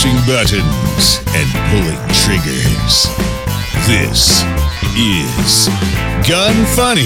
[0.00, 3.06] pushing buttons and pulling triggers.
[3.86, 4.42] This
[4.96, 5.68] is
[6.26, 7.04] Gun Funny.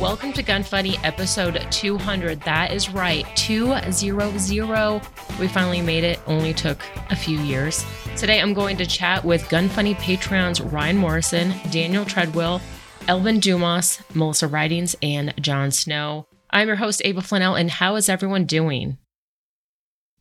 [0.00, 2.40] Welcome to Gun Funny episode 200.
[2.42, 5.02] That is right, 200.
[5.40, 7.84] We finally made it, only took a few years.
[8.16, 12.60] Today I'm going to chat with Gun Funny Patreons Ryan Morrison, Daniel Treadwell,
[13.08, 16.26] Elvin Dumas, Melissa Ridings, and John Snow.
[16.52, 18.98] I'm your host, Ava Flannel, and how is everyone doing?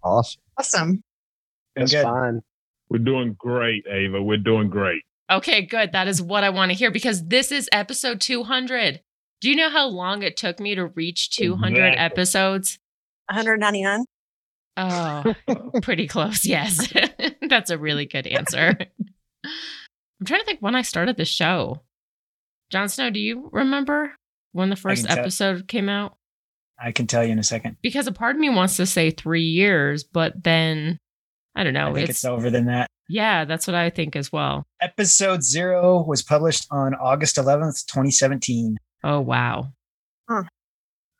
[0.03, 0.41] Awesome.
[0.57, 1.03] Awesome.
[1.75, 2.03] That's good.
[2.03, 2.41] fine.
[2.89, 4.21] We're doing great, Ava.
[4.21, 5.03] We're doing great.
[5.31, 5.91] Okay, good.
[5.91, 9.01] That is what I want to hear because this is episode 200.
[9.41, 11.97] Do you know how long it took me to reach 200 Exactly.
[11.99, 12.79] episodes?
[13.29, 14.05] 199.
[14.77, 15.35] Oh,
[15.81, 16.45] pretty close.
[16.45, 16.91] Yes.
[17.49, 18.75] That's a really good answer.
[19.45, 21.81] I'm trying to think when I started the show.
[22.71, 24.13] Jon Snow, do you remember
[24.51, 26.17] when the first can episode came out?
[26.81, 27.77] I can tell you in a second.
[27.81, 30.97] Because a part of me wants to say three years, but then
[31.55, 31.89] I don't know.
[31.89, 32.89] I think it's, over than that.
[33.09, 34.65] yeah, that's what I think as well.
[34.81, 38.77] Episode zero was published on August 11th, 2017.
[39.03, 39.73] Oh, wow.
[40.29, 40.43] Huh.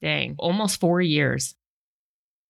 [0.02, 0.36] Dang.
[0.40, 1.56] Almost four years.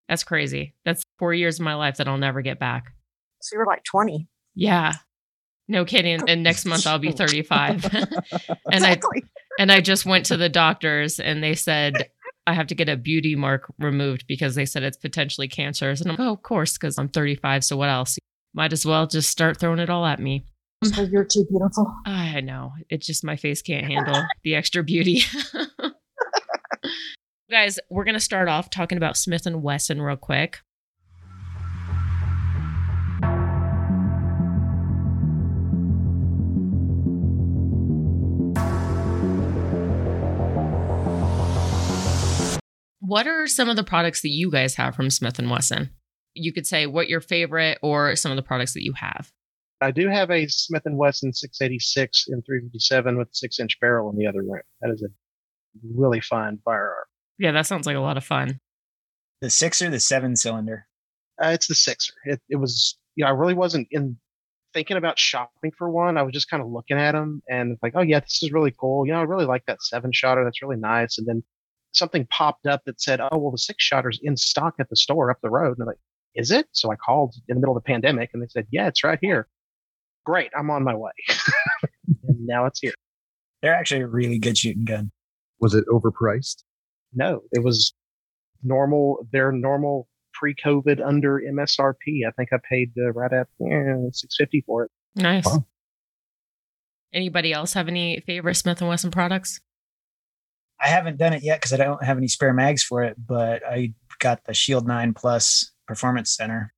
[0.07, 0.73] That's crazy.
[0.85, 2.93] That's four years of my life that I'll never get back.
[3.41, 4.27] So you were like 20.
[4.55, 4.93] Yeah.
[5.67, 6.27] No kidding.
[6.27, 7.85] And next month I'll be 35.
[7.93, 9.23] and I exactly.
[9.59, 12.09] and I just went to the doctors and they said
[12.49, 16.01] I have to get a beauty mark removed because they said it's potentially cancerous.
[16.01, 17.63] And I'm oh, of course, because I'm 35.
[17.63, 18.17] So what else?
[18.55, 20.45] Might as well just start throwing it all at me.
[20.83, 21.93] So you're too beautiful.
[22.07, 22.73] I know.
[22.89, 25.21] It's just my face can't handle the extra beauty.
[27.51, 30.61] Guys, we're going to start off talking about Smith and Wesson real quick.
[43.09, 45.89] What are some of the products that you guys have from Smith and Wesson?
[46.35, 49.31] You could say what your favorite or some of the products that you have.
[49.81, 54.15] I do have a Smith and Wesson 686 and 357 with six inch barrel in
[54.15, 54.61] the other room.
[54.81, 55.07] That is a
[55.91, 57.05] really fine firearm.
[57.39, 58.59] Yeah, that sounds like a lot of fun.
[59.41, 60.85] The six or the seven cylinder?
[61.43, 62.13] Uh, it's the sixer.
[62.25, 64.17] It, it was, you know, I really wasn't in
[64.75, 66.15] thinking about shopping for one.
[66.19, 68.75] I was just kind of looking at them and like, oh yeah, this is really
[68.79, 69.07] cool.
[69.07, 70.43] You know, I really like that seven shotter.
[70.43, 71.17] That's really nice.
[71.17, 71.41] And then
[71.91, 75.31] something popped up that said, oh well, the six shotter's in stock at the store
[75.31, 75.77] up the road.
[75.77, 75.97] And I'm like,
[76.35, 76.67] is it?
[76.71, 79.19] So I called in the middle of the pandemic and they said, yeah, it's right
[79.21, 79.47] here.
[80.25, 81.11] Great, I'm on my way.
[82.27, 82.93] and now it's here.
[83.61, 85.11] They're actually a really good shooting gun.
[85.59, 86.63] Was it overpriced?
[87.13, 87.93] No, it was
[88.63, 89.27] normal.
[89.31, 92.27] Their normal pre-COVID under MSRP.
[92.27, 94.91] I think I paid uh, right at eh, six fifty for it.
[95.15, 95.45] Nice.
[95.45, 95.65] Wow.
[97.11, 99.59] Anybody else have any favorite Smith and Wesson products?
[100.81, 103.65] I haven't done it yet because I don't have any spare mags for it, but
[103.67, 106.73] I got the Shield 9 Plus Performance Center.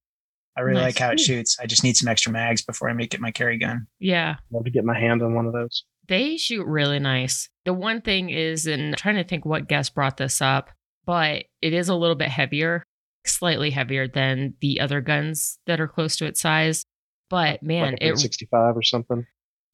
[0.57, 0.95] I really Nice.
[0.95, 1.57] like how it shoots.
[1.62, 3.88] I just need some extra mags before I make it my carry gun.
[4.00, 5.85] Yeah, Love to get my hand on one of those.
[6.07, 7.47] they shoot really nice.
[7.63, 10.69] The one thing is, and I'm trying to think what guest brought this up,
[11.06, 12.84] but it is a little bit heavier,
[13.25, 16.84] slightly heavier than the other guns that are close to its size.
[17.29, 19.25] But man, like a it 65 or something.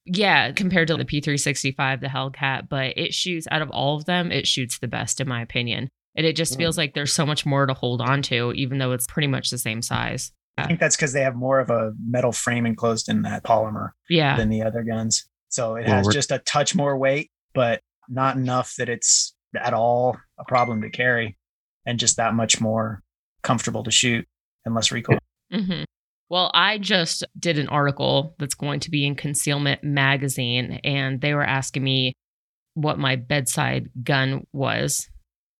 [0.08, 4.32] Yeah, compared to the P365, the Hellcat, but it shoots out of all of them,
[4.32, 5.90] it shoots the best in my opinion.
[6.16, 6.58] And it just Mm.
[6.58, 9.50] feels like there's so much more to hold on to, even though it's pretty much
[9.52, 10.32] the same size.
[10.58, 13.92] I think that's because they have more of a metal frame enclosed in that polymer
[14.10, 14.36] Yeah.
[14.36, 15.30] than the other guns.
[15.50, 19.36] So it Well, has we're- just a touch more weight, but not enough that it's
[19.56, 21.38] at all a problem to carry
[21.86, 23.04] and just that much more
[23.44, 24.28] comfortable to shoot
[24.66, 25.20] and less recoil.
[25.52, 25.84] hmm
[26.30, 31.34] Well, I just did an article that's going to be in Concealment Magazine, and they
[31.34, 32.14] were asking me
[32.74, 35.10] what my bedside gun was.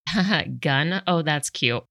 [0.60, 1.02] gun?
[1.08, 1.84] Oh, that's cute.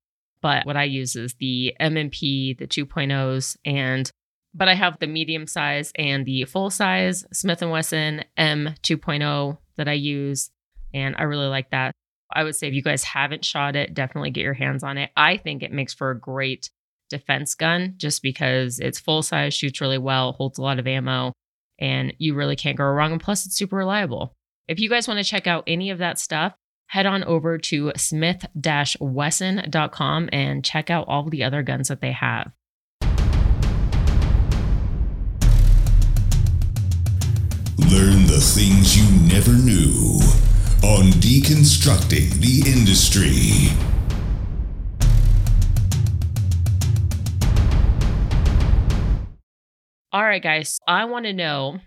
[0.43, 4.11] But what I use is the M&P, the 2.0s, and
[4.55, 9.59] but I have the medium size and the full size Smith & Wesson M 2.0
[9.77, 10.51] that I use,
[10.95, 11.93] and I really like that.
[12.33, 15.11] I would say if you guys haven't shot it, definitely get your hands on it.
[15.17, 16.71] I think it makes for a great
[17.09, 21.33] defense gun just because it's full size, shoots really well, holds a lot of ammo,
[21.79, 23.13] and you really can't go wrong.
[23.13, 24.35] And plus, it's super reliable.
[24.69, 26.55] If you guys want to check out any of that stuff,
[26.89, 28.47] head on over to smith
[29.01, 32.53] wesson.com and check out all the other guns that they have.
[37.79, 40.21] Learn the things you never knew
[40.83, 43.96] on Deconstructing the Industry.
[50.17, 51.79] All right, guys, I want to know,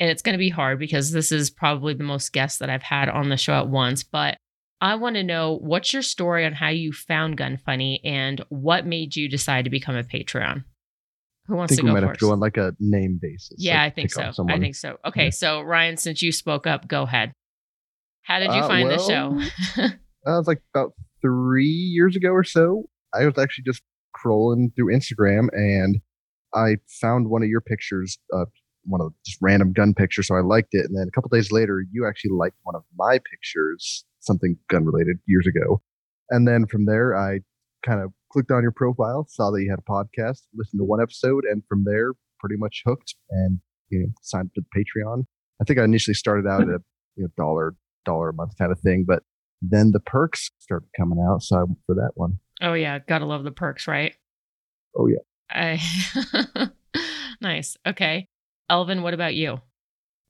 [0.00, 2.82] and it's going to be hard because this is probably the most guests that I've
[2.82, 4.36] had on the show at once, but
[4.80, 8.84] I want to know what's your story on how you found Gun Funny and what
[8.84, 10.64] made you decide to become a Patreon?
[11.46, 12.08] Who I wants think to we go might first?
[12.08, 13.54] have to go on like a name basis.
[13.58, 14.32] yeah, like I think so.
[14.48, 14.96] I think so.
[15.04, 15.30] Okay, Yeah.
[15.30, 17.30] so Ryan, since you spoke up, go ahead.
[18.22, 19.40] How did you Uh, find the show?
[20.24, 22.88] That was like about three years ago or so.
[23.14, 23.82] I was actually just
[24.16, 26.00] scrolling through Instagram and
[26.54, 28.44] I found one of your pictures, uh,
[28.84, 30.26] one of just random gun pictures.
[30.26, 30.86] So I liked it.
[30.86, 34.84] And then a couple days later, you actually liked one of my pictures, something gun
[34.84, 35.80] related years ago.
[36.30, 37.40] And then from there, I
[37.84, 41.00] kind of clicked on your profile, saw that you had a podcast, listened to one
[41.00, 43.60] episode, and from there, pretty much hooked and
[43.90, 45.24] you know signed up to the Patreon.
[45.60, 46.78] I think I initially started out at a
[47.16, 47.74] you know dollar
[48.04, 49.22] dollar a month kind of thing, but
[49.60, 52.38] then the perks started coming out, so I went for that one.
[52.62, 54.14] oh yeah, gotta love the perks, right?
[54.96, 55.18] Oh, yeah.
[55.52, 55.80] I
[57.40, 57.76] nice.
[57.86, 58.26] Okay.
[58.70, 59.60] Elvin, what about you?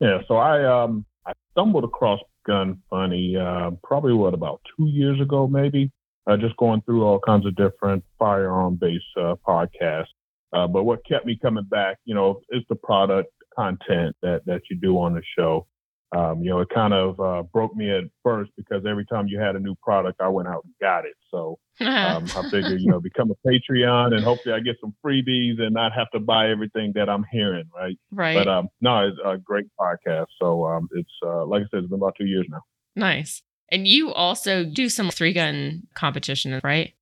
[0.01, 5.21] Yeah, so I um I stumbled across Gun Funny uh, probably what about two years
[5.21, 5.91] ago, maybe.
[6.27, 10.07] Uh, just going through all kinds of different firearm based uh, podcasts.
[10.53, 14.63] Uh, but what kept me coming back, you know, is the product content that that
[14.71, 15.67] you do on the show.
[16.15, 19.39] Um, you know, it kind of uh, broke me at first because every time you
[19.41, 21.15] had a new product, I went out and got it.
[21.31, 25.59] So um, I figured, you know, become a Patreon and hopefully I get some freebies
[25.61, 27.99] and not have to buy everything that I'm hearing, right?
[28.11, 28.35] right.
[28.37, 30.27] But um, no, it's a great podcast.
[30.39, 32.63] So um, it's uh, like I said, it's been about two years now.
[32.95, 33.43] nice.
[33.71, 36.93] And you also do some three gun competition, right?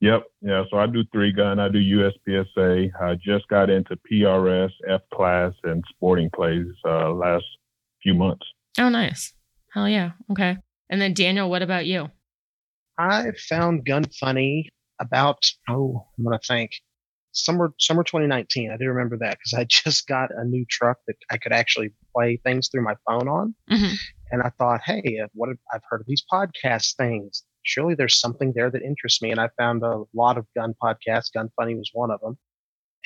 [0.00, 0.64] Yep, yeah.
[0.68, 2.90] So I do three gun, I do USPSA.
[3.00, 7.44] I just got into PRS, F class, and sporting clays uh, last
[8.02, 8.46] few months.
[8.78, 9.32] Oh, nice.
[9.72, 10.12] Hell yeah.
[10.30, 10.56] Okay.
[10.90, 12.10] And then Daniel, what about you?
[12.98, 14.70] I found Gun Funny
[15.00, 16.72] about oh, I'm gonna think
[17.32, 18.70] summer summer 2019.
[18.70, 21.92] I do remember that because I just got a new truck that I could actually
[22.14, 23.94] play things through my phone on, Mhm.
[24.30, 27.44] and I thought, hey, uh, what if, I've heard of these podcast things.
[27.64, 31.32] Surely there's something there that interests me, and I found a lot of gun podcasts.
[31.32, 32.36] Gun Funny was one of them,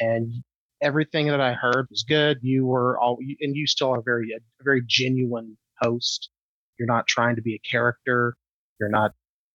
[0.00, 0.32] and
[0.82, 2.38] everything that I heard was good.
[2.42, 6.30] You were all, and you still are very a very genuine host.
[6.78, 8.36] You're not trying to be a character.
[8.78, 9.12] You're not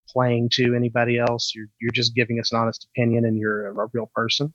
[0.10, 1.54] playing to anybody else.
[1.56, 4.54] You're you're just giving us an honest opinion, and you're a, a real person.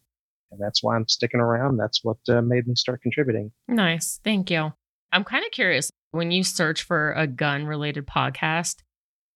[0.52, 1.76] And that's why I'm sticking around.
[1.76, 3.50] That's what uh, made me start contributing.
[3.66, 4.20] Nice.
[4.22, 4.72] Thank you.
[5.12, 8.76] I'm kind of curious when you search for a gun related podcast,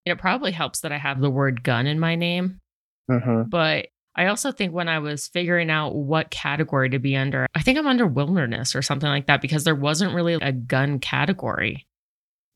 [0.04, 2.60] it probably helps that I have the word gun in my name.
[3.10, 3.48] Mm-hmm.
[3.48, 7.62] But I also think when I was figuring out what category to be under, I
[7.62, 11.86] think I'm under wilderness or something like that because there wasn't really a gun category.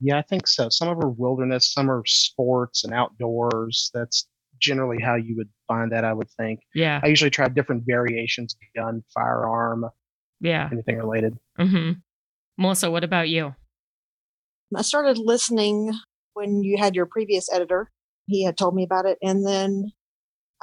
[0.00, 0.68] Yeah, I think so.
[0.68, 3.90] Some of are wilderness, some are sports and outdoors.
[3.94, 4.26] That's
[4.60, 6.04] generally how you would find that.
[6.04, 6.60] I would think.
[6.74, 7.00] Yeah.
[7.02, 9.86] I usually try different variations: gun, firearm,
[10.40, 10.68] Yeah.
[10.72, 11.38] anything related.
[11.56, 11.92] hmm
[12.58, 13.54] Melissa, what about you?
[14.76, 15.92] I started listening
[16.34, 17.90] when you had your previous editor.
[18.26, 19.18] He had told me about it.
[19.22, 19.92] And then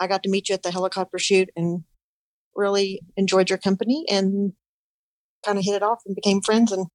[0.02, 1.84] I got to meet you at the helicopter shoot and
[2.56, 4.54] really enjoyed your company and
[5.46, 6.72] kind of hit it off and became friends.
[6.72, 6.88] And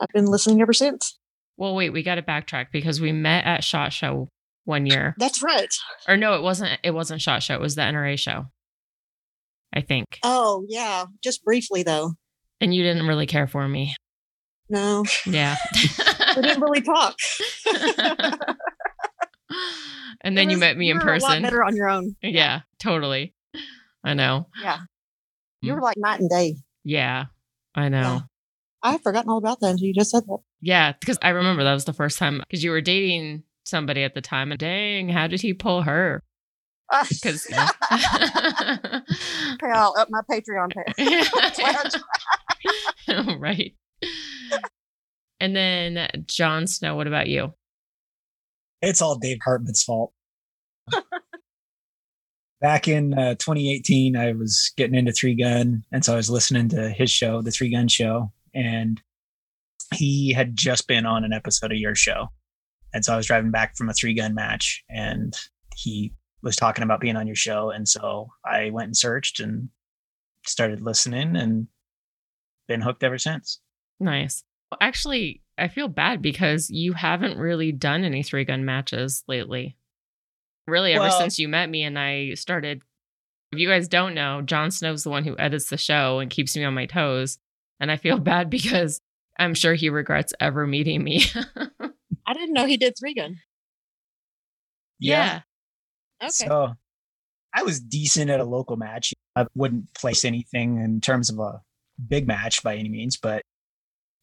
[0.00, 1.18] I've been listening ever since.
[1.56, 4.28] Well, wait, we got to backtrack because we met at Shot Show
[4.64, 5.14] one year.
[5.18, 5.72] That's right.
[6.08, 6.78] Or no, it wasn't.
[6.82, 7.54] It wasn't Shot Show.
[7.54, 8.46] It was the NRA show.
[9.72, 10.06] I think.
[10.24, 11.04] Oh, yeah.
[11.22, 12.14] Just briefly, though.
[12.60, 13.94] And you didn't really care for me.
[14.68, 15.56] No, Yeah.
[16.36, 17.16] we didn't really talk.
[20.22, 21.42] and then It you met me in you lot person.
[21.42, 22.16] better on your own.
[22.22, 23.34] Yeah, totally.
[24.04, 24.46] I know.
[24.62, 24.78] Yeah.
[25.62, 25.76] You Mm.
[25.76, 26.56] were like night and day.
[26.84, 27.26] Yeah,
[27.74, 28.00] I know.
[28.00, 28.20] Yeah.
[28.82, 30.38] I had forgotten all about that until you just said that.
[30.62, 34.14] Yeah, because I remember that was the first time because you were dating somebody at
[34.14, 34.52] the time.
[34.52, 36.22] And dang, how did he pull her?
[37.08, 37.56] Because pay,
[39.62, 40.98] I'll up my Patreon page.
[43.38, 43.74] right.
[45.38, 47.54] And then Jon Snow, what about you?
[48.82, 50.12] It's all Dave Hartman's fault.
[52.60, 56.68] Back in uh, 2018, I was getting into Three Gun, and so I was listening
[56.70, 59.00] to his show, the Three Gun Show, and
[59.94, 62.28] he had just been on an episode of your show,
[62.92, 65.34] and so I was driving back from a Three Gun match, and
[65.74, 69.70] he was talking about being on your show, and so I went and searched and
[70.46, 71.66] started listening, and
[72.68, 73.60] been hooked ever since.
[74.00, 74.44] Nice.
[74.70, 79.76] Well, Actually, I feel bad because you haven't really done any three gun matches lately.
[80.66, 82.82] Really, ever Well- since you met me and I started.
[83.52, 86.56] If you guys don't know, Jon Snow's the one who edits the show and keeps
[86.56, 87.38] me on my toes.
[87.80, 89.00] And I feel bad because
[89.38, 91.24] I'm sure he regrets ever meeting me.
[92.26, 93.38] I didn't know he did three gun.
[94.98, 95.40] yeah.
[96.22, 96.30] Okay.
[96.30, 96.74] So
[97.54, 99.12] I was decent at a local match.
[99.34, 101.62] I wouldn't place anything in terms of a
[102.06, 103.42] big match by any means, but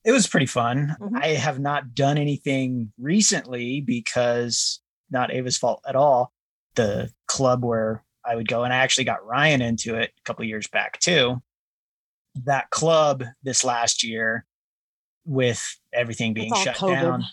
[0.07, 0.95] it was pretty fun.
[1.01, 1.21] Mhm.
[1.21, 4.79] I have not done anything recently because
[5.11, 6.31] not Ava's fault at all.
[6.75, 10.45] The club where I would go, and I actually got Ryan into it a couple
[10.45, 11.41] years back too.
[12.35, 14.45] That club this last year,
[15.25, 15.61] with
[15.91, 17.01] everything being shut COVID.
[17.01, 17.23] down,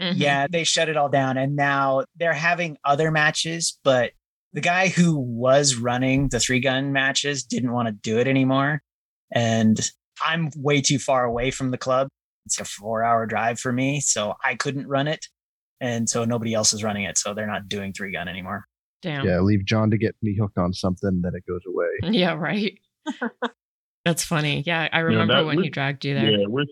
[0.00, 0.12] Mhm.
[0.16, 3.76] yeah, they shut it all down, and now they're having other matches.
[3.82, 4.12] But
[4.52, 8.82] the guy who was running the three gun matches didn't want to do it anymore,
[9.32, 9.90] and
[10.24, 12.08] I'm way too far away from the club.
[12.46, 15.26] It's a four hour drive for me, so I couldn't run it,
[15.80, 18.64] and so nobody else is running it, so they're not doing three gun anymore.
[19.02, 19.26] Damn.
[19.26, 21.86] Yeah, leave John to get me hooked on something, then it goes away.
[22.16, 22.78] Yeah, right.
[24.04, 24.62] That's funny.
[24.66, 26.30] Yeah, I remember that when was- he dragged you there.
[26.30, 26.64] Yeah, we're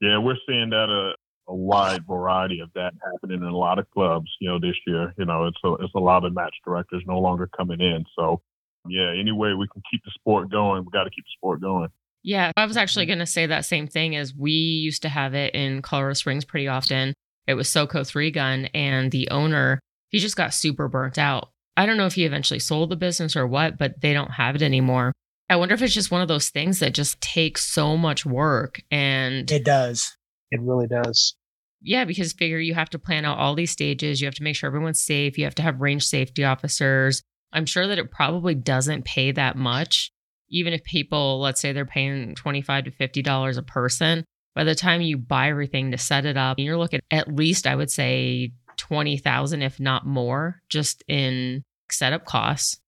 [0.00, 1.14] yeah we're seeing that a,
[1.50, 4.30] a wide variety of that happening in a lot of clubs.
[4.40, 7.18] You know, this year, you know, it's a it's a lot of match directors no
[7.18, 8.04] longer coming in.
[8.16, 8.42] So
[8.86, 11.60] yeah, any way we can keep the sport going, we got to keep the sport
[11.60, 11.88] going.
[12.28, 15.32] Yeah, I was actually going to say that same thing as we used to have
[15.32, 17.14] it in Colorado Springs pretty often.
[17.46, 19.80] It was SoCo 3 gun and the owner,
[20.10, 21.48] he just got super burnt out.
[21.74, 24.54] I don't know if he eventually sold the business or what, but they don't have
[24.54, 25.14] it anymore.
[25.48, 28.82] I wonder if it's just one of those things that just takes so much work
[28.90, 30.14] and It does.
[30.50, 31.34] It really does.
[31.80, 34.54] yeah, because figure you have to plan out all these stages, you have to make
[34.54, 37.22] sure everyone's safe, you have to have range safety officers.
[37.54, 40.12] I'm sure that it probably doesn't pay that much
[40.50, 44.24] even if people let's say they're paying 25 to 50 dollars a person
[44.54, 47.74] by the time you buy everything to set it up you're looking at least i
[47.76, 52.78] would say 20,000 if not more just in setup costs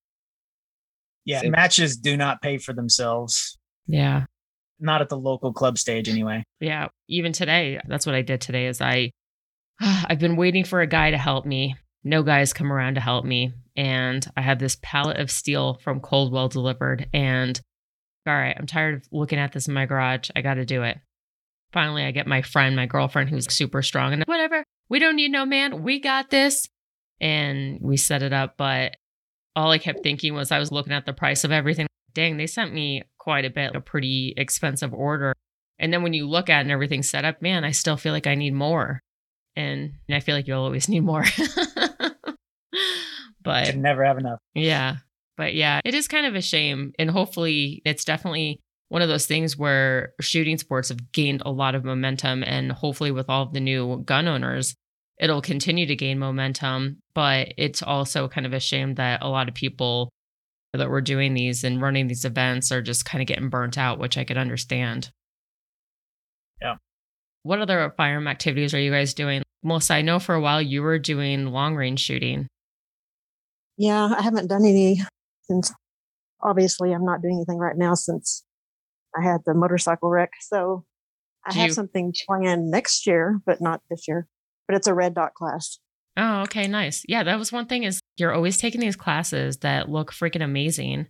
[1.24, 1.52] Yeah, Same.
[1.52, 3.58] matches do not pay for themselves.
[3.86, 4.24] yeah
[4.78, 6.44] Not at the local club stage, anyway.
[6.60, 9.10] yeah even today that's what i did today is i
[9.80, 11.74] i've been waiting for a guy to help me
[12.04, 16.00] no guys come around to help me and i had this pallet of steel from
[16.00, 17.08] Caldwell delivered.
[17.14, 17.58] And
[18.26, 20.28] all right i'm tired of looking at this in my garage.
[20.36, 20.98] I gotta do it.
[21.72, 24.62] Finally i get my friend my girlfriend who's super strong and whatever.
[24.90, 25.82] We don't need no man.
[25.82, 26.68] We got this.
[27.22, 28.96] And we set it up but
[29.56, 31.86] all i kept thinking was i was looking at the price of everything.
[32.12, 35.32] Dang they sent me quite a bit a pretty expensive order.
[35.78, 38.26] And then when you look at and everything's set up, man, I still feel like
[38.26, 39.00] I need more.
[39.56, 41.24] And I feel like you'll always need more.
[43.42, 44.38] but Can never have enough.
[44.54, 44.96] yeah.
[45.36, 46.92] But yeah, it is kind of a shame.
[46.98, 51.74] And hopefully it's definitely one of those things where shooting sports have gained a lot
[51.74, 52.44] of momentum.
[52.44, 54.74] And hopefully with all of the new gun owners,
[55.18, 56.98] it'll continue to gain momentum.
[57.14, 60.10] But it's also kind of a shame that a lot of people
[60.74, 63.98] that were doing these and running these events are just kind of getting burnt out,
[63.98, 65.10] which I could understand.
[66.60, 66.74] Yeah.
[67.44, 69.42] What other firearm activities are you guys doing?
[69.62, 72.46] Melissa, I know for a while you were doing long range shooting.
[73.80, 75.00] Yeah, I haven't done any
[75.44, 75.72] since
[76.42, 78.44] obviously I'm not doing anything right now since
[79.16, 80.32] I had the motorcycle wreck.
[80.42, 80.84] So
[81.46, 84.26] I Do have you- something planned next year, but not this year.
[84.68, 85.78] But it's a red dot class.
[86.18, 87.04] Oh, okay, nice.
[87.08, 91.06] Yeah, that was one thing is you're always taking these classes that look freaking amazing.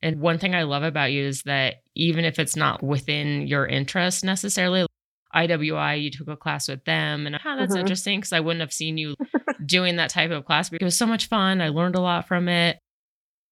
[0.00, 3.66] And one thing I love about you is that even if it's not within your
[3.66, 4.86] interest necessarily,
[5.34, 7.80] IWI, you took a class with them, and oh, that's Mhm.
[7.80, 9.14] interesting because I wouldn't have seen you
[9.66, 10.70] doing that type of class.
[10.70, 11.60] But it was so much fun.
[11.60, 12.78] I learned a lot from it.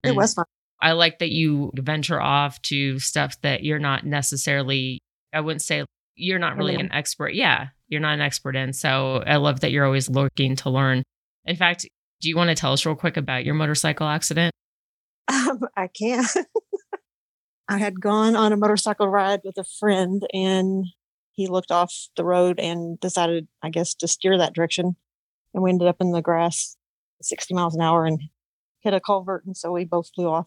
[0.04, 0.44] It was fun.
[0.80, 4.98] I like that you venture off to stuff that you're not necessarily,
[5.32, 5.84] I wouldn't say
[6.16, 7.34] you're not really an expert.
[7.34, 8.72] Yeah, you're not an expert in.
[8.72, 11.02] So I love that you're always looking to learn.
[11.44, 11.86] In fact,
[12.20, 14.52] do you want to tell us real quick about your motorcycle accident?
[15.28, 16.26] Um, I can't.
[17.68, 20.86] I had gone on a motorcycle ride with a friend and
[21.32, 24.96] he looked off the road and decided, I guess, to steer that direction.
[25.54, 26.76] And we ended up in the grass
[27.22, 28.20] 60 miles an hour and
[28.80, 29.44] hit a culvert.
[29.44, 30.46] And so we both flew off.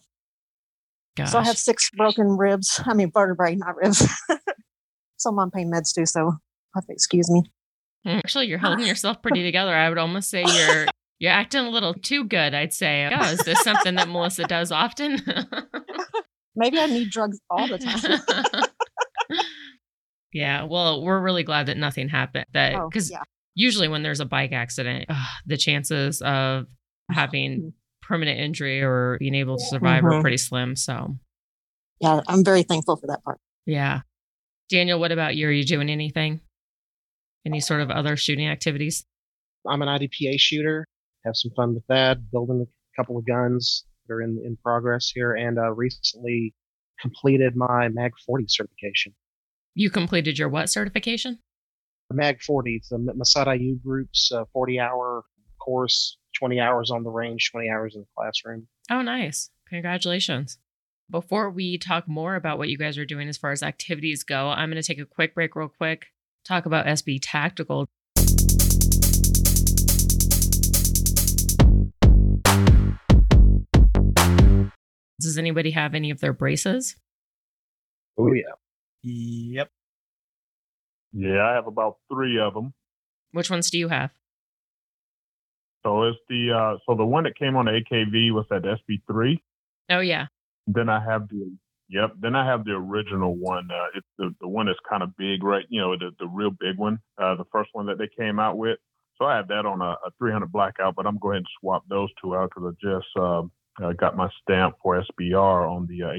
[1.16, 1.32] Gosh.
[1.32, 2.80] So I have six broken ribs.
[2.84, 4.06] I mean, vertebrae, not ribs.
[5.16, 6.06] so I'm on pain meds too.
[6.06, 6.40] So you'll
[6.74, 7.42] have to excuse me.
[8.04, 9.74] Actually, you're holding yourself pretty together.
[9.74, 10.86] I would almost say you're
[11.18, 12.54] you're acting a little too good.
[12.54, 13.10] I'd say.
[13.10, 15.18] Oh, is this something that Melissa does often?
[16.56, 18.64] Maybe I need drugs all the time.
[20.36, 20.64] Yeah.
[20.64, 22.44] Well, we're really glad that nothing happened.
[22.52, 23.22] That oh, because yeah.
[23.54, 26.66] usually when there's a bike accident, ugh, the chances of
[27.10, 30.20] having permanent injury or being able to survive are Mhm.
[30.20, 30.76] pretty slim.
[30.76, 31.16] So,
[32.00, 32.20] Yeah.
[32.28, 33.38] I'm very thankful for that part.
[33.64, 34.02] yeah.
[34.68, 35.48] Daniel, what about you?
[35.48, 36.40] Are you doing anything?
[37.46, 39.06] Any sort of other shooting activities?
[39.66, 40.86] I'm an IDPA shooter.
[41.24, 42.18] Have some fun with that.
[42.30, 46.52] Building a couple of guns that are in in progress here, and uh, recently
[47.00, 49.14] completed my Mag 40 certification.
[49.78, 51.38] You completed your what certification?
[52.08, 55.22] The MAG 40, the Massad Ayoob Group's 40 uh, hour
[55.60, 58.68] course, 20 hours on the range, 20 hours in the classroom.
[58.90, 59.50] Oh, nice.
[59.68, 60.56] Congratulations.
[61.10, 64.48] Before we talk more about what you guys are doing as far as activities go,
[64.48, 66.06] I'm going to take a quick break, real quick,
[66.42, 67.84] talk about SB Tactical.
[75.20, 76.96] Does anybody have any of their braces?
[78.16, 78.54] Oh, yeah.
[79.06, 79.70] Yep.
[81.12, 82.74] Yeah, I have about three of them.
[83.30, 84.10] Which ones do you have?
[85.84, 89.40] So it's the uh, so the one that came on the AKV was that SB3.
[89.90, 90.26] Oh yeah.
[90.66, 91.56] Then I have the
[91.88, 92.14] yep.
[92.20, 93.68] Then I have the original one.
[93.70, 95.64] Uh, it's the the one that's kind of big, right?
[95.68, 96.98] You know, the the real big one.
[97.16, 98.78] Uh, the first one that they came out with.
[99.18, 101.38] So I have that on a, a 300 blackout, but I'm going to go ahead
[101.38, 103.42] and swap those two out because I just uh,
[103.82, 106.12] uh, got my stamp for SBR on the uh,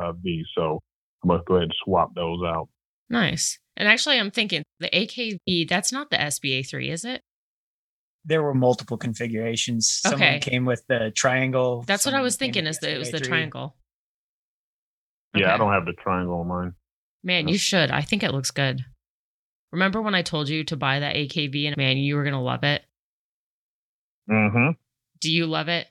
[0.00, 0.42] AKV.
[0.54, 0.80] So
[1.22, 2.68] I'm going to go ahead and swap those out.
[3.08, 3.58] Nice.
[3.76, 7.22] And actually, I'm thinking the AKV, that's not the SBA3, is it?
[8.24, 9.90] There were multiple configurations.
[9.90, 10.38] Some of Okay.
[10.40, 11.82] came with the triangle.
[11.86, 13.26] That's what I was thinking is that it was the SBA3.
[13.26, 13.76] triangle.
[15.34, 16.74] Yeah, I don't have the triangle on mine.
[17.22, 17.90] Man, you should.
[17.90, 18.84] I think it looks good.
[19.72, 22.40] Remember when I told you to buy that AKV and man, you were going to
[22.40, 22.82] love it?
[24.28, 24.70] Mm-hmm.
[25.20, 25.86] Do you love it?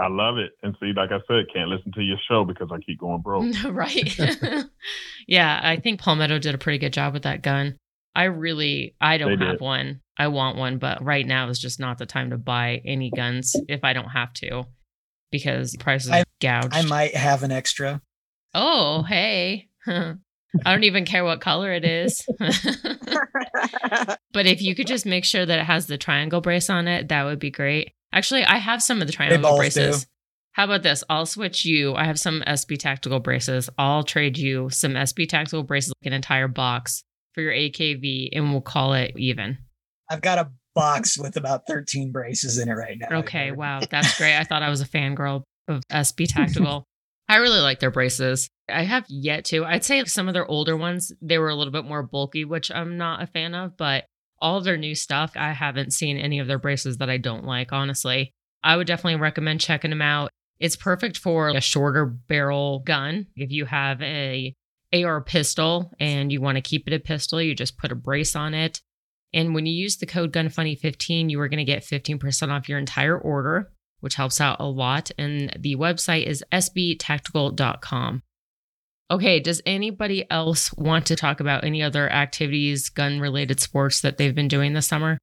[0.00, 0.52] I love it.
[0.62, 3.44] And see, like I said, can't listen to your show because I keep going broke.
[3.70, 4.18] right.
[5.28, 7.76] yeah, I think Palmetto did a pretty good job with that gun.
[8.14, 9.60] I really, I don't They have did.
[9.60, 10.00] one.
[10.18, 13.54] I want one, but right now is just not the time to buy any guns
[13.68, 14.64] if I don't have to
[15.30, 16.74] because prices I- gouged.
[16.74, 18.00] I might have an extra.
[18.54, 19.68] oh, hey.
[19.86, 22.26] I don't even care what color it is.
[24.32, 27.08] but if you could just make sure that it has the triangle brace on it,
[27.08, 27.92] that would be great.
[28.12, 30.04] Actually, I have some of the triangle braces.
[30.04, 30.10] do.
[30.52, 31.04] How about this?
[31.08, 31.94] I'll switch you.
[31.94, 33.70] I have some SB tactical braces.
[33.78, 38.50] I'll trade you some SB tactical braces, like an entire box for your AKV, and
[38.50, 39.58] we'll call it even.
[40.10, 43.18] I've got a box with about 13 braces in it right now.
[43.18, 44.36] Okay, wow, that's great.
[44.36, 46.84] I thought I was a fangirl of SB Tactical.
[47.28, 48.48] I really like their braces.
[48.68, 49.64] I have yet to.
[49.64, 52.72] I'd say some of their older ones, they were a little bit more bulky, which
[52.72, 54.04] I'm not a fan of, but
[54.40, 57.72] all their new stuff, I haven't seen any of their braces that I don't like,
[57.72, 58.32] honestly.
[58.62, 60.30] I would definitely recommend checking them out.
[60.58, 63.26] It's perfect for a shorter barrel gun.
[63.36, 64.54] If you have a
[64.92, 68.36] AR pistol and you want to keep it a pistol, you just put a brace
[68.36, 68.80] on it.
[69.32, 72.78] And when you use the code GUNFUNNY15, you are going to get 15% off your
[72.78, 75.10] entire order, which helps out a lot.
[75.16, 78.22] And the website is sbtactical.com.
[79.10, 84.18] Okay, does anybody else want to talk about any other activities, gun related sports that
[84.18, 85.18] they've been doing this summer?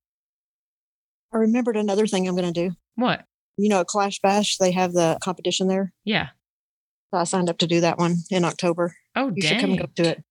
[1.34, 2.76] I remembered another thing I'm going to do.
[2.96, 3.24] What?
[3.58, 5.94] You know, at Clash Bash, they have the competition there.
[6.04, 6.28] Yeah.
[7.12, 8.94] So I signed up to do that one in October.
[9.16, 9.80] Oh, You should come dang.
[9.80, 10.24] and go to it.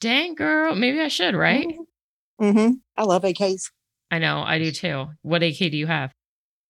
[0.00, 0.74] Dang, girl.
[0.74, 1.66] Maybe I should, right?
[2.40, 2.72] Mm-hmm.
[2.96, 3.70] I love AKs.
[4.10, 5.06] I know, I do too.
[5.22, 6.12] What AK do you have?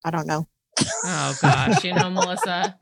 [0.04, 0.46] I don't know.
[1.04, 1.82] Oh, gosh.
[1.84, 2.76] You know, Melissa?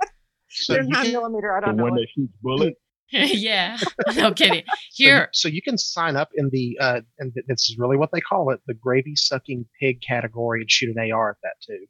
[0.51, 1.57] So They're nine millimeter.
[1.57, 1.85] I don't know.
[1.85, 2.77] one what- that shoots bullets.
[3.13, 3.77] yeah.
[4.15, 4.65] No kidding.
[4.93, 5.29] Here.
[5.33, 8.51] so you can sign up in the uh, and this is really what they call
[8.51, 11.87] it, the gravy sucking pig category, and shoot an AR at that too.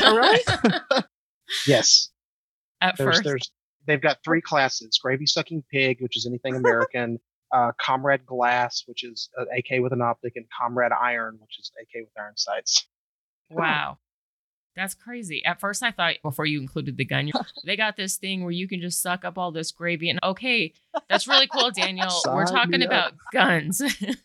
[0.04, 1.04] All right.
[1.66, 2.10] Yes,
[2.80, 3.24] At there's first.
[3.24, 3.50] there's
[3.86, 7.18] they've got three classes: gravy sucking pig, which is anything American.
[7.54, 11.70] Uh, Comrade Glass, which is an AK with an optic, and Comrade Iron, which is
[11.80, 12.88] AK with iron sights.
[13.50, 13.98] Wow.
[14.76, 15.42] That's crazy.
[15.44, 17.30] At first, I thought before you included the gun,
[17.64, 20.10] they got this thing where you can just suck up all this gravy.
[20.10, 20.74] And okay,
[21.08, 22.10] that's really cool, Daniel.
[22.26, 23.80] We're talking about guns,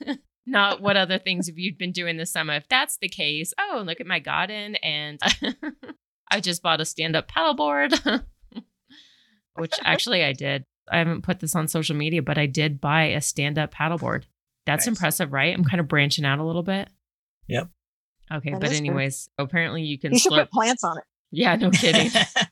[0.45, 2.55] not what other things have you been doing this summer.
[2.55, 4.75] If that's the case, oh, look at my garden.
[4.75, 5.19] And
[6.29, 8.23] I just bought a stand up paddleboard,
[9.55, 10.65] which actually I did.
[10.91, 14.23] I haven't put this on social media, but I did buy a stand up paddleboard.
[14.65, 14.97] That's Nice.
[14.97, 15.55] impressive, right?
[15.55, 16.89] I'm kind of branching out a little bit.
[17.47, 17.69] Yep.
[18.33, 18.87] Okay, That but is good.
[18.87, 20.37] anyways, apparently you can You should slurp.
[20.43, 21.03] put plants on it.
[21.31, 22.09] Yeah, no kidding.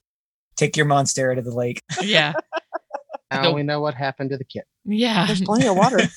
[0.58, 1.82] Take your monstera to the lake.
[2.02, 2.34] yeah,
[3.32, 3.56] Now Nope.
[3.56, 4.66] we know what happened to the kit.
[4.86, 5.26] yeah.
[5.28, 6.00] There's plenty of water.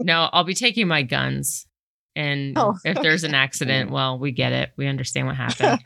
[0.00, 1.66] No, I'll be taking my guns,
[2.14, 4.70] and Oh, if there's an accident, well, we get it.
[4.76, 5.80] We understand what happened.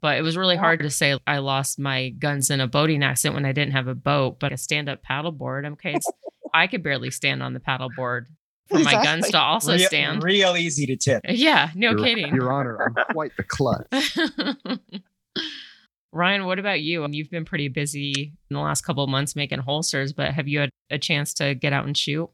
[0.00, 0.60] but it was really Yeah.
[0.60, 3.86] hard to say I lost my guns in a boating accident when I didn't have
[3.86, 5.70] a boat, but a stand-up paddleboard.
[5.72, 6.10] Okay, it's,
[6.54, 8.26] I could barely stand on the paddleboard
[8.68, 10.22] for my guns to also real, stand.
[10.22, 11.22] real easy to tip.
[11.28, 12.34] yeah, no Your, kidding.
[12.34, 13.86] Your Honor, I'm quite the clutch.
[16.12, 17.06] Ryan, what about you?
[17.10, 20.60] You've been pretty busy in the last couple of months making holsters, but have you
[20.60, 22.30] had a chance to get out and shoot?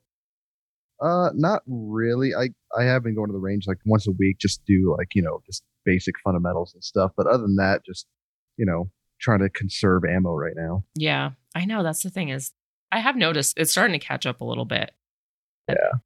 [1.01, 2.35] Uh, not really.
[2.35, 5.09] I I have been going to the range like once a week, just do like
[5.15, 7.13] you know just basic fundamentals and stuff.
[7.17, 8.07] But other than that, just
[8.57, 10.85] you know trying to conserve ammo right now.
[10.95, 11.83] Yeah, I know.
[11.83, 12.53] That's the thing is,
[12.93, 14.93] I have noticed it's starting to catch up a little bit.
[15.69, 15.99] Yeah.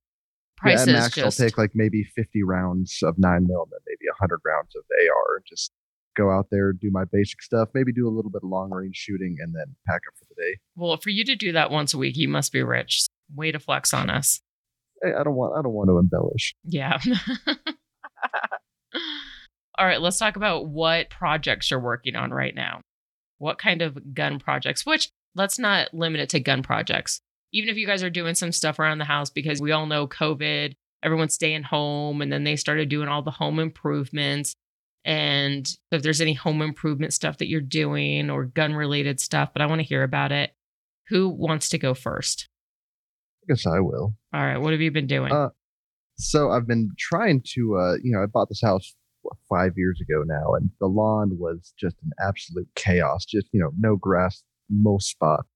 [0.59, 3.81] Prices yeah, max, just I'll take like maybe 50 rounds of nine mil and then
[3.87, 5.71] maybe 100 rounds of AR and just
[6.17, 8.97] go out there, do my basic stuff, maybe do a little bit of long range
[8.97, 10.59] shooting, and then pack up for the day.
[10.75, 12.17] well for you to do that once a week.
[12.17, 13.07] You must be rich.
[13.35, 14.41] Way to flex on us.
[15.03, 16.55] Hey, I don't want I don't want to embellish.
[16.65, 16.99] Yeah.
[19.79, 22.81] All right, let's talk about what projects you're working on right now.
[23.39, 27.21] what kind of gun projects, which let's not limit it to gun projects.
[27.53, 30.07] Even if you guys are doing some stuff around the house, because we all know
[30.07, 34.55] COVID, everyone's staying home, and then they started doing all the home improvements.
[35.05, 39.63] And if there's any home improvement stuff that you're doing or gun related stuff, but
[39.63, 40.53] I want to hear about it.
[41.09, 42.49] Who wants to go first?
[43.45, 44.15] I guess I will.
[44.35, 44.59] All right.
[44.59, 45.33] What have you been doing?
[45.33, 45.49] Uh,
[46.17, 48.95] So I've been trying to, uh, you know, I bought this house
[49.49, 53.25] five years ago now, and the lawn was just an absolute chaos.
[53.25, 55.49] Just you know, no grass most spots.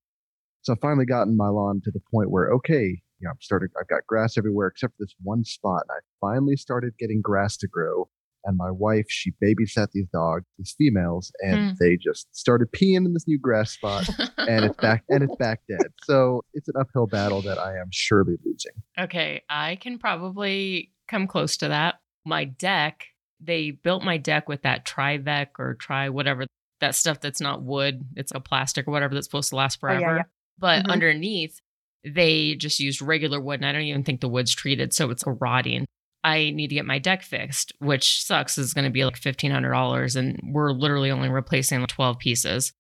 [0.62, 3.68] So I've finally gotten my lawn to the point where okay, you know, I'm starting.
[3.80, 7.56] I've got grass everywhere except for this one spot, and I finally started getting grass
[7.58, 8.08] to grow.
[8.44, 11.72] And my wife, she babysat these dogs, these females, and Hmm.
[11.78, 14.04] they just started peeing in this new grass spot,
[14.48, 15.92] and it's back, and it's back dead.
[16.04, 18.72] So it's an uphill battle that I am surely losing.
[18.98, 22.00] Okay, I can probably come close to that.
[22.24, 23.06] My deck,
[23.40, 26.46] they built my deck with that Trivec or Tri whatever
[26.80, 29.86] that stuff that's not wood, it's a plastic or whatever that's supposed to last Oh,
[29.92, 30.16] yeah, forever.
[30.16, 30.22] yeah.
[30.58, 30.90] But Mhm.
[30.90, 31.60] underneath,
[32.04, 35.26] they just used regular wood, and I don't even think the wood's treated, so it's
[35.26, 35.86] a rotting.
[36.24, 38.56] I need to get my deck fixed, which sucks.
[38.58, 42.18] Is going to be like fifteen hundred dollars, and we're literally only replacing like twelve
[42.18, 42.72] pieces.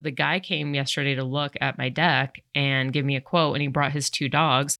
[0.00, 3.62] The guy came yesterday to look at my deck and give me a quote, and
[3.62, 4.78] he brought his two dogs.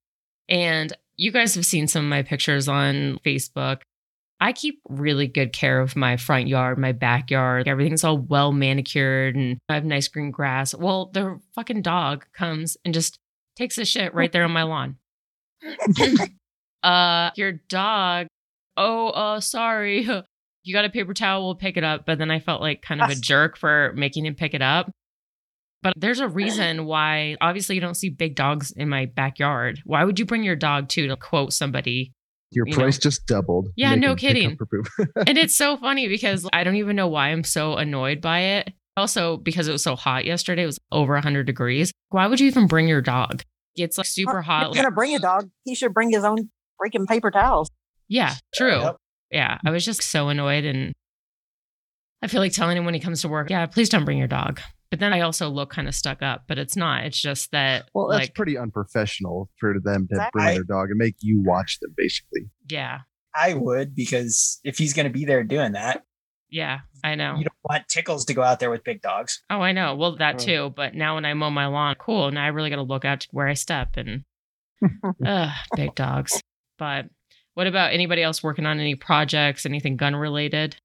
[0.49, 3.81] And you guys have seen some of my pictures on Facebook.
[4.41, 7.67] I keep really good care of my front yard, my backyard.
[7.67, 10.75] Everything's all well manicured and I have nice green grass.
[10.75, 13.19] Well, the fucking dog comes and just
[13.57, 14.97] takes a shit right there on my lawn.
[16.83, 18.29] uh, your dog,
[18.77, 20.09] oh, uh, sorry.
[20.65, 22.05] You got a paper towel, we'll pick it up.
[22.05, 24.91] But then I felt like kind of a jerk for making him pick it up.
[25.83, 29.81] But there's a reason why, obviously, you don't see big dogs in my backyard.
[29.85, 32.13] Why would you bring your dog to to quote somebody?
[32.51, 33.03] Your You price know.
[33.03, 33.69] just doubled.
[33.77, 34.53] Yeah, no kidding.
[34.53, 34.89] up for poop.
[35.27, 38.73] and it's so funny because I don't even know why I'm so annoyed by it.
[38.97, 41.93] Also, because it was so hot yesterday, it was over 100 degrees.
[42.09, 43.43] Why would you even bring your dog?
[43.77, 44.75] It's like super If hot.
[44.75, 46.49] you're gonna bring a dog, he should bring his own
[46.83, 47.69] freaking paper towels.
[48.09, 48.81] Yeah, true.
[48.81, 48.97] Yep.
[49.31, 50.65] Yeah, I was just so annoyed.
[50.65, 50.95] And
[52.23, 54.27] I feel like telling him when he comes to work, yeah, please don't bring your
[54.27, 54.61] dog.
[54.91, 57.05] But then I also look kind of stuck up, but it's not.
[57.05, 60.41] It's just that, Well, that's like, pretty unprofessional for them to Exactly.
[60.43, 62.49] bring their dog and make you watch them, basically.
[62.71, 63.01] yeah,
[63.35, 66.05] I would because if he's going to be there doing that,
[66.51, 67.35] yeah, I know.
[67.37, 69.43] you don't want Tickles to go out there with big dogs.
[69.51, 69.95] Oh, I know.
[69.95, 70.73] Well, that too.
[70.75, 72.31] But now when I mow my lawn, cool.
[72.31, 74.25] Now I really got to look out to where I step and,
[75.27, 76.41] ugh, big dogs.
[76.79, 77.07] But
[77.53, 80.77] what about anybody else working on any projects, anything gun related?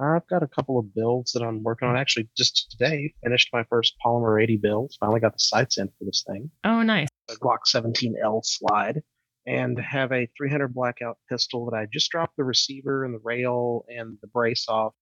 [0.00, 1.96] I've got a couple of builds that I'm working on.
[1.96, 4.94] Actually, just today, finished my first Polymer 80 build.
[5.00, 6.50] Finally got the sights in for this thing.
[6.64, 7.08] Oh, nice.
[7.30, 9.02] A Glock 17L slide,
[9.46, 13.84] and have a 300 blackout pistol that I just dropped the receiver and the rail
[13.88, 14.94] and the brace off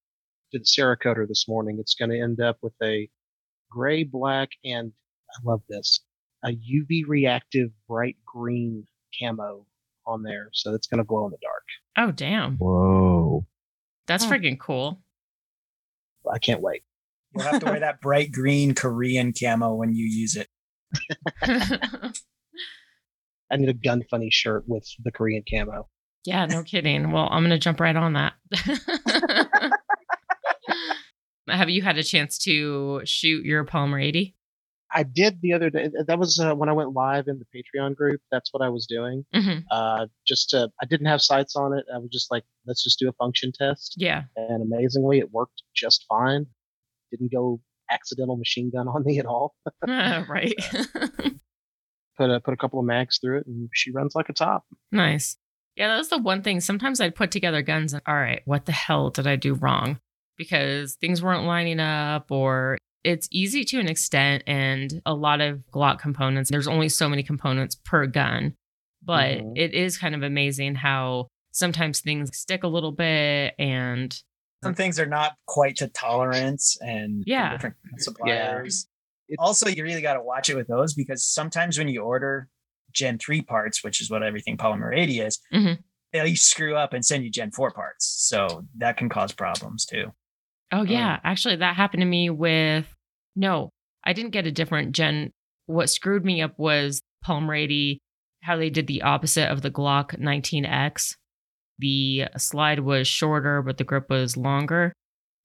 [0.52, 1.76] to the Cerakoter this morning.
[1.78, 3.08] It's going to end up with a
[3.70, 4.92] gray, black, and
[5.30, 6.00] I love this
[6.44, 8.84] a UV reactive bright green
[9.18, 9.66] camo
[10.06, 11.64] on there, so it's going to glow in the dark.
[12.08, 12.56] Oh, damn.
[12.56, 13.46] Whoa.
[14.06, 14.28] That's Oh.
[14.30, 15.02] freaking cool.
[16.32, 16.82] I can't wait.
[17.34, 20.48] You'll have to wear that bright green Korean camo when you use it.
[23.50, 25.88] I need a gun funny shirt with the Korean camo.
[26.24, 27.10] yeah, no kidding.
[27.12, 28.32] Well, I'm going to jump right on that.
[31.48, 34.35] Have you had a chance to shoot your Polymer 80?
[34.96, 35.90] I did the other day.
[36.06, 38.22] That was uh, when I went live in the Patreon group.
[38.32, 39.26] That's what I was doing.
[39.34, 41.84] hmm Uh, just to, I didn't have sights on it.
[41.94, 43.94] I was just like, let's just do a function test.
[43.98, 44.22] Yeah.
[44.36, 46.46] And amazingly, it worked just fine.
[47.10, 49.54] Didn't go accidental machine gun on me at all.
[49.86, 50.54] right.
[52.18, 54.64] Put a put a couple of mags through it, and she runs like a top.
[54.90, 55.36] Nice.
[55.76, 56.60] Yeah, that was the one thing.
[56.60, 60.00] Sometimes I'd put together guns and, all right, what the hell did I do wrong?
[60.38, 65.62] Because things weren't lining up, or it's easy to an extent, and a lot of
[65.72, 68.54] Glock components, there's only so many components per gun.
[69.02, 69.52] But Mhm.
[69.56, 74.20] it is kind of amazing how sometimes things stick a little bit and
[74.64, 77.52] Some things are not quite to tolerance and Yeah.
[77.52, 78.88] different suppliers.
[79.28, 82.48] It's- Also, you really got to watch it with those because sometimes when you order
[82.92, 85.78] Gen 3 parts, which is what everything Polymer 80 is, Mhm.
[86.12, 88.06] they screw up and send you Gen 4 parts.
[88.06, 90.12] So that can cause problems too.
[90.72, 92.86] Oh um, yeah, actually that happened to me with
[93.34, 93.70] no,
[94.04, 95.32] I didn't get a different gen.
[95.66, 97.98] What screwed me up was Palm 80,
[98.42, 101.16] how they did the opposite of the Glock 19X.
[101.78, 104.92] The slide was shorter, but the grip was longer.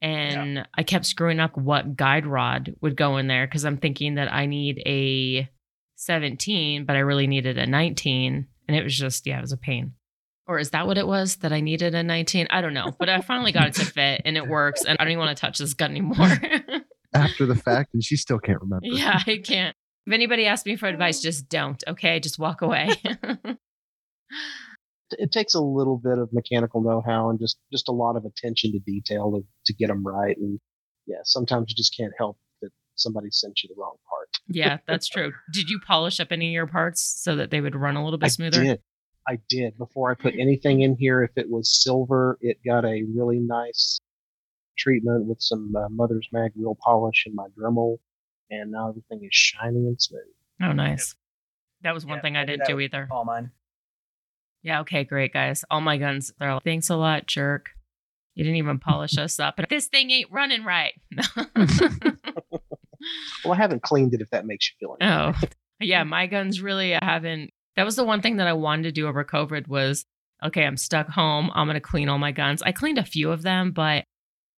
[0.01, 4.15] And I kept screwing up what guide rod would go in there because I'm thinking
[4.15, 5.49] that I need a
[5.95, 8.47] 17, but I really needed a 19.
[8.67, 9.93] And it was just, yeah, it was a pain.
[10.47, 12.47] Or is that what it was that I needed a 19?
[12.49, 12.93] I don't know.
[12.99, 14.83] But I finally got it to fit and it works.
[14.83, 16.15] And I don't even want to touch this gun anymore.
[17.13, 18.85] after the fact, and she still can't remember.
[18.87, 19.75] Yeah, I can't.
[20.05, 21.83] If anybody asks me for advice, just don't.
[21.87, 22.91] Okay, just walk away.
[25.17, 28.71] It takes a little bit of mechanical know-how and just just a lot of attention
[28.71, 30.37] to detail to, to get them right.
[30.37, 30.57] And
[31.05, 34.29] yeah, sometimes you just can't help that somebody sent you the wrong part.
[34.47, 35.33] yeah, that's true.
[35.51, 38.19] Did you polish up any of your parts so that they would run a little
[38.19, 38.61] bit smoother?
[38.61, 38.81] I did.
[39.27, 39.77] I did.
[39.77, 43.99] Before I put anything in here, if it was silver, it got a really nice
[44.77, 47.97] treatment with some uh, Mother's Mag wheel polish in my Dremel,
[48.49, 50.21] and now everything is shiny and smooth.
[50.61, 51.15] Oh, nice.
[51.81, 53.07] That was one Yeah, thing I I did didn't do either.
[53.11, 53.51] All mine.
[54.63, 55.65] Yeah, okay, great, guys.
[55.71, 57.71] All my guns, they're like, thanks a lot, jerk.
[58.35, 59.55] You didn't even polish us up.
[59.57, 60.93] And this thing ain't running right.
[63.43, 65.33] Well, I haven't cleaned it if that makes you feel any oh,
[65.79, 67.51] yeah, my guns really haven't.
[67.75, 70.05] That was the one thing that I wanted to do over COVID was,
[70.43, 71.49] okay, I'm stuck home.
[71.53, 72.61] I'm going to clean all my guns.
[72.61, 74.03] I cleaned a few of them, but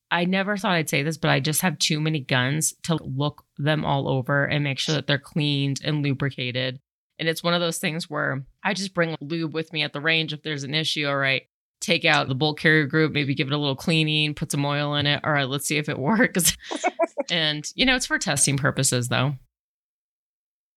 [0.10, 3.43] I never thought I'd say this, but I just have too many guns to look
[3.58, 6.80] them all over and make sure that they're cleaned and lubricated.
[7.19, 10.02] And it's one of those things where I just bring lube with me at the
[10.02, 11.08] range if there's an issue.
[11.08, 11.43] All right,
[11.82, 14.95] take out the bolt carrier group, maybe give it a little cleaning, put some oil
[14.95, 15.21] in it.
[15.23, 16.58] All right, let's see if it works.
[17.32, 19.36] and, you know, it's for testing purposes, though.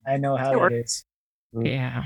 [0.07, 0.71] I know how Sure.
[0.71, 1.05] it is.
[1.53, 2.05] Yeah.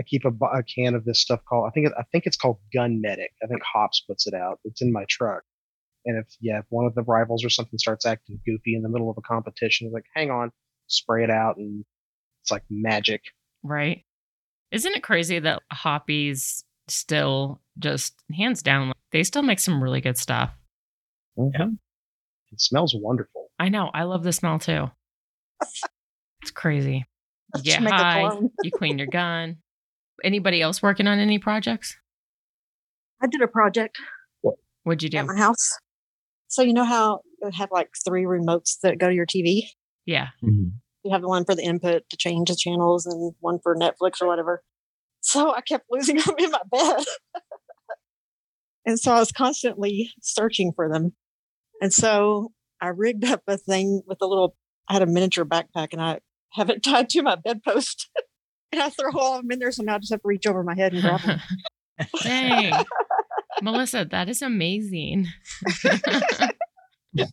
[0.00, 2.58] I keep a, a can of this stuff called I think I think it's called
[2.74, 3.32] Gun Medic.
[3.42, 4.58] I think Hops puts it out.
[4.64, 5.42] It's in my truck.
[6.06, 8.88] And if yeah, if one of the rivals or something starts acting goofy in the
[8.88, 10.50] middle of a competition, it's like hang on,
[10.86, 11.84] spray it out, and
[12.42, 13.20] it's like magic.
[13.62, 14.04] Right.
[14.72, 20.16] Isn't it crazy that Hoppe's still just hands down, they still make some really good
[20.16, 20.52] stuff.
[21.38, 21.60] Mm-hmm.
[21.60, 21.68] Yeah,
[22.52, 23.50] It smells wonderful.
[23.58, 23.90] I know.
[23.92, 24.90] I love the smell too.
[26.42, 27.04] It's crazy.
[27.54, 28.32] You get high,
[28.62, 29.58] you clean your gun.
[30.24, 31.96] Anybody else working on any projects?
[33.22, 33.98] I did a project
[34.40, 34.56] What?
[34.84, 35.18] What'd you do?
[35.18, 35.78] at my house.
[36.48, 39.62] So you know how you have like three remotes that go to your TV?
[40.06, 40.28] Yeah.
[40.42, 40.72] Mhm.
[41.04, 44.20] You have the one for the input to change the channels and one for Netflix
[44.20, 44.62] or whatever.
[45.20, 47.04] So I kept losing them in my bed.
[48.86, 51.14] and so I was constantly searching for them.
[51.80, 54.56] And so I rigged up a thing with a little,
[54.88, 56.20] I had a miniature backpack and I
[56.52, 58.08] have it tied to my bedpost.
[58.72, 59.72] and I throw all of them in there.
[59.72, 61.40] So now I just have to reach over my head and grab them.
[62.22, 62.72] Dang.
[63.62, 65.26] Melissa, that is amazing.
[67.12, 67.26] Yeah,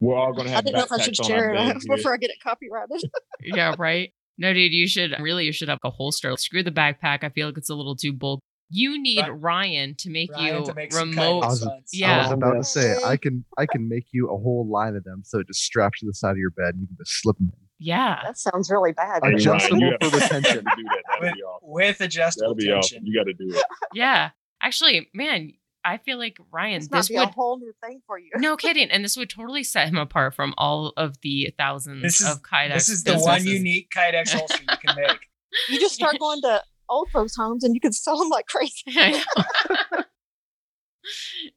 [0.00, 0.54] We're all gonna have.
[0.54, 3.02] I have didn't know if I should share it before I get it copyrighted.
[3.42, 4.12] yeah, right.
[4.38, 6.32] No, dude, you should really you should have a holster.
[6.36, 7.24] Screw the backpack.
[7.24, 8.42] I feel like it's a little too bulky.
[8.70, 9.30] You need Right.
[9.40, 11.40] Ryan to make Ryan you to make some remote.
[11.42, 12.18] kite I was- Yeah.
[12.18, 15.02] I was about to say I can I can make you a whole line of
[15.02, 17.20] them so it just straps to the side of your bed and you can just
[17.20, 17.63] slip them in.
[17.78, 18.20] Yeah.
[18.24, 19.22] that sounds really bad.
[19.22, 20.64] I Hey, just- you adjustable gotta- for retention.
[20.64, 21.02] gotta do that.
[21.08, 21.68] That'll With, be awesome.
[21.70, 22.98] with adjustable That'll be tension.
[22.98, 23.06] awesome.
[23.06, 23.64] You got to do it.
[23.94, 24.30] Yeah.
[24.62, 25.52] Actually, man,
[25.84, 28.30] I feel like Ryan, This might this be would a whole new thing for you.
[28.36, 32.20] no kidding, and this would totally set him apart from all of the thousands This
[32.22, 32.74] is- of Kydex.
[32.74, 35.18] This is the one unique Kydex holster you can make.
[35.68, 38.82] You just start going to old folks' homes and you can sell them like crazy.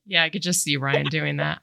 [0.05, 1.61] Yeah, I could just see Ryan doing that.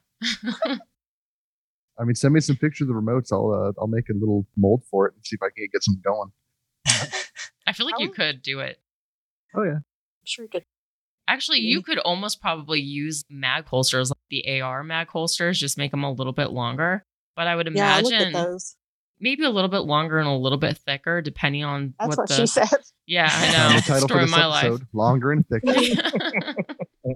[1.98, 3.32] I mean, send me some pictures of the remotes.
[3.32, 5.82] I'll uh, I'll make a little mold for it and see if I can get
[5.84, 6.30] some going.
[7.66, 8.78] I feel like you could do it.
[9.54, 9.82] Oh yeah, I'm
[10.24, 10.64] sure you could.
[11.26, 15.90] Actually, you could almost probably use mag holsters, like the AR mag holsters, just make
[15.90, 17.04] them a little bit longer.
[17.36, 18.76] But I would Yeah, I looked at imagine those.
[19.20, 22.28] maybe a little bit longer and a little bit thicker, depending on That's what, what,
[22.28, 22.34] the.
[22.34, 22.68] she said.
[23.06, 23.76] Yeah, I know.
[23.76, 24.64] the title Story for of this my life.
[24.64, 25.72] episode: longer and thicker.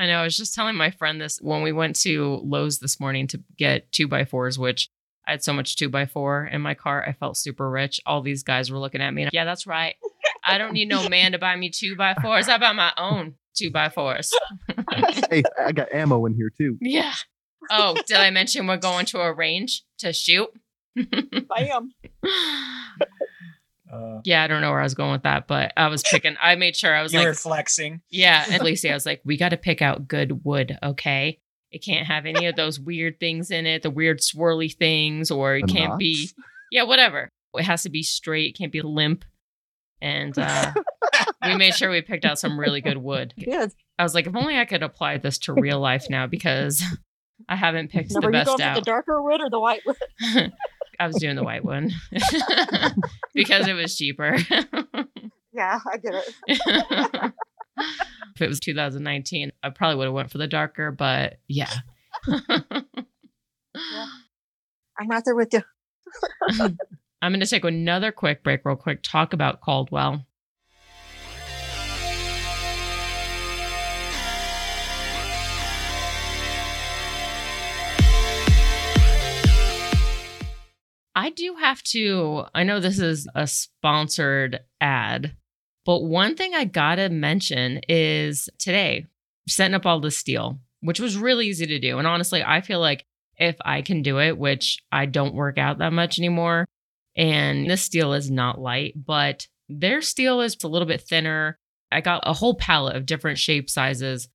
[0.00, 0.20] I know.
[0.20, 3.42] I was just telling my friend this when we went to Lowe's this morning to
[3.58, 4.88] get two by fours, which
[5.28, 7.04] I had so much two by four in my car.
[7.06, 8.00] I felt super rich.
[8.06, 9.24] All these guys were looking at me.
[9.24, 9.96] And, yeah, that's right.
[10.42, 12.48] I don't need no man to buy me two by fours.
[12.48, 14.32] I buy my own two by fours.
[15.30, 16.78] hey, I got ammo in here too.
[16.80, 17.12] Yeah.
[17.70, 20.48] Oh, did I mention we're going to a range to shoot?
[20.96, 21.92] Bam.
[23.92, 26.36] Uh, yeah, I don't know where I was going with that, but I was picking.
[26.40, 28.00] I made sure I was you like, were flexing.
[28.10, 31.38] Yeah, and Lacey, I was like, we got to pick out good wood, okay?
[31.72, 35.56] It can't have any of those weird things in it, the weird swirly things, or
[35.56, 36.30] it The can't be,
[36.72, 37.28] yeah, whatever.
[37.54, 39.24] It has to be straight, it can't be limp.
[40.02, 40.72] And uh,
[41.44, 43.34] we made sure we picked out some really good wood.
[43.44, 43.72] Good.
[43.98, 46.82] I was like, if only I could apply this to real life now because
[47.50, 49.60] I haven't picked Now, the were you best going for the darker wood or the
[49.60, 50.52] white wood?
[51.00, 51.90] I was doing the white one
[53.34, 54.36] because it was cheaper.
[55.52, 56.32] Yeah, I get it.
[58.36, 61.72] if it was 2019, I probably would have went for the darker, but yeah.
[62.28, 62.84] I'm
[65.08, 65.62] right there with you.
[67.20, 70.24] I'm going to take another quick break, real quick, talk about Caldwell.
[81.20, 85.36] I do have to, I know this is a sponsored ad,
[85.84, 89.04] but one thing I gotta mention is today,
[89.46, 91.98] setting up all the steel, which was really easy to do.
[91.98, 93.04] And honestly, I feel like
[93.36, 96.66] if I can do it, which I don't work out that much anymore,
[97.14, 101.58] and this steel is not light, but their steel is a little bit thinner.
[101.92, 104.30] I got a whole palette of different shape sizes.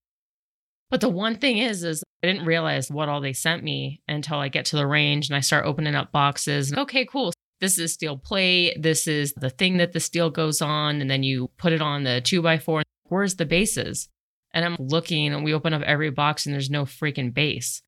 [0.89, 4.37] But the one thing is, is I didn't realize what all they sent me until
[4.37, 6.73] I get to the range and I start opening up boxes.
[6.73, 7.33] Okay, cool.
[7.61, 8.81] This is steel plate.
[8.81, 11.01] This is the thing that the steel goes on.
[11.01, 12.83] And then you put it on the two by four.
[13.05, 14.09] Where's the bases?
[14.53, 17.81] And I'm looking and we open up every box and there's no freaking base.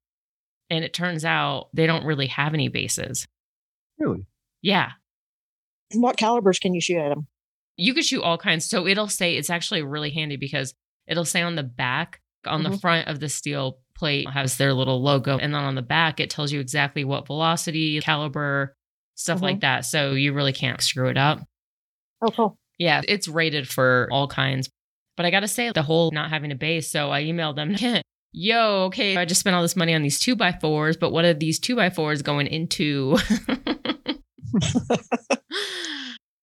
[0.69, 3.27] And it turns out they don't really have any bases.
[3.99, 4.25] Really?
[4.61, 4.91] Yeah.
[5.93, 7.27] What calibers can you shoot at them?
[7.77, 8.65] You could shoot all kinds.
[8.65, 10.73] So it'll say it's actually really handy because
[11.07, 12.81] it'll say on the back, on the Mhm.
[12.81, 15.37] front of the steel plate has their little logo.
[15.37, 18.75] And then on the back, it tells you exactly what velocity, caliber,
[19.15, 19.85] stuff like that.
[19.85, 21.41] So you really can't screw it up.
[22.21, 22.57] Oh, cool.
[22.77, 24.69] Yeah, it's rated for all kinds.
[25.15, 26.91] But I got to say, the whole not having a base.
[26.91, 27.75] So I emailed them,
[28.33, 31.25] yo, okay, I just spent all this money on these two by fours, but what
[31.25, 33.17] are these two by fours going into?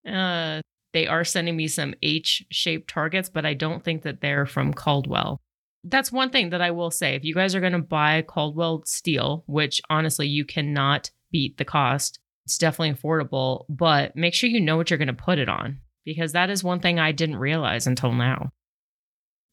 [0.09, 0.61] uh,
[0.93, 4.73] they are sending me some H shaped targets, but I don't think that they're from
[4.75, 5.41] Caldwell.
[5.85, 7.15] That's one thing that I will say.
[7.15, 11.65] If you guys are going to buy Caldwell steel, which honestly you cannot beat the
[11.65, 15.49] cost, it's definitely affordable, but make sure you know what you're going to put it
[15.49, 18.51] on because that is one thing I didn't realize until now.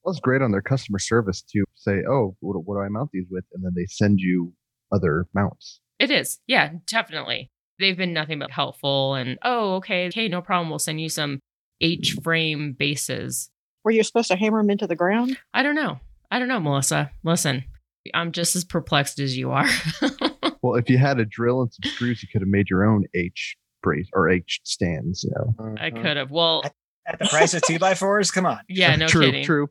[0.04, 3.12] Well, it's great on their customer service to say, "Oh, what, what do I mount
[3.14, 4.54] these with?" and then they send you
[4.92, 5.80] other mounts.
[6.00, 6.40] It is.
[6.48, 7.52] Yeah, definitely.
[7.80, 10.70] They've been nothing but helpful and, oh, okay, okay, no problem.
[10.70, 11.40] We'll send you some
[11.80, 13.50] H frame bases.
[13.84, 15.38] Were you supposed to hammer them into the ground?
[15.54, 16.00] I don't know.
[16.32, 17.12] I don't know, Melissa.
[17.24, 17.66] Listen,
[18.14, 19.68] I'm just as perplexed as you are.
[20.64, 23.06] Well, if you had a drill and some screws, you could have made your own
[23.16, 25.24] H brace or H stands.
[25.24, 25.76] You know.
[25.80, 26.30] I could have.
[26.30, 26.62] Well,
[27.08, 28.60] At the price of two by fours, come on.
[28.70, 29.44] yeah, no true, kidding.
[29.44, 29.70] true.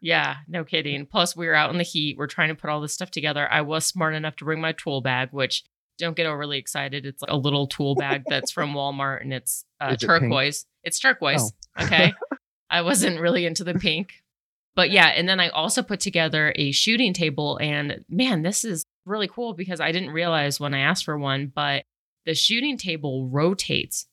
[0.00, 1.04] Yeah, no kidding.
[1.04, 2.16] Plus, we were out in the heat.
[2.16, 3.46] We're trying to put all this stuff together.
[3.52, 5.62] I was smart enough to bring my tool bag, which
[5.98, 7.04] don't get overly excited.
[7.04, 10.22] It's like a little tool bag that's from Walmart and it's uh, Is it pink?
[10.22, 10.64] turquoise.
[10.84, 11.52] It's turquoise.
[11.78, 12.14] Okay.
[12.70, 14.14] I wasn't really into the pink.
[14.76, 17.58] But yeah, and then I also put together a shooting table.
[17.60, 21.52] And man, this is really cool because I didn't realize when I asked for one,
[21.54, 21.84] but
[22.24, 24.06] the shooting table rotates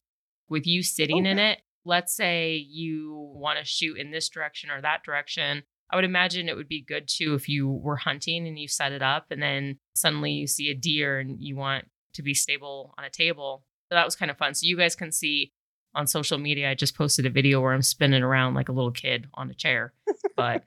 [0.50, 1.60] with you sitting in it.
[1.86, 5.64] Let's say you want to shoot in this direction or that direction.
[5.90, 8.92] I would imagine it would be good too if you were hunting and you set
[8.92, 12.94] it up and then suddenly you see a deer and you want to be stable
[12.98, 13.64] on a table.
[13.90, 14.54] So that was kind of fun.
[14.54, 15.54] So you guys can see
[15.98, 18.92] on social media, I just posted a video where I'm spinning around like a little
[18.92, 19.94] kid on a chair.
[20.36, 20.64] But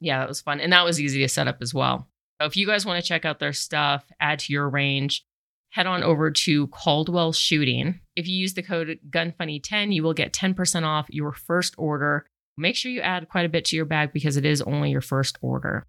[0.00, 0.60] yeah, that was fun.
[0.60, 2.06] And that was easy to set up as well.
[2.38, 5.24] So if you guys want to check out their stuff, add to your range,
[5.70, 8.00] head on over to Caldwell Shooting.
[8.16, 12.26] If you use the code GUNFUNNY10, you will get 10% off your first order.
[12.58, 15.00] Make sure you add quite a bit to your bag because it is only your
[15.00, 15.86] first order.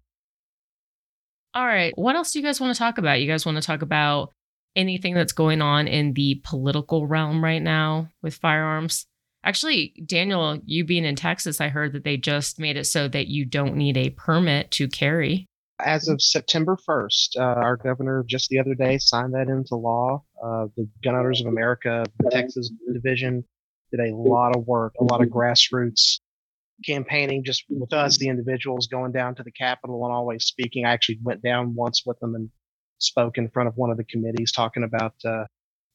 [1.54, 3.20] All right, what else do you guys want to talk about?
[3.20, 4.32] You guys want to talk about
[4.76, 9.06] anything that's going on in the political realm right now with firearms?
[9.44, 13.26] Actually, Daniel, you being in Texas, I heard that they just made it so that
[13.26, 15.48] you don't need a permit to carry.
[15.80, 20.22] As of September 1st, uh, our governor just the other day signed that into law.
[20.40, 23.44] Uh, the Gun Owners of America, the Texas division,
[23.90, 26.20] did a lot of work, a lot of grassroots
[26.84, 30.84] campaigning just with us, the individuals going down to the Capitol and always speaking.
[30.84, 32.50] I actually went down once with them and
[33.02, 35.44] spoke in front of one of the committees talking about, uh,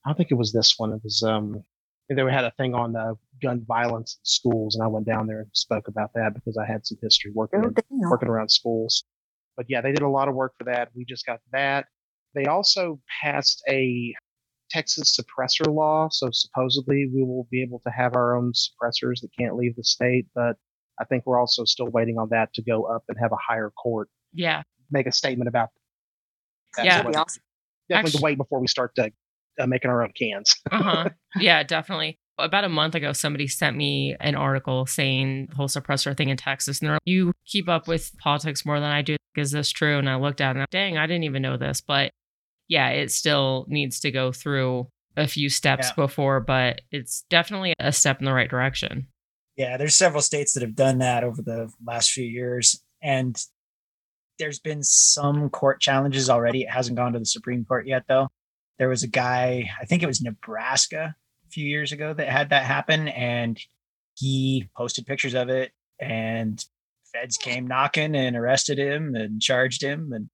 [0.06, 0.94] I don't think it was this one.
[0.94, 1.64] It was, um,
[2.10, 5.40] they had a thing on uh, gun violence in schools, and I went down there
[5.42, 9.04] and spoke about that because I had some history working Oh, in working around schools.
[9.58, 10.90] But yeah, they did a lot of work for that.
[10.96, 11.86] We just got that.
[12.36, 14.14] They also passed a
[14.70, 16.10] Texas suppressor law.
[16.12, 19.84] So supposedly we will be able to have our own suppressors that can't leave the
[19.84, 20.28] state.
[20.36, 20.56] But
[21.00, 23.72] I think we're also still waiting on that to go up and have a higher
[23.72, 24.64] court Yeah.
[24.92, 25.82] make a statement about that.
[26.86, 27.04] Yeah.
[27.04, 27.44] So awesome.
[27.90, 29.12] definitely Actu- to wait before we start to,
[29.60, 30.56] uh, making our own cans.
[30.72, 31.10] uh-huh.
[31.40, 32.20] yeah, definitely.
[32.40, 36.38] About a month ago, somebody sent me an article saying the whole suppressor thing in
[36.38, 36.80] Texas.
[36.80, 39.16] And they're like, you keep up with politics more than I do.
[39.36, 39.98] Is this true?
[39.98, 41.82] And I looked at it and I'm, dang, I didn't even know this.
[41.82, 42.12] But
[42.68, 45.94] yeah, it still needs to go through a few steps Yeah.
[45.96, 49.08] before, but it's definitely a step in the right direction.
[49.56, 52.80] Yeah, there's several states that have done that over the last few years.
[53.02, 53.36] And
[54.40, 56.64] there's been some court challenges already.
[56.64, 58.30] It hasn't gone to the Supreme Court yet, though.
[58.80, 61.16] There was a guy, I think it was Nebraska
[61.46, 63.08] a few years ago that had that happen.
[63.08, 63.60] And
[64.16, 65.72] he posted pictures of it.
[66.00, 66.64] And
[67.12, 70.12] feds came knocking and arrested him and charged him.
[70.14, 70.30] And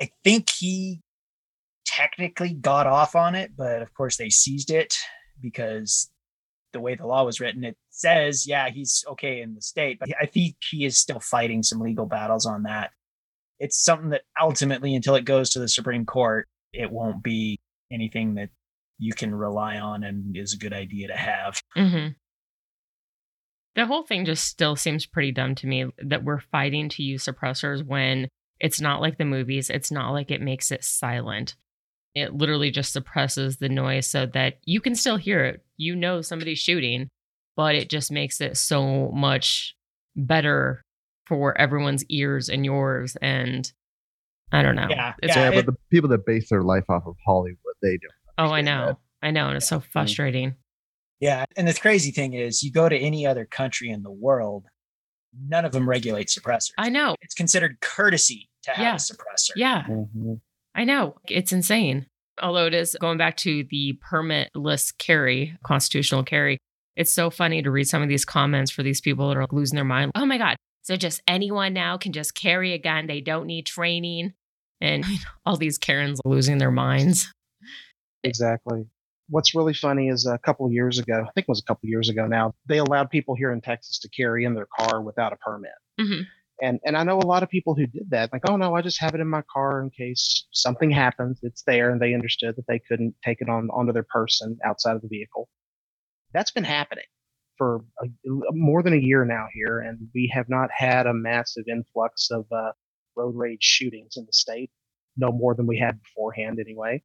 [0.00, 1.00] I think he
[1.84, 4.96] technically got off on it, but of course they seized it
[5.40, 6.10] because
[6.72, 10.08] the way the law was written, it says, yeah, he's okay in the state, but
[10.20, 12.90] I think he is still fighting some legal battles on that.
[13.58, 17.60] It's something that ultimately, until it goes to the Supreme Court, it won't be
[17.92, 18.48] anything that
[18.98, 21.60] you can rely on and is a good idea to have.
[21.74, 22.08] hmm
[23.74, 27.24] The whole thing just still seems pretty dumb to me that we're fighting to use
[27.24, 28.28] suppressors when
[28.60, 29.70] it's not like the movies.
[29.70, 31.56] It's not like it makes it silent.
[32.14, 35.64] It literally just suppresses the noise so that you can still hear it.
[35.82, 37.08] You know somebody's shooting,
[37.56, 39.74] but it just makes it so much
[40.16, 40.82] better
[41.26, 43.16] for everyone's ears and yours.
[43.20, 43.70] And
[44.52, 44.86] I don't know.
[44.88, 47.74] Yeah, It's yeah, Yeah, it- but the people that base their life off of Hollywood,
[47.82, 48.12] they don't.
[48.38, 48.86] Oh, I know.
[48.86, 48.96] that.
[49.26, 49.48] I know.
[49.48, 50.54] And it's so frustrating.
[51.20, 51.44] Yeah.
[51.56, 54.64] And the crazy thing is, you go to any other country in the world,
[55.48, 56.72] none of them regulate suppressors.
[56.78, 57.14] I know.
[57.22, 58.94] It's considered courtesy to have Yeah.
[58.94, 59.50] a suppressor.
[59.56, 59.82] Yeah.
[59.88, 60.34] Mm-hmm.
[60.74, 61.16] I know.
[61.28, 62.06] It's insane.
[62.42, 66.58] Although it is going back to the permitless carry, constitutional carry,
[66.96, 69.76] it's so funny to read some of these comments for these people that are losing
[69.76, 70.12] their mind.
[70.14, 70.56] Oh my God.
[70.82, 73.06] So just anyone now can just carry a gun.
[73.06, 74.34] They don't need training.
[74.80, 75.04] And
[75.46, 77.32] all these Karens losing their minds.
[78.24, 78.84] Exactly.
[79.28, 81.86] What's really funny is a couple of years ago, I think it was a couple
[81.86, 85.00] of years ago now, they allowed people here in Texas to carry in their car
[85.00, 85.70] without a permit.
[86.00, 86.26] Mhm.
[86.60, 88.82] And and I know a lot of people who did that, like, oh no, I
[88.82, 91.40] just have it in my car in case something happens.
[91.42, 94.94] It's there, and they understood that they couldn't take it on onto their person outside
[94.96, 95.48] of the vehicle.
[96.32, 97.04] That's been happening
[97.58, 98.06] for a,
[98.52, 102.46] more than a year now here, and we have not had a massive influx of
[102.52, 102.72] uh,
[103.16, 104.70] road rage shootings in the state,
[105.16, 107.02] no more than we had beforehand, anyway.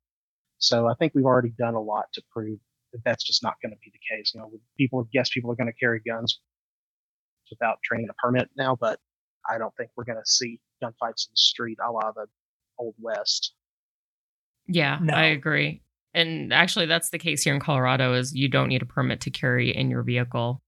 [0.60, 2.60] So I think we've already done a lot to prove
[2.94, 4.32] that that's just not going to be the case.
[4.34, 6.40] You know, people, yes, people are going to carry guns
[7.50, 9.00] without training a permit now, but
[9.50, 12.26] I don't think we're going to see gunfights in the street a la the
[12.78, 13.54] old west.
[14.68, 15.14] Yeah, No.
[15.14, 15.82] I agree.
[16.14, 19.30] And actually, that's the case here in Colorado is you don't need a permit to
[19.30, 20.64] carry in your vehicle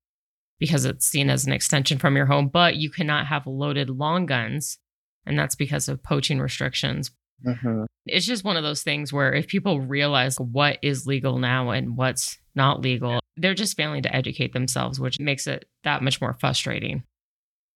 [0.59, 4.25] because it's seen as an extension from your home, but you cannot have loaded long
[4.25, 4.77] guns.
[5.25, 7.11] And that's because of poaching restrictions.
[7.45, 7.83] Mm-hmm.
[8.05, 11.95] it's just one of those things where if people realize what is legal now and
[11.95, 16.35] what's not legal, they're just failing to educate themselves, which makes it that much more
[16.41, 17.03] frustrating.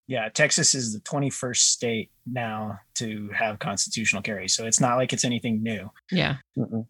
[0.07, 4.47] Yeah, Texas is the 21st state now to have constitutional carry.
[4.47, 5.89] So it's not like it's anything new.
[6.11, 6.37] Yeah.
[6.57, 6.87] Mm-mm.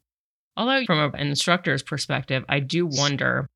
[0.58, 3.48] Although, from an instructor's perspective, I do wonder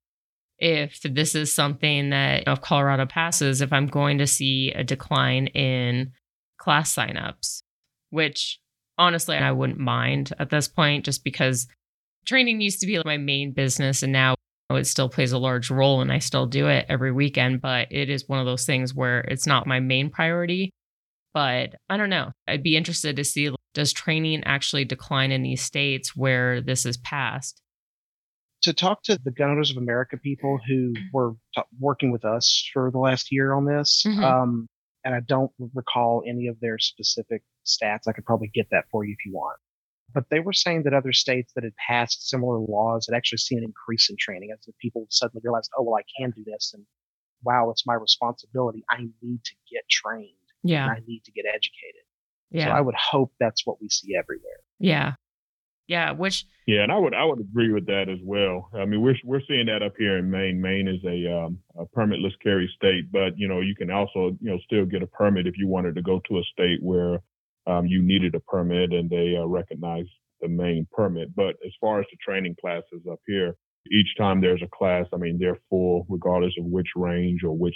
[0.59, 5.47] if this is something that, if Colorado passes, if I'm going to see a decline
[5.47, 6.11] in
[6.59, 7.61] class signups,
[8.09, 8.59] which
[8.97, 11.67] honestly I wouldn't mind at this point, just because
[12.25, 14.35] training used to be like my main business and now
[14.75, 18.09] it still plays a large role and I still do it every weekend, but it
[18.09, 20.71] is one of those things where it's not my main priority.
[21.33, 22.31] But I don't know.
[22.47, 26.97] I'd be interested to see does training actually decline in these states where this is
[26.97, 27.61] passed?
[28.63, 32.67] To talk to the Gun Owners of America people who were t- working with us
[32.73, 34.23] for the last year on this, Mhm.
[34.23, 34.67] um,
[35.05, 38.07] and I don't recall any of their specific stats.
[38.07, 39.59] I could probably get that for you if you want.
[40.17, 43.59] But they were saying that other states that had passed similar laws had actually seen
[43.59, 46.71] an increase in training as if people suddenly realized, oh, well, I can do this.
[46.73, 46.83] And
[47.43, 48.83] wow, it's my responsibility.
[48.89, 50.31] I need to get trained.
[50.63, 50.85] Yeah.
[50.85, 52.01] And I need to get educated.
[52.49, 52.63] Yeah.
[52.63, 52.77] So Yeah.
[52.77, 54.61] I would hope that's what we see everywhere.
[54.79, 55.13] yeah.
[55.87, 56.13] Yeah.
[56.13, 58.69] Which, Yeah, and I would I would agree with that as well.
[58.73, 60.59] I mean, we're we're seeing that up here in Maine.
[60.59, 64.49] Maine is a, um, a permitless carry state, but you know you can also you
[64.49, 67.21] know still get a permit if you wanted to go to a state where
[67.67, 70.05] um, you needed a permit and they uh, recognize
[70.41, 71.35] the Maine permit.
[71.35, 73.55] But as far as the training classes up here,
[73.91, 77.75] each time there's a class, I mean they're full regardless of which range or which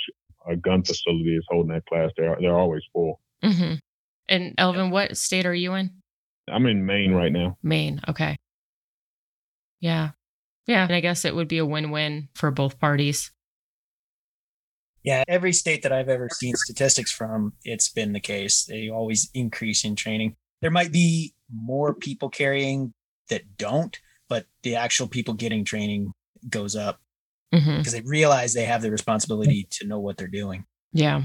[0.49, 2.09] uh, gun facility is holding that class.
[2.17, 3.19] They're they're always full.
[3.43, 3.79] mhm.
[4.27, 5.91] and Elvin, what state are you in?
[6.49, 7.57] I'm in Maine right now.
[7.63, 8.01] Maine.
[8.09, 8.35] Okay.
[9.79, 10.11] Yeah.
[10.67, 10.83] Yeah.
[10.83, 13.31] And I guess it would be a win win for both parties.
[15.03, 18.65] Yeah, every state that I've ever seen statistics from, it's been the case.
[18.65, 20.35] They always increase in training.
[20.61, 22.93] There might be more people carrying
[23.29, 23.97] that don't,
[24.29, 26.11] but the actual people getting training
[26.49, 26.99] goes up
[27.53, 27.77] mm-hmm.
[27.77, 30.65] because they realize they have the responsibility to know what they're doing.
[30.93, 31.23] Yeah.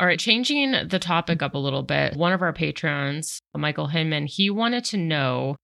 [0.00, 2.16] All right, changing the topic up a little bit.
[2.16, 5.56] One of our patrons, Michael Hinman, he wanted to know,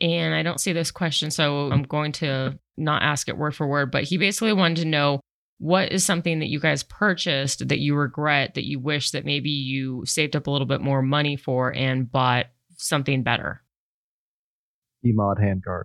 [0.00, 3.66] and I don't see this question, so I'm going to not ask it word for
[3.66, 5.20] word, but he basically wanted to know
[5.58, 9.50] what is something that you guys purchased that you regret that you wish that maybe
[9.50, 12.46] you saved up a little bit more money for and bought
[12.76, 13.62] something better.
[15.06, 15.84] Emod handguard.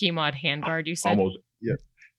[0.00, 1.18] Keymod handguard, you said?
[1.18, 1.38] Almost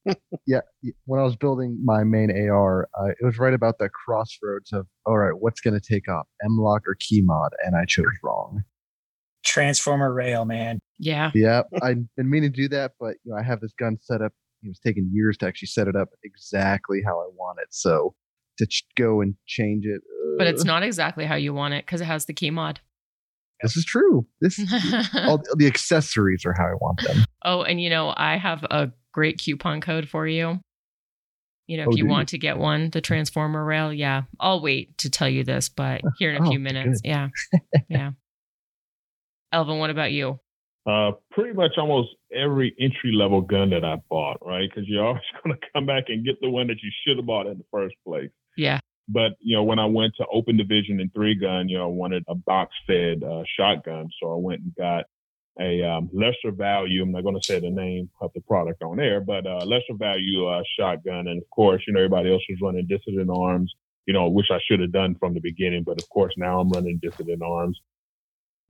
[0.45, 3.89] Yeah, y- when I was building my main AR, uh, it was right about the
[3.89, 7.83] crossroads of all right, what's going to take off, M-LOK or key mod, and I
[7.85, 8.63] chose wrong.
[9.43, 10.79] Transformer rail, man.
[10.97, 11.31] Yeah.
[11.35, 14.21] Yeah, I've been meaning to do that, but you know, I have this gun set
[14.21, 14.31] up.
[14.67, 17.67] It was taking years to actually set it up exactly how I want it.
[17.71, 18.13] So
[18.57, 20.01] to ch- go and change it,
[20.37, 22.79] But it's uh, not exactly how you want it because it has the key mod.
[23.63, 24.27] This is true.
[24.41, 24.59] This
[25.15, 27.25] all the accessories are how I want them.
[27.43, 30.59] oh, and you know, I have a great coupon code for you.
[31.65, 32.05] You know, if Oh, you?
[32.05, 34.23] want to get one, the Transformer Rail, yeah.
[34.39, 37.01] I'll wait to tell you this, but here in a Oh, few minutes.
[37.01, 37.07] good.
[37.09, 37.27] Yeah.
[37.89, 38.11] Yeah.
[39.51, 40.39] Elvin, what about you?
[40.87, 44.69] Uh, pretty much almost every entry level gun that I bought, right?
[44.69, 47.25] Because you're always going to come back and get the one that you should have
[47.25, 48.29] bought in the first place.
[48.55, 48.79] Yeah.
[49.09, 51.87] But you know, when I went to Open Division and three gun, you know, I
[51.87, 55.05] wanted a box fed uh, shotgun, so I went and got
[55.59, 57.03] a um, lesser value.
[57.03, 59.95] I'm not going to say the name of the product on air, but uh, lesser
[59.97, 61.27] value uh, shotgun.
[61.27, 63.73] And of course, you know, everybody else was running Dissident Arms,
[64.05, 65.83] you know, which I should have done from the beginning.
[65.83, 67.79] But of course, now I'm running Dissident Arms.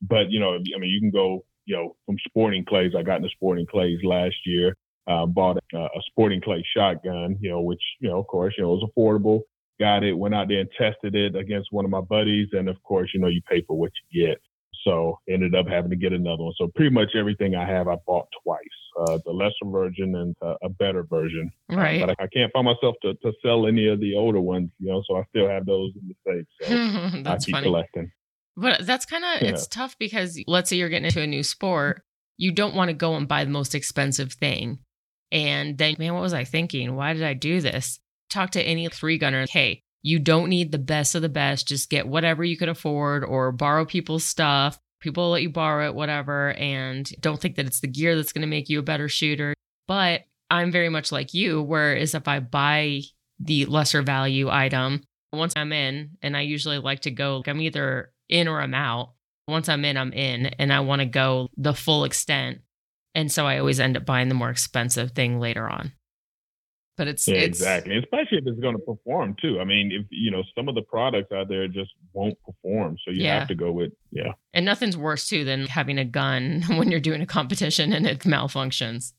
[0.01, 2.93] But you know, I mean, you can go, you know, from Sporting Clays.
[2.97, 4.75] I got into Sporting Clays last year.
[5.05, 8.63] Uh, bought a, a Sporting Clay shotgun, you know, which you know, of course, you
[8.63, 9.41] know, was affordable
[9.79, 12.49] got it, went out there and tested it against one of my buddies.
[12.53, 14.41] And of course, you know, you pay for what you get.
[14.83, 16.53] So ended up having to get another one.
[16.57, 18.59] So pretty much everything I have, I bought twice,
[18.99, 21.51] uh, the lesser version and uh, a better version.
[21.71, 21.99] Uh, Right.
[21.99, 24.89] but I, I can't find myself to, to sell any of the older ones, you
[24.89, 26.69] know, so I still have those in the safe.
[27.23, 27.65] So I keep funny.
[27.65, 28.11] collecting.
[28.57, 29.49] But that's kind of Yeah.
[29.49, 32.01] it's tough because let's say you're getting into a new sport,
[32.37, 34.79] you don't want to go and buy the most expensive thing.
[35.31, 36.95] And then, man, what was I thinking?
[36.95, 37.99] Why did I do this?
[38.29, 39.45] Talk to any three gunner.
[39.49, 41.67] Hey, you don't need the best of the best.
[41.67, 44.79] Just get whatever you can afford or borrow people's stuff.
[45.01, 46.53] People will let you borrow it, whatever.
[46.53, 49.53] And don't think that it's the gear that's going to make you a better shooter.
[49.87, 53.01] But I'm very much like you, whereas if I buy
[53.39, 55.03] the lesser value item,
[55.33, 59.13] once I'm in, and I usually like to go, I'm either in or I'm out.
[59.47, 62.59] Once I'm in, I'm in, and I want to go the full extent.
[63.15, 65.93] And so I always end up buying the more expensive thing later on.
[66.97, 67.97] But it's, Yeah, it's exactly.
[67.97, 69.59] Especially if it's going to perform too.
[69.59, 73.11] I mean, if you know some of the products out there just won't perform, so
[73.11, 73.39] you Yeah.
[73.39, 74.33] have to go with yeah.
[74.53, 78.19] and nothing's worse too than having a gun when you're doing a competition and it
[78.21, 79.13] malfunctions.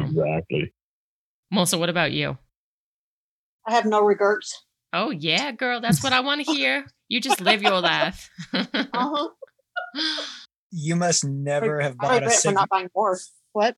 [0.00, 0.72] Exactly.
[1.50, 2.38] Melissa, what about you?
[3.66, 4.64] I have no regrets.
[4.92, 6.86] Oh yeah, girl, that's what I want to hear.
[7.14, 8.28] You just live your life.
[8.52, 9.28] Uh-huh.
[10.72, 13.16] You must never have bought a regret for Sig- not buying more.
[13.52, 13.76] What?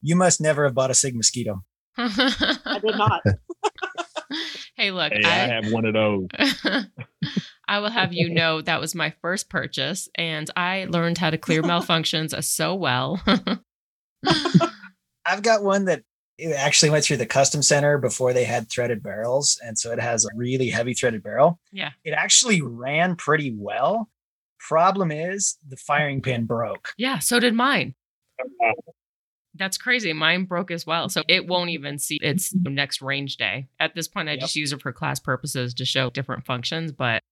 [0.00, 1.62] You must never have bought a Sig Mosquito.
[1.98, 3.22] I did not.
[4.76, 6.28] hey, look, Hey, I have one of those.
[7.68, 11.36] I will have you know that was my first purchase, and I learned how to
[11.36, 13.22] clear malfunctions so well.
[15.26, 16.04] I've got one that
[16.40, 19.60] it actually went through the custom center before they had threaded barrels.
[19.64, 21.58] And so it has a really heavy threaded barrel.
[21.72, 21.90] yeah.
[22.04, 24.08] It actually ran pretty well.
[24.58, 26.90] Problem is, the firing pin broke.
[26.98, 27.18] Yeah.
[27.18, 27.94] So did mine.
[29.54, 30.12] That's crazy.
[30.12, 31.08] Mine broke as well.
[31.08, 33.68] So it won't even see its next range day.
[33.78, 34.40] At this point, I Yep.
[34.40, 36.92] just use it for class purposes to show different functions.
[36.92, 37.22] But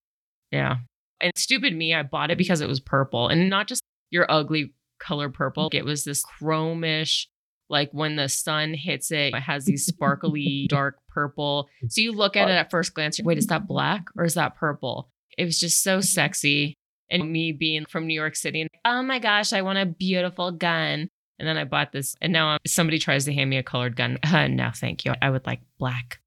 [0.51, 0.79] yeah.
[1.21, 4.73] And stupid me, I bought it because it was purple and not just your ugly
[4.99, 5.71] color purple.
[5.73, 7.27] It was this chromish,
[7.71, 11.69] like when the sun hits it, it has these sparkly dark purple.
[11.89, 14.57] So you look at it at first glance, wait, is that black or is that
[14.57, 15.11] purple?
[15.37, 16.75] It was just so sexy.
[17.11, 20.51] And me being from New York City, and, oh my gosh, I want a beautiful
[20.53, 21.09] gun.
[21.39, 23.97] And then I bought this, and now um, somebody tries to hand me a colored
[23.97, 24.19] gun.
[24.25, 25.14] Uh, no, thank you.
[25.23, 26.19] I would like black,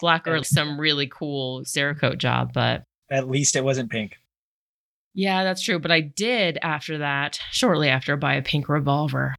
[0.00, 2.52] black or some really cool Cerakote job.
[2.52, 4.16] But At least it wasn't pink.
[5.14, 5.78] yeah, that's true.
[5.78, 9.34] But I did after that, shortly after, buy a pink revolver.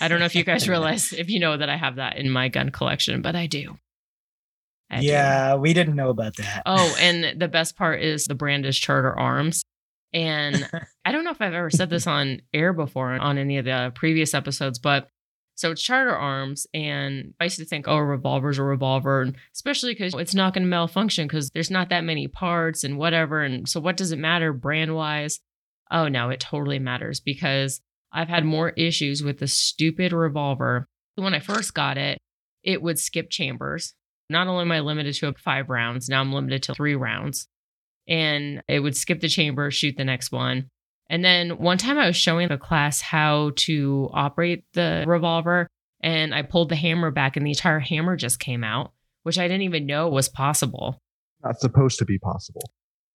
[0.00, 2.30] I don't know if you guys realize, if you know that I have that in
[2.30, 3.78] my gun collection, but I do.
[4.90, 5.06] I do.
[5.06, 6.62] yeah, we didn't know about that.
[6.66, 9.62] Oh, and the best part is the brand is Charter Arms.
[10.12, 10.68] And
[11.04, 13.92] I don't know if I've ever said this on air before on any of the
[13.94, 15.08] previous episodes, but
[15.56, 16.66] so it's Charter Arms.
[16.74, 20.54] And I used to think, oh, a revolver's a revolver, and especially because it's not
[20.54, 23.42] going to malfunction because there's not that many parts and whatever.
[23.42, 25.40] And so, what does it matter brand wise?
[25.90, 27.80] Oh, no, it totally matters because
[28.14, 30.86] I've had more issues with the stupid revolver.
[31.16, 32.18] When I first got it,
[32.62, 33.92] it would skip chambers.
[34.30, 37.48] Not only am I limited to five rounds, now I'm limited to three rounds.
[38.08, 40.68] And it would skip the chamber, shoot the next one.
[41.10, 45.68] And then one time I was showing the class how to operate the revolver,
[46.00, 48.92] and I pulled the hammer back, and the entire hammer just came out,
[49.22, 50.98] which I didn't even know was possible.
[51.42, 52.62] Not supposed to be possible.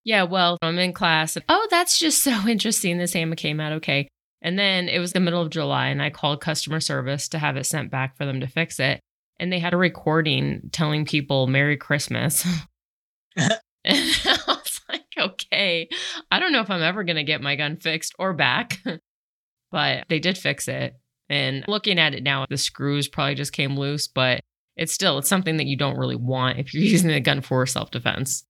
[0.04, 1.36] Yeah, well, I'm in class.
[1.36, 2.98] And, oh, that's just so interesting.
[2.98, 4.08] This hammer came out okay.
[4.42, 7.56] And then it was the middle of July, and I called customer service to have
[7.56, 9.00] it sent back for them to fix it.
[9.38, 12.46] And they had a recording telling people Merry Christmas.
[13.36, 15.88] and I was like, okay,
[16.30, 18.78] I don't know if I'm ever going to get my gun fixed or back,
[19.70, 20.94] but they did fix it.
[21.28, 24.40] And looking at it now, the screws probably just came loose, but
[24.76, 27.66] it's still it's something that you don't really want if you're using the gun for
[27.66, 28.44] self defense.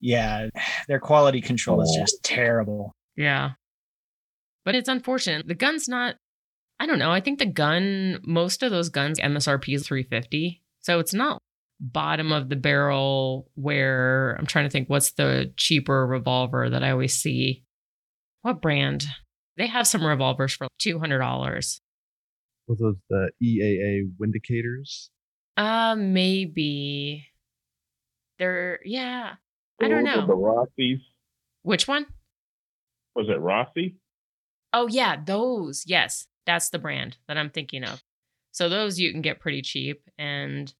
[0.00, 0.48] Yeah,
[0.88, 2.02] their quality control is oh.
[2.02, 2.92] just terrible.
[3.16, 3.52] Yeah.
[4.64, 5.46] But it's unfortunate.
[5.46, 6.16] The gun's not
[6.80, 7.12] I don't know.
[7.12, 10.62] I think the gun most of those guns MSRP is 350.
[10.80, 11.42] So it's not
[11.78, 16.90] bottom of the barrel where I'm trying to think what's the cheaper revolver that I
[16.90, 17.64] always see.
[18.42, 19.04] What brand?
[19.58, 21.80] They have some revolvers for $200.
[22.66, 25.10] Were those the EAA Windicators?
[25.58, 27.26] Uh maybe.
[28.38, 29.34] They're yeah.
[29.82, 30.26] I don't know.
[30.26, 31.00] The Rossies.
[31.62, 32.06] Which one?
[33.14, 33.96] Was it Rossi?
[34.72, 35.84] Oh yeah, those.
[35.86, 38.02] Yes, that's the brand that I'm thinking of.
[38.52, 40.72] So those you can get pretty cheap and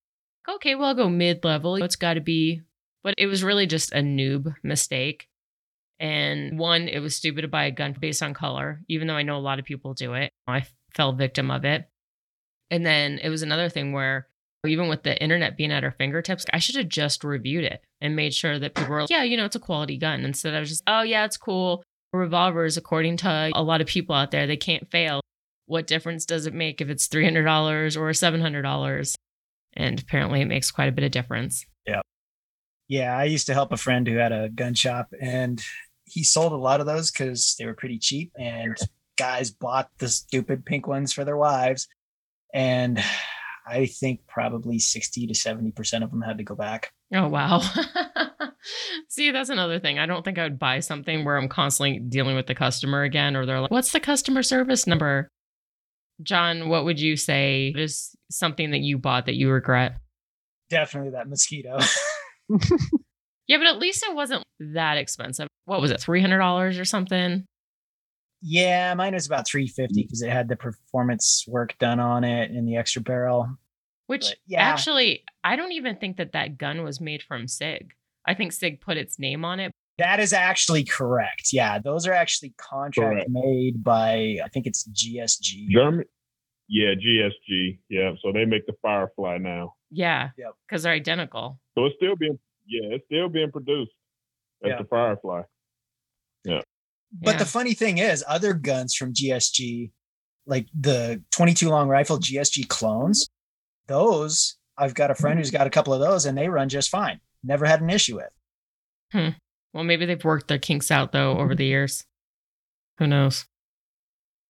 [0.48, 1.76] okay, well I'll go mid level.
[1.76, 2.62] It's got to be
[3.02, 5.28] but it was really just a noob mistake.
[5.98, 9.22] And one, it was stupid to buy a gun based on color, even though I
[9.22, 10.30] know a lot of people do it.
[10.46, 10.64] I
[10.94, 11.88] fell victim of it.
[12.70, 14.28] And then it was another thing where
[14.66, 18.16] even with the internet being at our fingertips, I should have just reviewed it and
[18.16, 20.24] made sure that people were like, yeah, you know, it's a quality gun.
[20.24, 21.82] Instead, I was just, oh, yeah, it's cool.
[22.12, 25.20] Revolvers, according to a lot of people out there, they can't fail.
[25.66, 29.14] What difference does it make if it's $300 or $700?
[29.74, 31.64] And apparently, it makes quite a bit of difference.
[31.86, 32.00] Yeah,
[32.88, 33.16] Yeah.
[33.16, 35.62] I used to help a friend who had a gun shop and
[36.06, 38.76] he sold a lot of those because they were pretty cheap and
[39.16, 41.86] guys bought the stupid pink ones for their wives.
[42.52, 43.00] And
[43.64, 46.90] I think probably 60 to 70% of them had to go back.
[47.14, 47.62] Oh, wow.
[49.08, 49.98] See, that's another thing.
[49.98, 53.36] I don't think I would buy something where I'm constantly dealing with the customer again,
[53.36, 55.28] or they're like, what's the customer service number?
[56.22, 59.96] John, what would you say is something that you bought that you regret?
[60.68, 61.78] Definitely that mosquito.
[63.50, 65.48] Yeah, but at least it wasn't that expensive.
[65.64, 67.44] What was it, $300 or something?
[68.42, 70.06] yeah, mine was about 350 mm.
[70.06, 73.48] because it had the performance work done on it and the extra barrel.
[74.06, 74.62] Which But, yeah.
[74.62, 77.92] actually, I don't even think that that gun was made from SIG.
[78.26, 79.72] I think SIG put its name on it.
[79.98, 81.52] That is actually correct.
[81.52, 83.28] Yeah, those are actually contract Correct.
[83.30, 85.68] made by I think it's GSG.
[85.68, 86.04] German.
[86.68, 87.80] Yeah, GSG.
[87.88, 89.74] Yeah, so they make the Firefly now.
[89.90, 90.52] Yeah, Yep.
[90.68, 91.58] because they're identical.
[91.76, 93.90] So it's still being yeah, it's still being produced
[94.64, 94.78] as Yeah.
[94.78, 95.42] the Firefly.
[96.44, 96.60] Yeah.
[97.12, 97.38] But Yeah.
[97.38, 99.90] the funny thing is, other guns from GSG,
[100.46, 103.28] like the 22 long rifle GSG clones,
[103.86, 106.88] those I've got a friend who's got a couple of those and they run just
[106.88, 107.20] fine.
[107.42, 108.28] Never had an issue with.
[109.12, 109.28] Hmm.
[109.72, 112.04] Well, maybe they've worked their kinks out though over the years.
[112.98, 113.46] Who knows?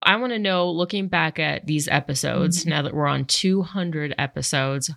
[0.02, 4.90] I want to know, looking back at these episodes, now that we're on 200 episodes,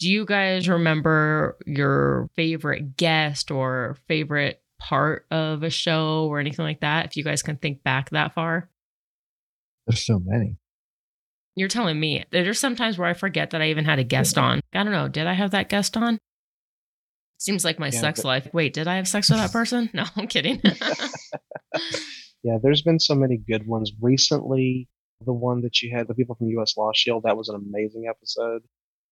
[0.00, 6.64] do you guys remember your favorite guest or favorite part of a show or anything
[6.64, 7.06] like that?
[7.06, 8.68] If you guys can think back that far,
[9.86, 10.56] There's so many.
[11.54, 12.24] you're telling me.
[12.32, 14.60] There's sometimes where I forget that I even had a guest on.
[14.74, 15.06] I don't know.
[15.08, 16.18] Did I have that guest on?
[17.38, 18.48] Seems like my Yeah, sex but- life.
[18.52, 19.88] Wait, did I have sex with that person?
[19.94, 20.60] No, I'm kidding.
[22.44, 24.88] Yeah, there's been so many good ones recently.
[25.26, 26.76] The one that you had, the people from U.S.
[26.76, 28.62] Law Shield, that was an amazing episode.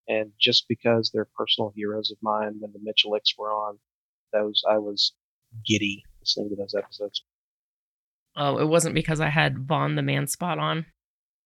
[0.08, 3.78] And just because they're personal heroes of mine, when the Mitchellicks were on,
[4.32, 5.12] those I was
[5.66, 7.24] giddy listening to those episodes.
[8.36, 10.86] Oh, it wasn't because I had Vaughn the man spot on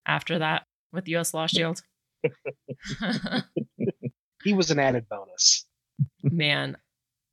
[0.06, 1.80] after that with US Law Shield.
[4.44, 5.66] He was an added bonus.
[6.22, 6.76] Man.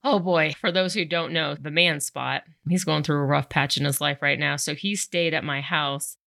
[0.03, 0.53] Oh boy.
[0.59, 3.85] For those who don't know, the man spot, he's going through a rough patch in
[3.85, 4.55] his life right now.
[4.55, 6.17] So he stayed at my house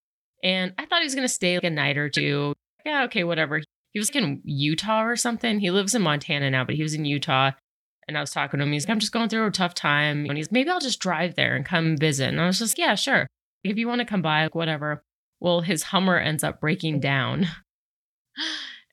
[0.43, 2.55] and I thought he was going to stay like a night or two.
[2.85, 3.61] Yeah, okay, whatever.
[3.93, 5.61] He was like in Utah or something.
[5.61, 7.53] He lives in Montana now, but he was in Utah.
[8.09, 8.73] And I was talking to him.
[8.73, 10.27] He's like, I'm just going through a tough time.
[10.27, 12.29] And he's, maybe I'll just drive there and come visit.
[12.29, 13.27] And I was just, yeah, sure.
[13.63, 15.05] If you want to come by, whatever.
[15.39, 17.47] Well, his Hummer ends up breaking down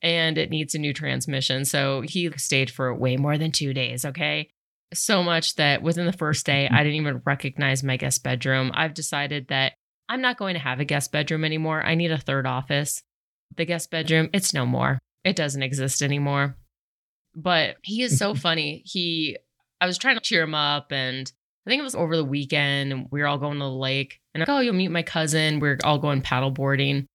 [0.02, 1.66] and it needs a new transmission.
[1.66, 4.06] So he stayed for way more than two days.
[4.06, 4.50] Okay.
[4.94, 6.76] So much that within the first day, mm-hmm.
[6.76, 8.72] I didn't even recognize my guest bedroom.
[8.74, 9.74] I've decided that
[10.08, 11.84] I'm not going to have a guest bedroom anymore.
[11.84, 13.02] I need a third office.
[13.56, 15.00] The guest bedroom, it's no more.
[15.24, 16.56] It doesn't exist anymore.
[17.36, 18.40] But he is so mm-hmm.
[18.40, 18.84] funny.
[18.86, 19.38] He,
[19.82, 21.32] I was trying to cheer him up and
[21.66, 24.20] I think it was over the weekend and we were all going to the lake.
[24.34, 25.60] And I'm like, oh, you'll meet my cousin.
[25.60, 27.08] We're all going paddle boarding.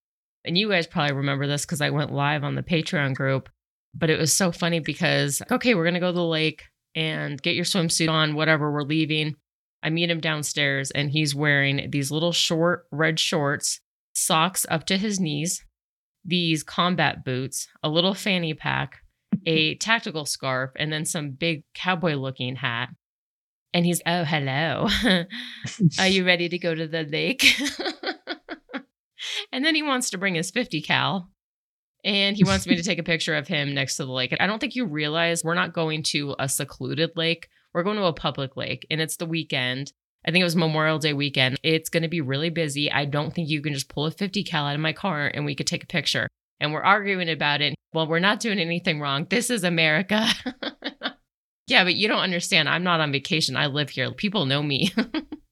[0.44, 3.48] And you guys probably remember this because I went live on the Patreon group.
[3.94, 6.64] But it was so funny because, okay, we're going to go to the lake
[6.94, 9.36] and get your swimsuit on, whatever, we're leaving.
[9.82, 13.80] I meet him downstairs and he's wearing these little short red shorts,
[14.14, 15.64] socks up to his knees,
[16.24, 19.02] these combat boots, a little fanny pack,
[19.44, 22.90] a tactical scarf, and then some big cowboy looking hat.
[23.74, 24.88] And he's, oh, hello.
[25.98, 27.42] Are you ready to go to the lake?
[29.52, 31.30] and then he wants to bring his 50 cal
[32.04, 34.32] and he wants me to take a picture of him next to the lake.
[34.32, 37.48] And I don't think you realize we're not going to a secluded lake.
[37.72, 39.92] We're going to a public lake and it's the weekend.
[40.26, 41.58] I think it was Memorial Day weekend.
[41.62, 42.90] It's going to be really busy.
[42.90, 45.44] I don't think you can just pull a 50 cal out of my car and
[45.44, 46.28] we could take a picture.
[46.60, 47.74] And we're arguing about it.
[47.92, 49.26] Well, we're not doing anything wrong.
[49.28, 50.28] This is America.
[51.66, 52.68] yeah, but you don't understand.
[52.68, 53.56] I'm not on vacation.
[53.56, 54.12] I live here.
[54.12, 54.92] People know me.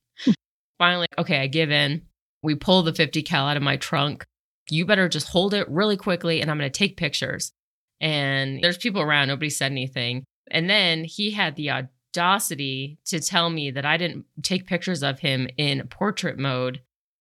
[0.78, 2.02] Finally, okay, I give in.
[2.42, 4.26] We pull the 50 cal out of my trunk.
[4.68, 7.52] You better just hold it really quickly and I'm going to take pictures.
[8.00, 9.28] And there's people around.
[9.28, 10.24] Nobody said anything.
[10.50, 15.18] And then he had the audacity to tell me that I didn't take pictures of
[15.18, 16.80] him in portrait mode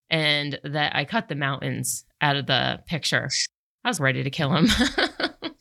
[0.09, 3.29] and that I cut the mountains out of the picture.
[3.83, 4.67] I was ready to kill him.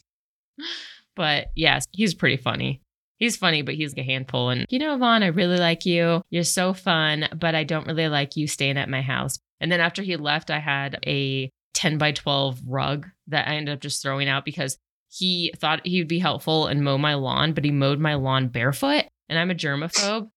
[1.17, 2.81] but yes, he's pretty funny.
[3.19, 4.51] He's funny, but he's a handful.
[4.51, 6.23] And you know, Vaughn, I really like you.
[6.31, 9.39] You're so fun, but I don't really like you staying at my house.
[9.61, 13.75] And then after he left, I had a 10 by 12 rug that I ended
[13.75, 14.79] up just throwing out because
[15.09, 18.49] he thought he would be helpful and mow my lawn, but he mowed my lawn
[18.49, 19.05] barefoot.
[19.29, 19.93] And I'm a germaphobe.
[19.95, 20.31] So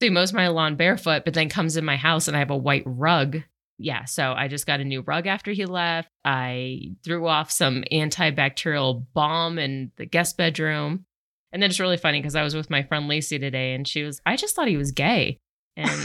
[0.00, 2.56] he mows my lawn barefoot, but then comes in my house and I have a
[2.56, 3.42] white rug.
[3.78, 4.04] Yeah.
[4.04, 6.08] So I just got a new rug after he left.
[6.24, 11.06] I threw off some antibacterial balm in the guest bedroom.
[11.52, 14.02] And then it's really funny because I was with my friend Lacey today and she
[14.02, 15.38] was, I just thought he was gay.
[15.76, 15.90] And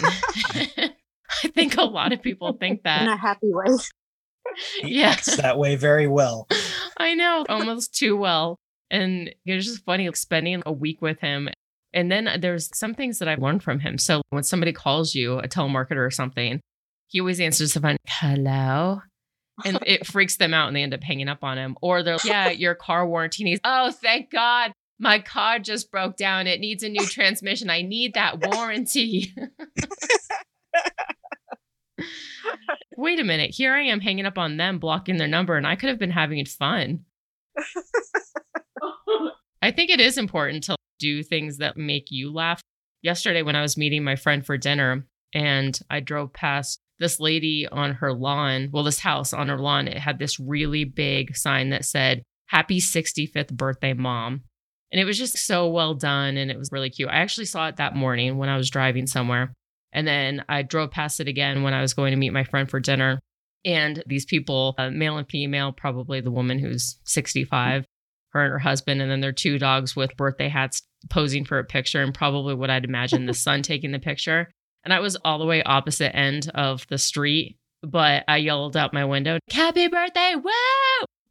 [1.43, 3.03] I think a lot of people think that.
[3.03, 3.75] In a happy way.
[4.81, 5.09] He Yeah.
[5.09, 6.47] acts that way very well.
[6.97, 8.57] I know, almost too well.
[8.91, 11.49] And it's just funny spending a week with him.
[11.93, 13.97] And then there's some things that I've learned from him.
[13.97, 16.59] So when somebody calls you, a telemarketer or something,
[17.07, 19.01] he always answers the phone, hello.
[19.65, 21.75] And it freaks them out and they end up hanging up on him.
[21.81, 24.71] Or they're like, yeah, your car warranty needs, oh, thank God.
[24.99, 26.45] My car just broke down.
[26.47, 27.69] It needs a new transmission.
[27.69, 29.33] I need that warranty.
[32.97, 33.51] Wait a minute.
[33.53, 36.11] Here I am hanging up on them, blocking their number, and I could have been
[36.11, 37.05] having fun.
[39.61, 42.61] I think it is important to do things that make you laugh.
[43.01, 47.67] Yesterday, when I was meeting my friend for dinner, and I drove past this lady
[47.71, 51.69] on her lawn, well, this house on her lawn, it had this really big sign
[51.69, 54.41] that said, Happy 65th birthday, mom.
[54.91, 57.09] And it was just so well done and it was really cute.
[57.09, 59.53] I actually saw it that morning when I was driving somewhere.
[59.91, 62.69] And then I drove past it again when I was going to meet my friend
[62.69, 63.19] for dinner.
[63.65, 67.85] And these people, uh, male and female, probably the woman who's 65,
[68.31, 71.63] her and her husband, and then their two dogs with birthday hats posing for a
[71.63, 74.49] picture, and probably what I'd imagine the son taking the picture.
[74.83, 78.93] And I was all the way opposite end of the street, but I yelled out
[78.93, 80.35] my window, Happy birthday!
[80.35, 80.51] Woo!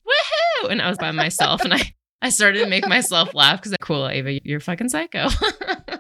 [0.06, 0.70] Woohoo!
[0.70, 4.09] And I was by myself and I, I started to make myself laugh because, cool,
[4.09, 5.28] Ava, you're fucking psycho.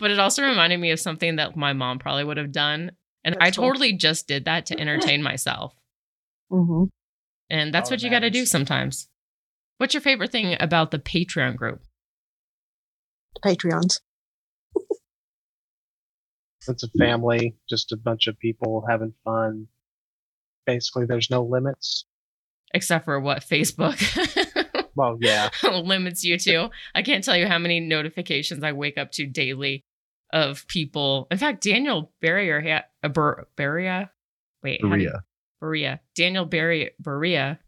[0.00, 2.92] but it also reminded me of something that my mom probably would have done.
[3.22, 3.66] And I That's cool.
[3.68, 5.74] totally just did that to entertain myself.
[6.50, 6.84] hmm
[7.50, 9.08] And that's All what you got to do sometimes.
[9.78, 11.82] What's your favorite thing about the Patreon group?
[13.44, 14.00] Patreons.
[16.68, 19.66] It's a family, just a bunch of people having fun.
[20.66, 22.04] Basically, there's no limits.
[22.74, 23.98] Except for what Facebook
[24.94, 26.68] Well, yeah, limits you to.
[26.94, 29.84] I can't tell you how many notifications I wake up to daily
[30.32, 31.26] of people.
[31.30, 34.10] In fact, Daniel Barrier had a Ber- Beria.
[34.62, 35.24] Wait, how do you- Maria.
[35.60, 36.00] Berea.
[36.16, 37.58] Daniel Barry Berea.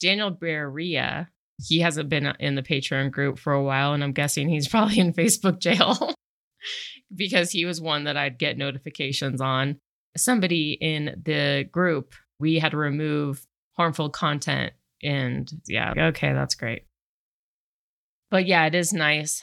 [0.00, 1.28] Daniel Berea.
[1.62, 4.68] He hasn't been uh, in the Patreon group for a while, and I'm guessing he's
[4.74, 6.14] probably in Facebook jail
[7.14, 9.78] because he was one that I'd get notifications on.
[10.16, 13.46] Somebody in the group, we had to remove
[13.76, 14.72] harmful content.
[15.02, 16.82] And yeah, okay, that's great.
[18.30, 19.42] But yeah, it is nice.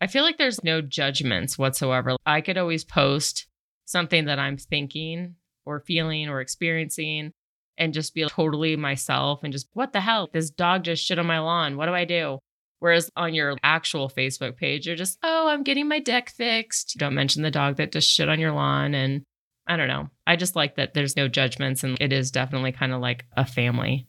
[0.00, 2.16] I feel like there's no judgments whatsoever.
[2.24, 3.46] I could always post
[3.84, 5.34] something that I'm thinking
[5.66, 7.32] or feeling or experiencing
[7.76, 10.28] and just be totally myself and just, what the hell?
[10.32, 11.76] This dog just shit on my lawn.
[11.76, 12.38] What do I do?
[12.80, 16.94] Whereas on your actual Facebook page, you're just, oh, I'm getting my deck fixed.
[16.94, 18.94] You Don't mention the dog that just shit on your lawn.
[18.94, 19.22] And
[19.66, 20.10] I don't know.
[20.26, 23.44] I just like that there's no judgments and it is definitely kind of like a
[23.44, 24.06] family.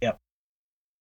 [0.00, 0.18] Yep.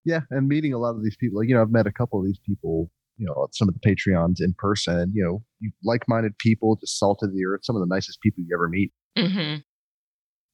[0.05, 1.39] Yeah, and meeting a lot of these people.
[1.39, 2.89] Like, you know, I've met a couple of these people.
[3.17, 4.97] You know, some of the Patreons in person.
[4.99, 7.61] And, you know, you like-minded people, just salt of the earth.
[7.63, 8.91] Some of the nicest people you ever meet.
[9.17, 9.55] hmm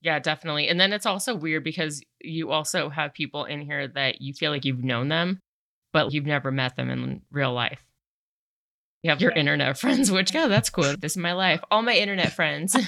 [0.01, 0.67] Yeah, definitely.
[0.69, 4.51] And then it's also weird because you also have people in here that you feel
[4.51, 5.39] like you've known them,
[5.91, 7.83] but you've never met them in real life.
[9.03, 9.39] You have your Yeah.
[9.39, 10.95] internet friends, which, yeah, that's cool.
[10.97, 11.61] This is my life.
[11.69, 12.75] All my internet friends.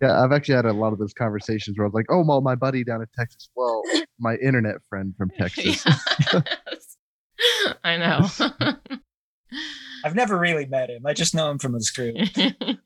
[0.00, 2.40] Yeah, I've actually had a lot of those conversations where I was like, "Oh, well,
[2.40, 3.48] my buddy down in Texas.
[3.56, 3.82] Well,
[4.20, 5.84] my internet friend from Texas."
[6.32, 6.87] Yes.
[7.84, 8.26] I know.
[8.40, 8.74] I
[10.04, 11.04] I've never really met him.
[11.06, 12.16] I just know him from his group.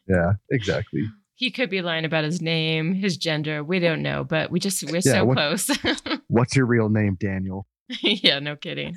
[0.08, 1.02] Yeah, exactly.
[1.36, 3.64] he could be lying about his name, his gender.
[3.64, 5.70] We don't know, but we just we're Yeah, so what- close.
[6.28, 7.66] What's your real name, Daniel?
[8.02, 8.94] yeah, no kidding.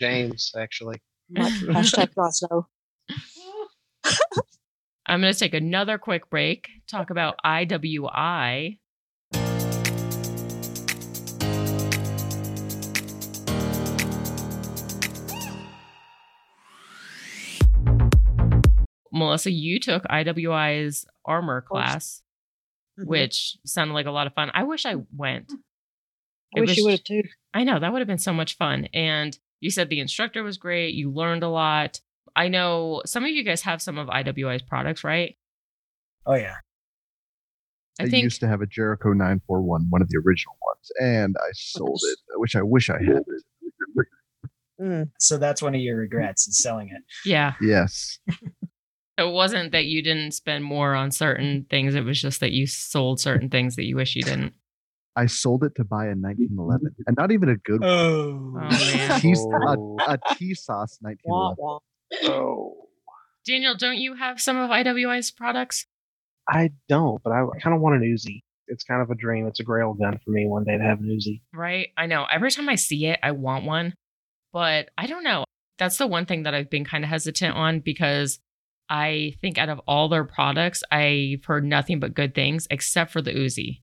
[0.00, 0.96] James, actually.
[1.30, 2.68] My hashtag Glasgow.
[5.06, 8.78] I'm going to take another quick break, talk about IWI.
[19.12, 21.82] Melissa, you took IWI's armorer course.
[21.84, 22.22] class,
[22.98, 23.06] Mhm.
[23.06, 24.50] which sounded like a lot of fun.
[24.54, 25.50] I wish I went.
[26.54, 27.22] I It wish you would have too.
[27.54, 28.86] I know that would have been so much fun.
[28.94, 30.94] And you said the instructor was great.
[30.94, 32.00] You learned a lot.
[32.34, 35.36] I know some of you guys have some of IWI's products, right?
[36.26, 36.56] Oh yeah.
[37.98, 41.34] I I think used to have a Jericho 941, one of the original ones, and
[41.40, 42.18] I sold it.
[42.38, 44.06] which I wish I had it.
[44.78, 45.10] Mm.
[45.18, 47.02] So that's one of your regrets is selling it.
[47.24, 47.54] yeah.
[47.62, 48.18] Yes.
[49.18, 51.94] It wasn't that you didn't spend more on certain things.
[51.94, 54.52] It was just that you sold certain things that you wish you didn't.
[55.18, 57.88] I sold it to buy a 1911, and not even a good one.
[57.88, 59.20] Oh, Oh man.
[59.20, 59.96] T- Oh.
[60.06, 61.54] a, a Tisas 1911.
[61.58, 61.78] wah.
[62.24, 62.88] Oh,
[63.46, 65.86] Daniel, don't you have some of IWI's products?
[66.48, 68.42] I don't, but I kind of want an Uzi.
[68.68, 69.46] It's kind of a dream.
[69.46, 71.40] It's a grail gun for me one day to have an Uzi.
[71.54, 71.88] Right?
[71.96, 72.26] I know.
[72.30, 73.94] Every time I see it, I want one.
[74.52, 75.44] But I don't know.
[75.78, 78.38] That's the one thing that I've been kind of hesitant on because
[78.88, 83.20] I think out of all their products, I've heard nothing but good things except for
[83.20, 83.82] the Uzi.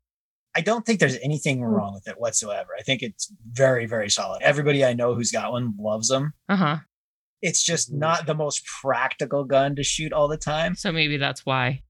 [0.56, 2.70] I don't think there's anything wrong with it whatsoever.
[2.78, 4.42] I think it's very, very solid.
[4.44, 6.34] Everybody I know who's got one loves them.
[6.48, 6.78] Uh huh.
[7.42, 11.46] It's just not the most practical gun to shoot all the time, So maybe that's
[11.46, 11.82] why.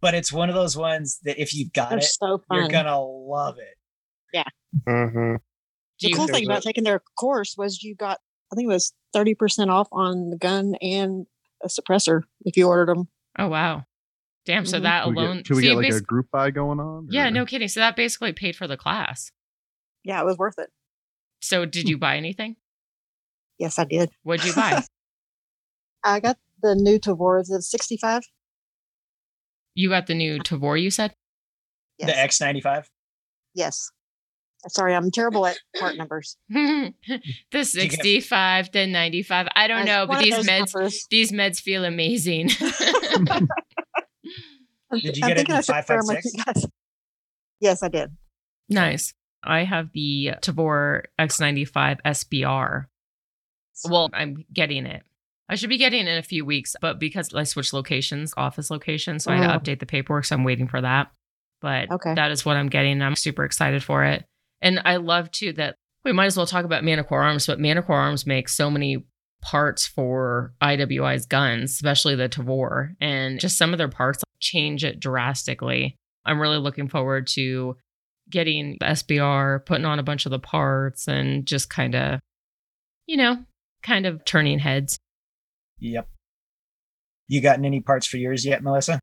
[0.00, 3.00] but it's one of those ones that if you've got They're it, so you're gonna
[3.00, 4.46] love it.
[4.88, 5.36] Mm-hmm.
[6.00, 8.18] The cool thing about a- taking their course was you got,
[8.52, 11.26] I think it was 30% off on the gun and
[11.66, 13.08] a suppressor if you ordered them.
[13.38, 13.84] oh, wow.
[14.46, 14.64] Damn.
[14.64, 14.82] So Mhm.
[14.82, 15.36] that Can we alone.
[15.38, 17.08] get, can we see, get like a group buy going on?
[17.10, 17.68] yeah, or- no kidding.
[17.68, 19.32] So that basically paid for the class.
[20.04, 20.70] Yeah, it was worth it.
[21.40, 22.56] So did you buy anything?
[23.58, 24.10] Yes, I did.
[24.22, 24.82] What'd you buy?
[26.04, 27.40] I got the new Tavor.
[27.40, 28.22] Is it 65?
[29.74, 31.14] you got the new Tavor, you said?
[31.98, 32.38] Yes.
[32.40, 32.86] The X95.
[33.54, 33.90] yes.
[34.68, 36.36] Sorry, I'm terrible at part numbers.
[36.48, 36.92] the
[37.52, 39.48] 65, to 95.
[39.54, 41.06] I don't As know, but these meds numbers.
[41.10, 42.48] these meds feel amazing.
[44.92, 46.66] Did you get it thinking in I should share 'em with 556?
[47.60, 48.16] Yes, I did.
[48.68, 49.14] nice.
[49.42, 52.86] I have the Tavor X95 SBR.
[53.88, 55.02] Well, I'm getting it.
[55.48, 58.70] I should be getting it in a few weeks, but because I switched locations, office
[58.70, 59.62] locations, so I had to mm.
[59.62, 61.12] update the paperwork, so I'm waiting for that.
[61.60, 62.14] But Okay.
[62.14, 63.00] that is what I'm getting.
[63.02, 64.24] I'm super excited for it.
[64.60, 67.96] And I love too that we might as well talk about Manticore Arms, but Manticore
[67.96, 69.04] Arms makes so many
[69.42, 75.00] parts for IWI's guns, especially the Tavor, and just some of their parts change it
[75.00, 75.96] drastically.
[76.24, 77.76] I'm really looking forward to
[78.30, 82.20] getting the SBR, putting on a bunch of the parts, and just kind of,
[83.06, 83.44] you know,
[83.82, 84.98] kind of turning heads.
[85.78, 86.08] Yep.
[87.28, 89.00] You gotten any parts for yours yet, Melissa?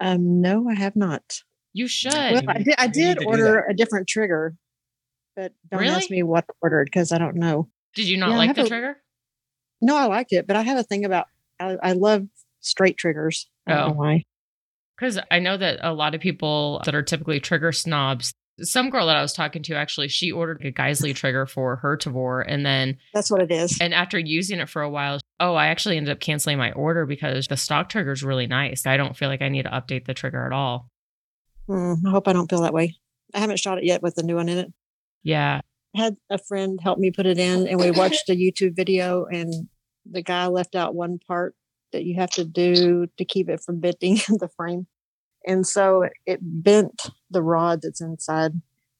[0.00, 1.42] Um, no, I have not.
[1.72, 2.12] You should.
[2.12, 4.54] Well, I did, I did order a different trigger,
[5.36, 7.68] but don't ask me what I ordered because I don't know.
[7.94, 8.96] Did you not Yeah, like the a- trigger?
[9.80, 11.26] No, I liked it, but I have a thing about
[11.58, 12.26] I, I love
[12.60, 13.48] straight triggers.
[13.66, 13.86] I don't Oh.
[13.88, 14.24] know why.
[14.96, 19.06] Because I know that a lot of people that are typically trigger snobs, some girl
[19.06, 22.44] that I was talking to actually, she ordered a Geissele trigger for her Tavor.
[22.46, 23.78] And then, That's what it is.
[23.80, 27.06] and after using it for a while, oh, I actually ended up canceling my order
[27.06, 28.86] because the stock trigger is really nice.
[28.86, 30.88] I don't feel like I need to update the trigger at all.
[31.72, 32.96] Hmm, I hope I don't feel that way.
[33.34, 34.72] I haven't shot it yet with the new one in it.
[35.22, 35.60] Yeah.
[35.96, 39.24] I had a friend help me put it in, and we watched a YouTube video,
[39.26, 39.68] and
[40.10, 41.54] the guy left out one part
[41.92, 44.86] that you have to do to keep it from bending the frame.
[45.46, 48.52] And so it bent the rod that's inside.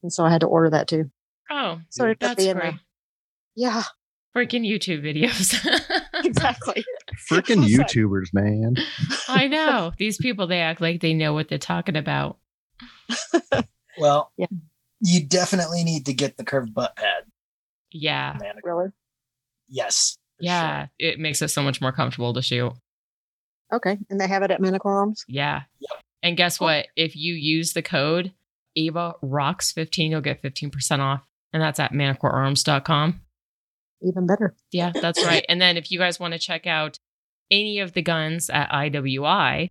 [0.03, 1.11] And so I had to order that too.
[1.51, 2.55] Oh, So it could that's great.
[2.55, 2.81] there.
[3.55, 3.83] Yeah,
[4.35, 5.55] Freaking YouTube videos.
[6.25, 6.85] exactly.
[7.31, 8.77] Freaking YouTubers, man.
[9.29, 9.93] I know.
[9.99, 12.39] These people, they act like they know what they're talking about.
[13.99, 14.47] Well, Yeah.
[15.01, 17.25] you definitely need to get the curved butt pad.
[17.91, 18.37] Yeah.
[18.41, 18.89] Man, Really?
[19.69, 20.17] yes.
[20.39, 20.87] for Yeah.
[20.99, 22.73] It makes it so much more comfortable to shoot.
[23.73, 23.99] Okay.
[24.11, 25.25] And they have it at Manticore Arms?
[25.29, 25.63] Yeah.
[25.81, 26.01] Yep.
[26.23, 26.69] And guess Cool.
[26.69, 26.87] what?
[26.97, 28.33] If you use the code
[28.77, 31.21] Ava Rocks 15, you'll get 15% off.
[31.53, 33.21] And that's at manticorearms.com.
[34.03, 34.55] Even better.
[34.73, 35.45] Yeah, that's right.
[35.49, 36.99] And then if you guys want to check out
[37.51, 39.69] any of the guns at IWI,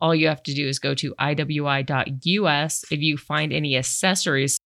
[0.00, 2.84] all you have to do is go to iwi.us.
[2.90, 4.58] If you find any accessories,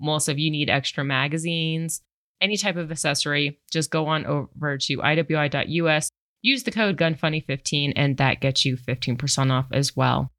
[0.00, 2.02] most of you need extra magazines,
[2.40, 6.10] any type of accessory, just go on over to iwi.us,
[6.42, 10.32] use the code GUNFUNNY15, and that gets you 15% off as well.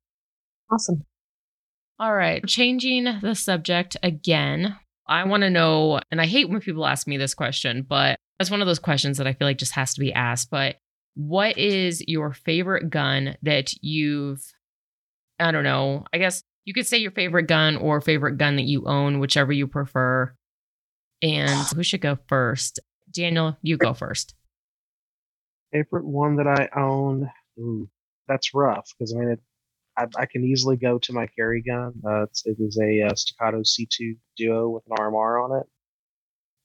[0.71, 1.03] Awesome.
[1.99, 4.75] All right, changing the subject again.
[5.07, 8.51] I want to know, and I hate when people ask me this question, but that's
[8.51, 10.51] one of those questions that I feel like just has to be asked.
[10.51, 10.75] But
[11.17, 14.53] what is your favorite gun that you've,
[15.39, 18.65] I don't know, I guess you could say your favorite gun or favorite gun that
[18.65, 20.31] you own, whichever you prefer.
[21.23, 22.79] And who should go first?
[23.11, 24.35] Daniel, you go first.
[25.71, 27.31] Favorite one that I own.
[27.59, 27.89] Ooh,
[28.27, 29.39] that's rough because I mean, it,
[29.97, 31.93] I, I can easily go to my carry gun.
[32.07, 35.67] Uh, it is a uh, Staccato C2 Duo with an RMR on it.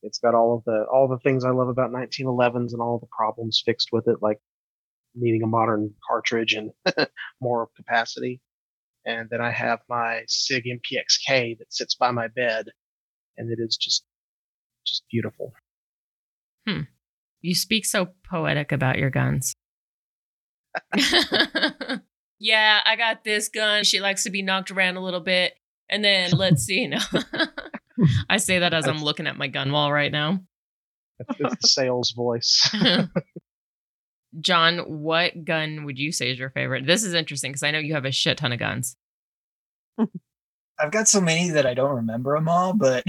[0.03, 3.07] It's got all of the all the things I love about 1911s and all the
[3.17, 4.39] problems fixed with it, like
[5.15, 6.71] needing a modern cartridge and
[7.41, 8.41] more capacity.
[9.05, 12.67] And then I have my Sig MPXK that sits by my bed,
[13.37, 14.05] and it is just
[14.87, 15.53] just beautiful.
[16.67, 16.83] Hmm.
[17.41, 19.55] You speak so poetic about your guns.
[22.39, 23.85] yeah, I got this gun.
[23.85, 25.55] She likes to be knocked around a little bit.
[25.91, 26.91] And then let's see.
[28.31, 30.41] I say that as I'm looking at my gun wall right now.
[31.19, 32.71] It's, it's the sales voice.
[34.41, 36.87] John, what gun would you say is your favorite?
[36.87, 38.97] This is interesting because I know you have a shit ton of guns.
[40.79, 43.05] I've got so many that I don't remember them all, but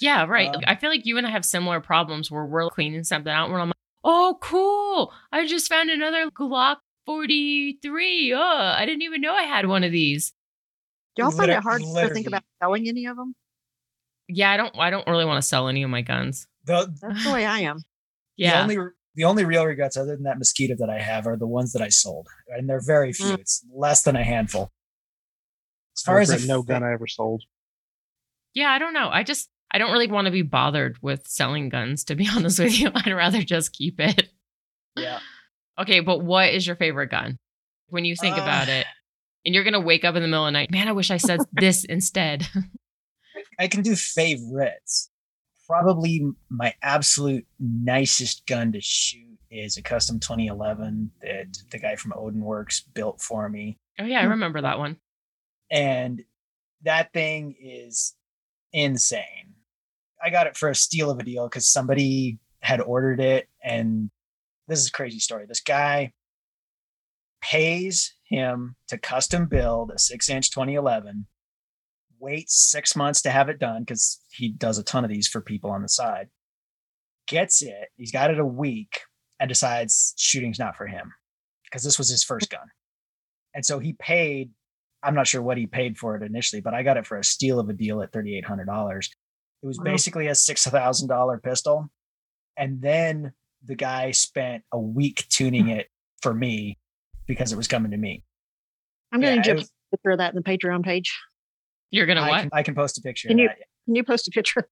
[0.00, 0.54] Yeah, right.
[0.54, 3.50] Um, I feel like you and I have similar problems where we're cleaning something out
[3.50, 5.12] where I'm like, oh, cool.
[5.32, 6.76] I just found another Glock
[7.06, 8.34] 43.
[8.34, 10.32] Oh, I didn't even know I had one of these.
[11.16, 13.34] Do y'all find it hard to think about selling any of them?
[14.28, 16.46] Yeah, I don't I don't really want to sell any of my guns.
[16.64, 17.78] the, That's the way I am.
[18.36, 18.66] Yeah.
[18.66, 21.46] the only the only real regrets other than that mosquito that I have are the
[21.46, 23.26] ones that I sold, and they're very few.
[23.26, 23.38] Mm.
[23.38, 24.72] It's less than a handful.
[25.96, 27.44] As far as a no gun I ever sold.
[28.54, 29.08] yeah, I don't know.
[29.12, 32.58] I just I don't really want to be bothered with selling guns, to be honest
[32.58, 32.90] with you.
[32.92, 34.30] I'd rather just keep it.
[34.96, 35.20] yeah,
[35.80, 37.38] Okay, but what is your favorite gun?
[37.90, 38.84] When you think Uh, about it,
[39.46, 41.18] and you're gonna wake up in the middle of the night, man, I wish I
[41.18, 42.48] said this instead.
[43.58, 45.10] I can do favorites.
[45.66, 52.12] Probably my absolute nicest gun to shoot is a custom 2011 that the guy from
[52.16, 53.78] Odin Works built for me.
[53.98, 54.30] oh yeah, I hmm.
[54.30, 54.96] remember that one.
[55.70, 56.22] and
[56.82, 58.14] that thing is
[58.72, 59.54] insane.
[60.22, 64.10] I got it for a steal of a deal because somebody had ordered it, and
[64.68, 65.46] this is a crazy story.
[65.46, 66.12] This guy
[67.42, 71.26] pays him to custom build a six inch 2011,
[72.18, 75.40] waits six months to have it done because he does a ton of these for
[75.40, 76.28] people on the side.
[77.26, 79.00] Gets it, he's got it a week,
[79.40, 81.12] and decides shooting's not for him
[81.64, 82.66] because this was his first gun.
[83.54, 84.50] And so he paid
[85.02, 87.24] I'm not sure what he paid for it initially, but I got it for a
[87.24, 89.10] steal of a deal at thirty eight hundred dollars.
[89.62, 89.84] It was Wow.
[89.84, 91.90] basically a six thousand dollar pistol,
[92.56, 93.32] and then
[93.64, 95.88] the guy spent a week tuning it
[96.22, 96.78] for me
[97.26, 98.22] because it was coming to me.
[99.12, 101.14] I'm going to was- a that in the Patreon page.
[101.94, 102.40] You're gonna I what?
[102.40, 103.28] can, I can post a picture.
[103.28, 103.58] Can of you- that.
[103.86, 104.68] Can you post a picture?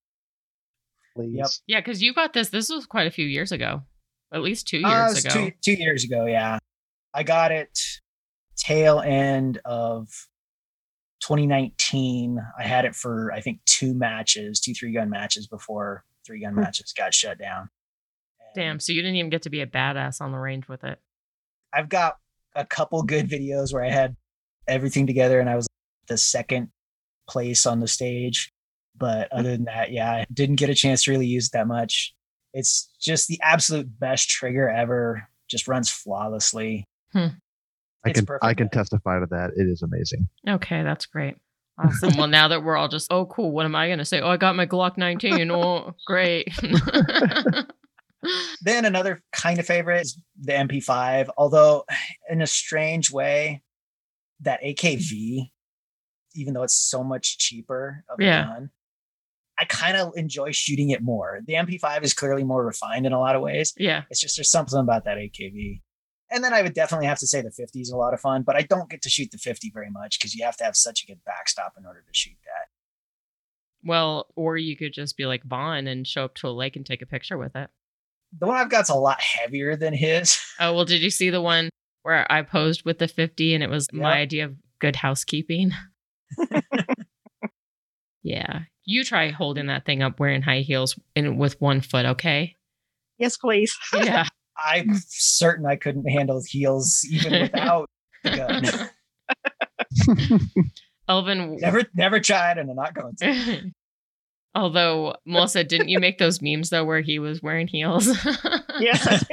[1.16, 1.35] Please.
[1.37, 1.47] Yep.
[1.66, 2.49] Yeah, because you got this.
[2.49, 3.83] This was quite a few years ago,
[4.33, 5.35] at least two Uh, years was ago.
[5.35, 6.59] Two, two years ago, yeah.
[7.14, 7.79] I got it
[8.57, 10.09] tail end of
[11.20, 12.39] 2019.
[12.59, 16.55] I had it for I think two matches, two three gun matches before three gun
[16.55, 16.61] Hmm.
[16.61, 17.68] matches got shut down.
[18.55, 20.99] Damn, so you didn't even get to be a badass on the range with it.
[21.73, 22.16] I've got
[22.55, 24.16] a couple good videos where I had
[24.66, 25.66] everything together and I was
[26.09, 26.68] the second
[27.33, 28.53] place on the stage.
[28.97, 29.39] But mm-hmm.
[29.39, 32.14] other than that, yeah, I didn't get a chance to really use it that much.
[32.53, 35.28] It's just the absolute best trigger ever.
[35.49, 36.85] Just runs flawlessly.
[37.12, 37.28] Hmm.
[38.05, 38.45] I It's can perfect.
[38.45, 39.51] I can testify to that.
[39.57, 40.28] It is amazing.
[40.49, 41.37] Okay, that's great.
[41.83, 42.18] Awesome.
[42.18, 43.51] well, now that we're all just, oh, cool.
[43.51, 44.20] What am I gonna say?
[44.20, 45.51] Oh, I got my Glock 19.
[45.51, 46.49] Oh, great.
[48.62, 51.85] Then another kind of favorite is the MP5, although
[52.30, 53.62] in a strange way,
[54.41, 55.51] that AKV,
[56.35, 58.45] even though it's so much cheaper of a Yeah.
[58.45, 58.70] gun,
[59.59, 61.41] I kind of enjoy shooting it more.
[61.47, 63.74] The MP5 is clearly more refined in a lot of ways.
[63.76, 64.03] yeah.
[64.11, 65.83] It's just there's something about that AKV.
[66.30, 68.43] And then I would definitely have to say the 50 is a lot of fun,
[68.43, 70.74] but I don't get to shoot the 50 very much because you have to have
[70.76, 72.68] such a good backstop in order to shoot that.
[73.85, 76.87] Well, or you could just be like Vaughn and show up to a lake and
[76.87, 77.68] take a picture with it.
[78.39, 80.39] The one I've got's a lot heavier than his.
[80.61, 81.68] Oh, well, did you see the one
[82.03, 85.72] where I posed with the 50 and it was my idea of good housekeeping?
[88.22, 88.61] yeah.
[88.85, 92.57] You try holding that thing up wearing high heels and with one foot, okay?
[93.18, 93.76] Yes, please.
[93.95, 94.26] Yeah.
[94.64, 97.89] I'm certain I couldn't handle heels even without
[98.22, 98.91] the
[100.07, 100.61] gun.
[101.09, 103.72] Elvin, never, never tried, and I'm not going to.
[104.55, 108.07] Although Melissa, didn't you make those memes though where he was wearing heels?
[108.78, 109.24] Yes.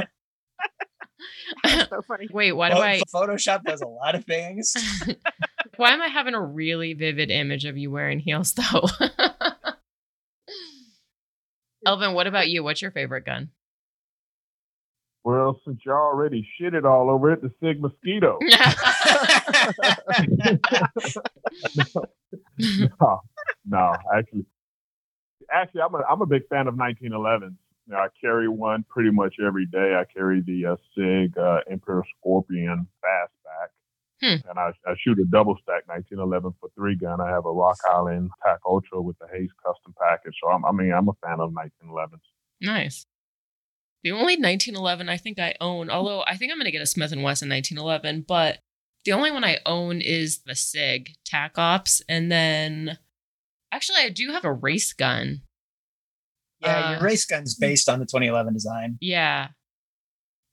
[1.63, 2.27] That's so funny.
[2.31, 4.73] Wait, why do Pho- I Photoshop does a lot of things.
[5.77, 8.85] why am I having a really vivid image of you wearing heels though?
[11.85, 12.63] Elvin, what about you?
[12.63, 13.49] What's your favorite gun?
[15.23, 18.39] Well, since you already shitted all over it, the Sig Mosquito.
[22.57, 23.21] no,
[23.65, 24.45] no, actually,
[25.51, 27.55] actually, I'm a I'm a big fan of 1911s.
[27.89, 29.95] You know, I carry one pretty much every day.
[29.95, 33.69] I carry the uh, Sig uh, Emperor Scorpion fastback,
[34.21, 34.47] Hmm.
[34.49, 37.19] and I, I shoot a double stack 1911 for three gun.
[37.19, 40.35] I have a Rock Island TAC Ultra with the Hayes custom package.
[40.43, 42.19] So I'm, I mean, I'm a fan of 1911s.
[42.61, 43.07] Nice.
[44.03, 46.85] The only 1911 I think I own, although I think I'm going to get a
[46.85, 48.59] Smith & Wesson 1911, but
[49.03, 52.01] the only one I own is the SIG TAC Ops.
[52.07, 52.99] And then
[53.71, 55.41] actually, I do have a race gun.
[56.61, 58.97] Yeah, Uh, your race gun's based on the 2011 design.
[59.01, 59.49] Yeah.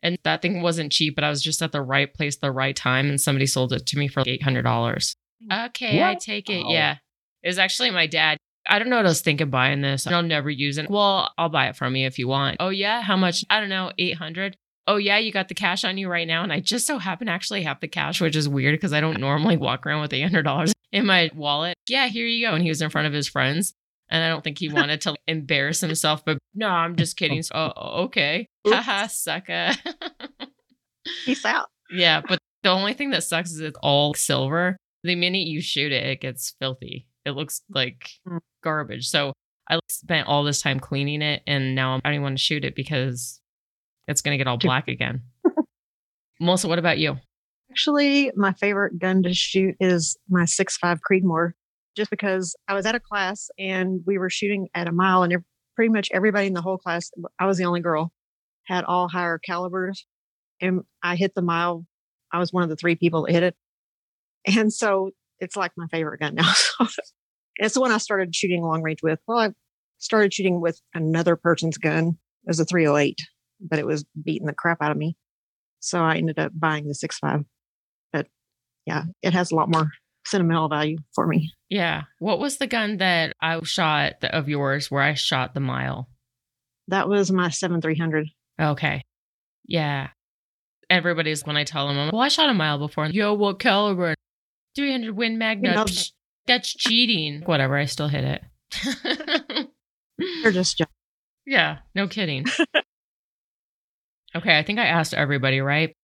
[0.02, 2.76] And that thing wasn't cheap, but I was just at the right place, the right
[2.76, 5.16] time, and somebody sold it to me for like $800.
[5.52, 6.64] Okay, I take it.
[6.64, 6.70] Wow.
[6.72, 6.96] Yeah.
[7.42, 8.38] It was actually my dad.
[8.68, 10.06] I don't know what I was thinking buying this.
[10.06, 10.90] I'll never use it.
[10.90, 12.56] Well, I'll buy it from you if you want.
[12.60, 13.00] Oh, yeah.
[13.00, 13.44] How much?
[13.48, 13.92] I don't know.
[13.98, 14.56] 800
[14.88, 15.18] Oh, yeah.
[15.18, 16.44] You got the cash on you right now.
[16.44, 19.00] And I just so happen to actually have the cash, which is weird because I
[19.00, 21.76] don't normally walk around with $800 in my wallet.
[21.88, 22.54] Yeah, here you go.
[22.54, 23.74] And he was in front of his friends.
[24.08, 27.42] And I don't think he wanted to embarrass himself, but no, I'm just kidding.
[27.42, 28.46] So, oh, okay.
[28.66, 29.70] Haha, sucker.
[31.24, 31.68] Peace out.
[31.90, 34.76] yeah, but the only thing that sucks is it's all silver.
[35.04, 37.06] The minute you shoot it, it gets filthy.
[37.24, 38.38] It looks like Mm.
[38.62, 39.06] garbage.
[39.08, 39.32] So
[39.68, 42.64] I spent all this time cleaning it, and now I don't even want to shoot
[42.64, 43.40] it because
[44.08, 45.22] it's going to get all black again.
[46.40, 47.16] Melissa, what about you?
[47.70, 51.52] Actually, my favorite gun to shoot is my 6.5 Creedmoor,
[51.96, 55.34] just because I was at a class and we were shooting at a mile, and
[55.74, 58.12] pretty much everybody in the whole class, I was the only girl,
[58.64, 60.06] had all higher calibers.
[60.60, 61.84] And I hit the mile.
[62.32, 63.56] I was one of the three people that hit it.
[64.46, 66.52] And so it's like my favorite gun now.
[67.58, 69.18] It's the one I started shooting long range with.
[69.26, 69.50] Well, I
[69.98, 72.08] started shooting with another person's gun.
[72.08, 73.16] It was a 308,
[73.60, 75.16] but it was beating the crap out of me.
[75.80, 77.44] So I ended up buying the 6.5
[78.12, 78.26] but
[78.86, 79.90] yeah, it has a lot more
[80.26, 81.52] sentimental value for me.
[81.68, 82.02] Yeah.
[82.18, 86.08] What was the gun that I shot of yours where I shot the mile?
[86.88, 88.28] That was my 7300.
[88.60, 89.02] Okay.
[89.66, 90.08] Yeah.
[90.88, 93.06] Everybody's when I tell them, I'm like, well, I shot a mile before.
[93.06, 94.14] Yo, what caliber?
[94.76, 95.74] 300 Win Magna.
[95.74, 96.12] Psh,
[96.46, 97.42] That's cheating.
[97.44, 97.76] Whatever.
[97.76, 99.68] I still hit it.
[100.18, 100.88] You're just young.
[101.46, 101.78] yeah.
[101.94, 102.44] No kidding.
[104.36, 104.58] okay.
[104.58, 105.96] I think I asked everybody, right?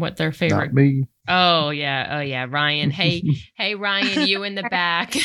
[0.00, 0.66] What their favorite.
[0.66, 1.04] Not me.
[1.28, 2.16] Oh, yeah.
[2.16, 2.46] Oh, yeah.
[2.48, 2.90] Ryan.
[3.00, 3.22] Hey,
[3.56, 5.14] hey, Ryan, you in the back.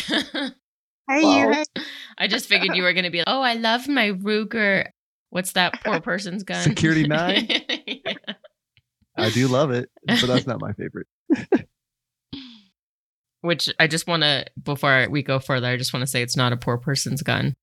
[1.07, 1.51] Hey, Wow.
[1.51, 1.83] you.
[2.17, 4.87] I just figured you were going to be like, oh, I love my Ruger.
[5.29, 6.63] What's that poor person's gun?
[6.63, 7.47] Security nine?
[7.47, 8.13] Yeah.
[9.15, 11.05] I do love it, but that's not my favorite.
[13.41, 16.35] Which I just want to, before we go further, I just want to say it's
[16.35, 17.53] not a poor person's gun.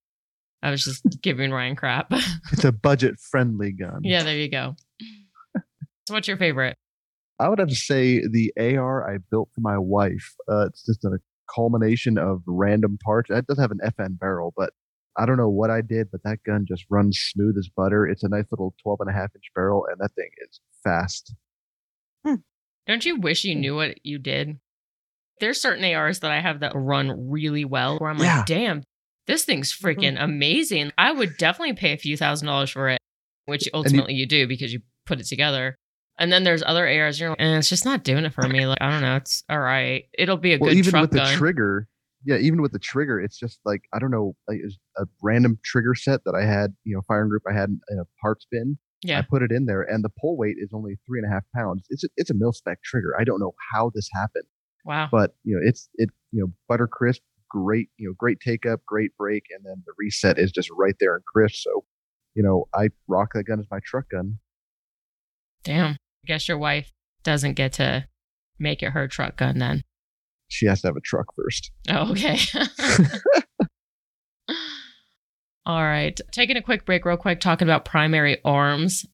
[0.62, 2.12] I was just giving Ryan crap.
[2.52, 4.02] It's a budget friendly gun.
[4.04, 4.76] yeah, there you go.
[6.06, 6.76] So, what's your favorite?
[7.42, 10.34] I would have to say the AR I built for my wife.
[10.48, 11.18] Uh, it's just a
[11.52, 13.30] culmination of random parts.
[13.30, 14.70] It does have an FN barrel, but
[15.18, 18.06] I don't know what I did, but that gun just runs smooth as butter.
[18.06, 21.34] It's a nice little 12 and a half inch barrel, and that thing is fast.
[22.24, 22.36] Hmm.
[22.86, 23.60] Don't you wish you hmm.
[23.60, 24.60] knew what you did?
[25.40, 28.84] There's certain ARs that I have that run really well where I'm like, damn,
[29.26, 30.00] this thing's mm-hmm.
[30.00, 30.92] freaking amazing.
[30.96, 33.00] I would definitely pay a few thousand dollars for it,
[33.46, 35.76] which you- ultimately you do because you put it together.
[36.18, 38.66] And then there's other ARs, you're like, eh, it's just not doing it for me.
[38.66, 39.16] Like, I don't know.
[39.16, 40.04] It's all right.
[40.16, 41.88] It'll be a well, good even with the trigger,
[42.24, 45.58] yeah, even with the trigger, it's just like I don't know, like it's a random
[45.64, 48.78] trigger set that I had, you know, firing group I had in a parts bin.
[49.02, 49.18] Yeah.
[49.18, 51.42] I put it in there, and the pull weight is only three and a half
[51.56, 51.84] pounds.
[51.90, 53.16] It's a, it's a mil spec trigger.
[53.18, 54.44] I don't know how this happened,
[54.84, 55.08] Wow.
[55.10, 58.80] but you know, it's it you know butter crisp, great you know great take up,
[58.86, 61.56] great break, and then the reset is just right there and crisp.
[61.56, 61.84] So,
[62.34, 64.38] you know, I rock that gun as my truck gun.
[65.64, 65.96] Damn.
[66.24, 66.92] I guess your wife
[67.24, 68.06] doesn't get to
[68.58, 69.82] make it her truck gun then.
[70.48, 71.72] She has to have a truck first.
[71.88, 72.38] Oh, okay.
[75.66, 76.20] All right.
[76.30, 79.04] Taking a quick break, real quick, talking about primary arms.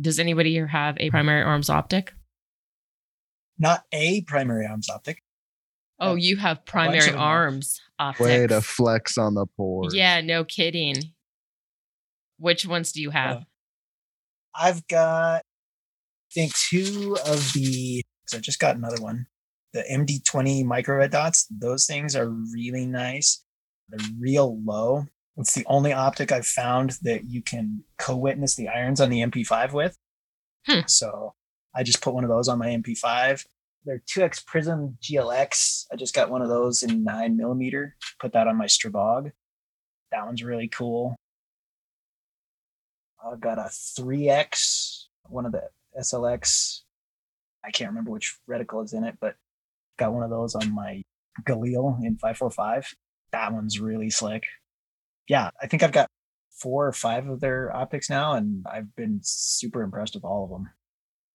[0.00, 2.12] Does anybody here have a primary arms optic?
[3.62, 5.22] Not a primary arms optic.
[6.00, 7.20] Oh, you have of primary them have.
[7.20, 8.20] arms optics.
[8.20, 9.84] Way to flex on the poor.
[9.92, 10.96] Yeah, no kidding.
[12.38, 13.36] Which ones do you have?
[13.36, 13.40] Uh,
[14.56, 18.02] I've got, I think, two of the.
[18.24, 19.26] Because I just got another one.
[19.74, 21.46] The MD20 micro red dots.
[21.48, 23.44] Those things are really nice.
[23.88, 25.04] They're real low.
[25.36, 29.72] It's the only optic I've found that you can co-witness the irons on the MP5
[29.72, 29.96] with.
[30.66, 30.80] Hmm.
[30.88, 31.34] So
[31.76, 33.44] I just put one of those on my MP5.
[33.84, 35.86] They're 2x Prism GLX.
[35.92, 37.96] I just got one of those in nine millimeter.
[38.20, 39.32] Put that on my Stribog.
[40.12, 41.16] That one's really cool.
[43.24, 45.68] I've got a 3x, one of the
[45.98, 46.80] SLX.
[47.64, 49.36] I can't remember which reticle is in it, but
[49.98, 51.02] got one of those on my
[51.44, 52.92] Galil in 545.
[53.32, 54.44] That one's really slick.
[55.28, 56.08] Yeah, I think I've got
[56.50, 60.50] four or five of their optics now, and I've been super impressed with all of
[60.50, 60.70] them.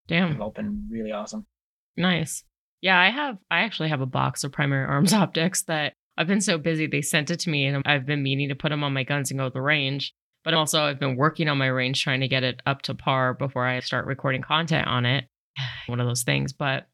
[0.08, 0.32] Damn.
[0.32, 1.46] They've all been really awesome.
[1.98, 2.44] Nice.
[2.82, 6.42] Yeah, I have I actually have a box of primary arms optics that I've been
[6.42, 8.94] so busy they sent it to me and I've been meaning to put them on
[8.94, 10.14] my guns and go to the range.
[10.44, 13.34] But also I've been working on my range trying to get it up to par
[13.34, 15.26] before I start recording content on it.
[15.88, 16.88] One of those things, but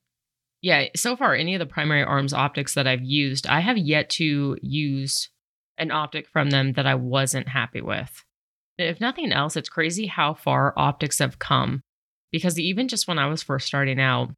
[0.62, 4.10] yeah, so far any of the primary arms optics that I've used, I have yet
[4.12, 5.30] to use
[5.78, 8.24] an optic from them that I wasn't happy with.
[8.78, 11.84] If nothing else, it's crazy how far optics have come
[12.32, 14.30] because even just when I was first starting out,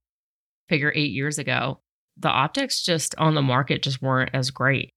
[0.70, 1.80] figure eight years ago,
[2.18, 4.94] the optics just on the market just weren't as great.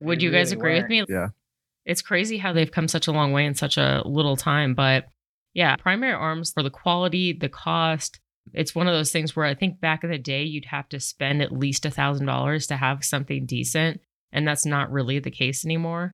[0.00, 1.04] Would They you guys really agree with me?
[1.08, 1.28] Yeah.
[1.84, 4.74] It's crazy how they've come such a long way in such a little time.
[4.74, 5.06] But
[5.54, 8.20] yeah, primary arms for the quality, the cost,
[8.52, 11.00] it's one of those things where I think back in the day, you'd have to
[11.00, 14.00] spend at least a thousand dollars to have something decent.
[14.32, 16.12] And that's not really the case anymore.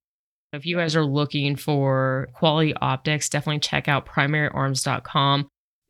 [0.53, 5.47] If you guys are looking for quality optics, definitely check out primaryarms.com.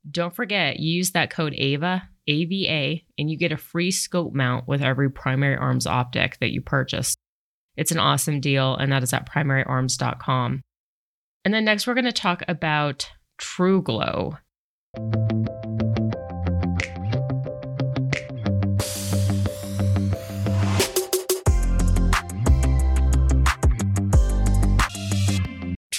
[0.10, 4.82] Don't forget, use that code AVA, AVA, and you get a free scope mount with
[4.82, 7.16] every primary arms optic that you purchase.
[7.76, 10.62] It's an awesome deal, and that is at primaryarms.com.
[11.46, 14.38] And then next, we're going to talk about TruGlo.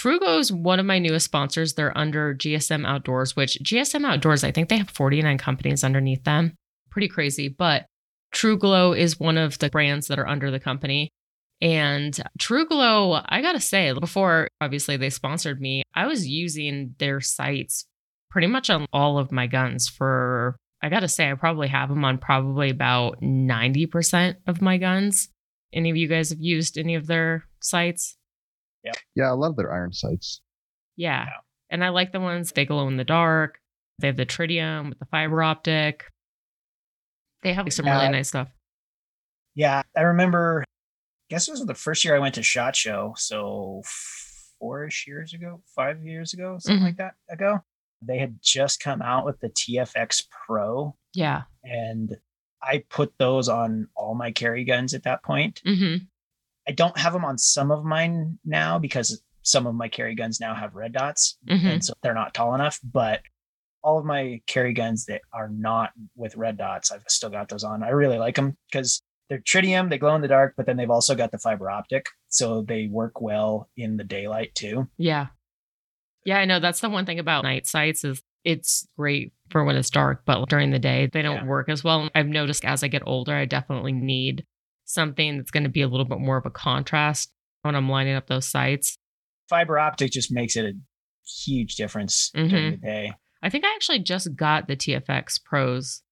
[0.04, 1.72] TruGlo is one of my newest sponsors.
[1.72, 6.56] They're under GSM Outdoors, which GSM Outdoors, I think they have 49 companies underneath them.
[6.90, 7.48] Pretty crazy.
[7.48, 7.86] But
[8.34, 11.08] TruGlo is one of the brands that are under the company.
[11.62, 17.86] And TruGlo, I gotta say, before obviously they sponsored me, I was using their sights
[18.28, 22.04] pretty much on all of my guns for, I gotta say, I probably have them
[22.04, 25.30] on probably about 90% of my guns.
[25.72, 28.18] Any of you guys have used any of their sights?
[28.84, 30.40] Yeah, Yeah, I love their iron sights.
[30.96, 31.24] Yeah.
[31.24, 31.30] Yeah.
[31.70, 33.58] And I like the ones they glow in the dark.
[33.98, 36.04] They have the tritium with the fiber optic.
[37.42, 38.10] They have some really Yeah.
[38.10, 38.48] nice stuff.
[39.54, 40.62] Yeah, I remember.
[40.66, 43.82] I guess it was the first year I went to Shot Show, so
[44.58, 46.86] four-ish years ago, five years ago, something Mhm.
[46.86, 47.60] like that ago.
[48.02, 51.44] They had just come out with the TFX Pro, Yeah.
[51.62, 52.16] and
[52.62, 55.60] I put those on all my carry guns at that point.
[55.64, 55.96] hmm
[56.68, 60.40] I don't have them on some of mine now because some of my carry guns
[60.40, 62.80] now have red dots, hmm and so they're not tall enough.
[62.82, 63.20] But
[63.82, 67.64] all of my carry guns that are not with red dots, I've still got those
[67.64, 67.82] on.
[67.82, 70.90] I really like them because they're tritium, they glow in the dark, but then they've
[70.90, 74.88] also got the fiber optic, so they work well in the daylight too.
[74.96, 75.26] Yeah.
[76.24, 76.60] Yeah, I know.
[76.60, 80.48] That's the one thing about night sights is it's great for when it's dark, but
[80.48, 81.44] during the day they don't Yeah.
[81.46, 82.08] work as well.
[82.14, 84.46] I've noticed as I get older, I definitely need
[84.84, 87.32] something that's going to be a little bit more of a contrast
[87.62, 88.96] when I'm lining up those sights.
[89.48, 90.72] Fiber optic just makes it a
[91.26, 92.70] huge difference during Mhm.
[92.72, 93.12] the day.
[93.42, 96.02] I think I actually just got the TFX Pros.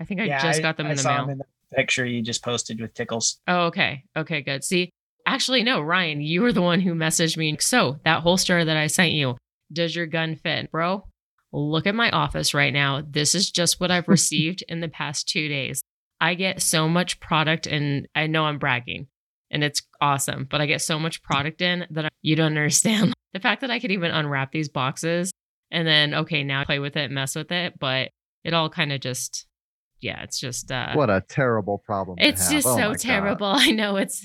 [0.00, 1.22] I think I yeah, just got them I in the saw mail.
[1.26, 3.40] them in the picture you just posted with tickles.
[3.46, 4.04] Oh, okay.
[4.16, 4.64] Okay, good.
[4.64, 4.90] See,
[5.26, 7.56] actually, no, Ryan, you were the one who messaged me.
[7.60, 9.36] So, that holster that I sent you,
[9.72, 10.70] does your gun fit?
[10.70, 11.06] Bro,
[11.52, 13.02] look at my office right now.
[13.06, 15.82] This is just what I've received in the past two days.
[16.20, 19.06] I get so much product, and I know I'm bragging,
[19.50, 23.14] and it's awesome, but I get so much product in that I, you don't understand.
[23.34, 25.30] The fact that I could even unwrap these boxes
[25.70, 28.10] and then, okay, now play with it, mess with it, but
[28.42, 29.46] it all kind of just,
[30.00, 32.16] yeah, it's just, uh, What a terrible problem.
[32.18, 32.98] it's just Oh so God.
[32.98, 33.46] terrible.
[33.54, 34.24] I know it's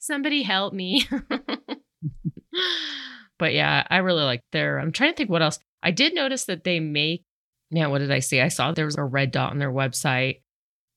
[0.00, 1.06] somebody help me.
[3.38, 5.58] but yeah, I really like their I'm trying to think what else.
[5.82, 7.24] I did notice that they make
[7.70, 8.40] man, what did I see?
[8.40, 10.40] I saw there was a red dot on their website.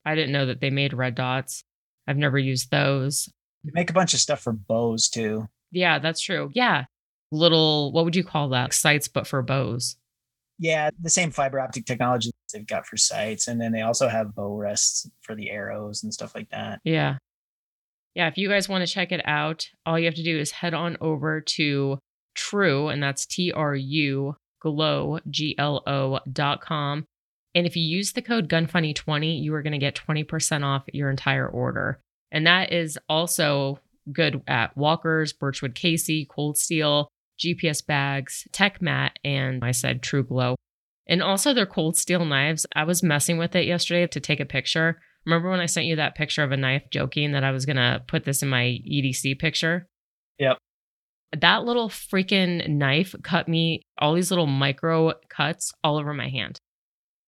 [0.04, 1.64] I didn't know that they made red dots.
[2.06, 3.28] I've never used those.
[3.64, 5.48] They make a bunch of stuff for bows too.
[5.70, 6.50] Yeah, that's true.
[6.52, 6.84] Yeah.
[7.32, 8.72] Little what would you call that?
[8.74, 9.96] Sights, but for bows.
[10.58, 14.34] Yeah, the same fiber optic technology they've got for sights, and then they also have
[14.36, 16.80] bow rests for the arrows and stuff like that.
[16.84, 17.16] Yeah.
[18.14, 18.28] Yeah.
[18.28, 20.74] If you guys want to check it out, all you have to do is head
[20.74, 21.98] on over to
[22.34, 27.04] true, and that's T R U glow, G L O dot com.
[27.54, 31.10] And if you use the code GunFunny20, you are going to get 20% off your
[31.10, 32.00] entire order.
[32.32, 33.78] And that is also
[34.12, 37.08] good at Walkers, Birchwood Casey, Cold Steel,
[37.38, 40.56] GPS bags, Tekmat, and I said TruGlo.
[41.06, 42.66] And also their cold steel knives.
[42.74, 45.00] I was messing with it yesterday to take a picture.
[45.26, 47.76] Remember when I sent you that picture of a knife joking that I was going
[47.76, 49.86] to put this in my EDC picture?
[50.38, 50.58] Yep.
[51.40, 56.58] That little freaking knife cut me all these little micro cuts all over my hand.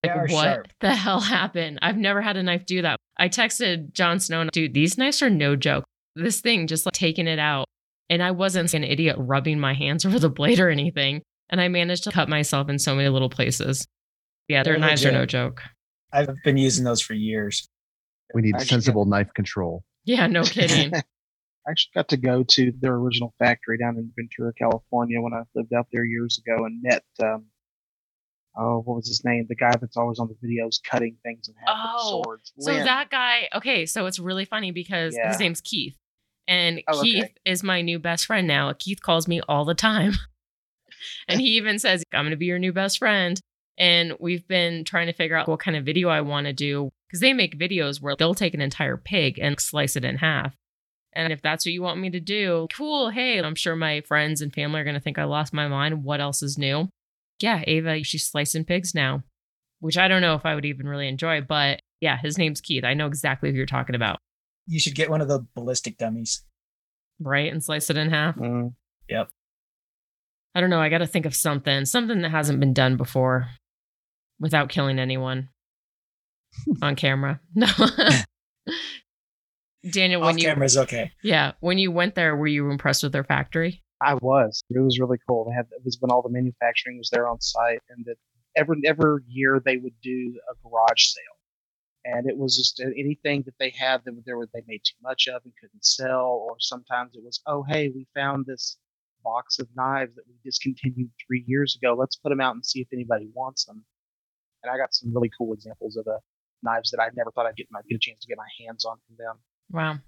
[0.06, 0.68] They are Like, what sharp.
[0.80, 1.78] the hell happened?
[1.82, 2.98] I've never had a knife do that.
[3.18, 5.84] I texted Jon Snow, dude, these knives are no joke.
[6.14, 7.66] This thing just like taking it out.
[8.08, 11.22] And I wasn't an idiot rubbing my hands over the blade or anything.
[11.50, 13.86] And I managed to cut myself in so many little places.
[14.48, 15.62] Yeah, their They're knives are no joke.
[16.12, 17.68] I've been using those for years.
[18.34, 19.84] We need Actually, sensible knife control.
[20.04, 20.94] Yeah, no kidding.
[20.94, 21.02] I
[21.70, 25.72] actually got to go to their original factory down in Ventura, California when I lived
[25.72, 27.46] out there years ago and met, um,
[28.56, 29.46] oh, what was his name?
[29.48, 32.52] The guy that's always on the videos cutting things in half Oh, with swords.
[32.58, 32.84] So Lynn.
[32.84, 35.28] that guy, okay, so it's really funny because Yeah.
[35.28, 35.96] his name's Keith.
[36.48, 37.10] And Oh, okay.
[37.12, 38.72] Keith is my new best friend now.
[38.78, 40.12] Keith calls me all the time.
[41.28, 43.38] and he even says, I'm going to be your new best friend.
[43.78, 46.90] And we've been trying to figure out what kind of video I want to do
[47.08, 50.54] because they make videos where they'll take an entire pig and slice it in half.
[51.12, 53.10] And if that's what you want me to do, cool.
[53.10, 56.04] Hey, I'm sure my friends and family are going to think I lost my mind.
[56.04, 56.88] What else is new?
[57.40, 59.22] Yeah, Ava, she's slicing pigs now,
[59.80, 62.84] which I don't know if I would even really enjoy, but yeah, his name's Keith.
[62.84, 64.18] I know exactly who you're talking about,
[64.66, 66.44] You should get one of the ballistic dummies.
[67.20, 67.52] right?
[67.52, 68.36] And slice it in half.
[68.36, 68.72] Mm.
[70.54, 70.80] I don't know.
[70.80, 73.48] I got to think of something, something that hasn't been done before
[74.40, 75.50] without killing anyone
[76.82, 77.40] on camera.
[77.54, 77.66] No.
[79.90, 81.12] Daniel, when Off you, camera is okay.
[81.22, 83.84] yeah, when you went there, were you impressed with their factory?
[84.00, 84.62] I was.
[84.70, 85.46] It was really cool.
[85.48, 88.16] They had it was when all the manufacturing was there on site, and that
[88.56, 91.38] every every year they would do a garage sale,
[92.04, 95.28] and it was just anything that they had that there were they made too much
[95.28, 98.76] of and couldn't sell, or sometimes it was oh hey we found this
[99.24, 101.96] box of knives that we discontinued three years ago.
[101.98, 103.84] Let's put them out and see if anybody wants them.
[104.62, 106.18] And I got some really cool examples of uh,
[106.62, 108.84] knives that I never thought I'd get my get a chance to get my hands
[108.84, 109.36] on from them.
[109.70, 109.98] Wow.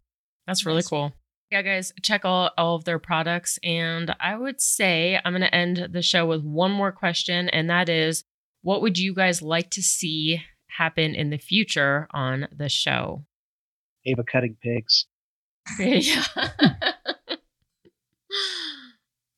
[0.46, 0.88] That's really Nice.
[0.88, 1.12] cool.
[1.50, 3.58] Yeah, guys, check all, all of their products.
[3.62, 7.48] And I would say I'm going to end the show with one more question.
[7.48, 8.24] And that is
[8.62, 13.24] what would you guys like to see happen in the future on the show?
[14.04, 15.06] Ava cutting pigs.
[15.78, 16.24] yeah.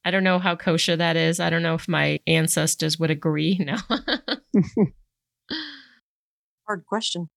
[0.04, 1.38] I don't know how kosher that is.
[1.38, 3.58] I don't know if my ancestors would agree.
[3.64, 3.76] No.
[6.66, 7.28] Hard question.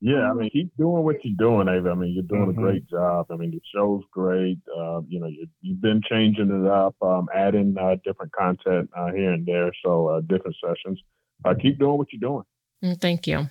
[0.00, 1.90] Yeah, I mean, keep doing what you're doing, Ava.
[1.90, 2.58] I mean, you're doing Mhm.
[2.58, 3.26] a great job.
[3.30, 4.58] I mean, the show's great.
[4.68, 9.10] Uh, you know, you, you've been changing it up, um, adding uh, different content uh,
[9.12, 11.00] here and there, so uh, different sessions.
[11.44, 12.44] Uh, keep doing what you're doing.
[12.84, 13.48] Mm, Thank you.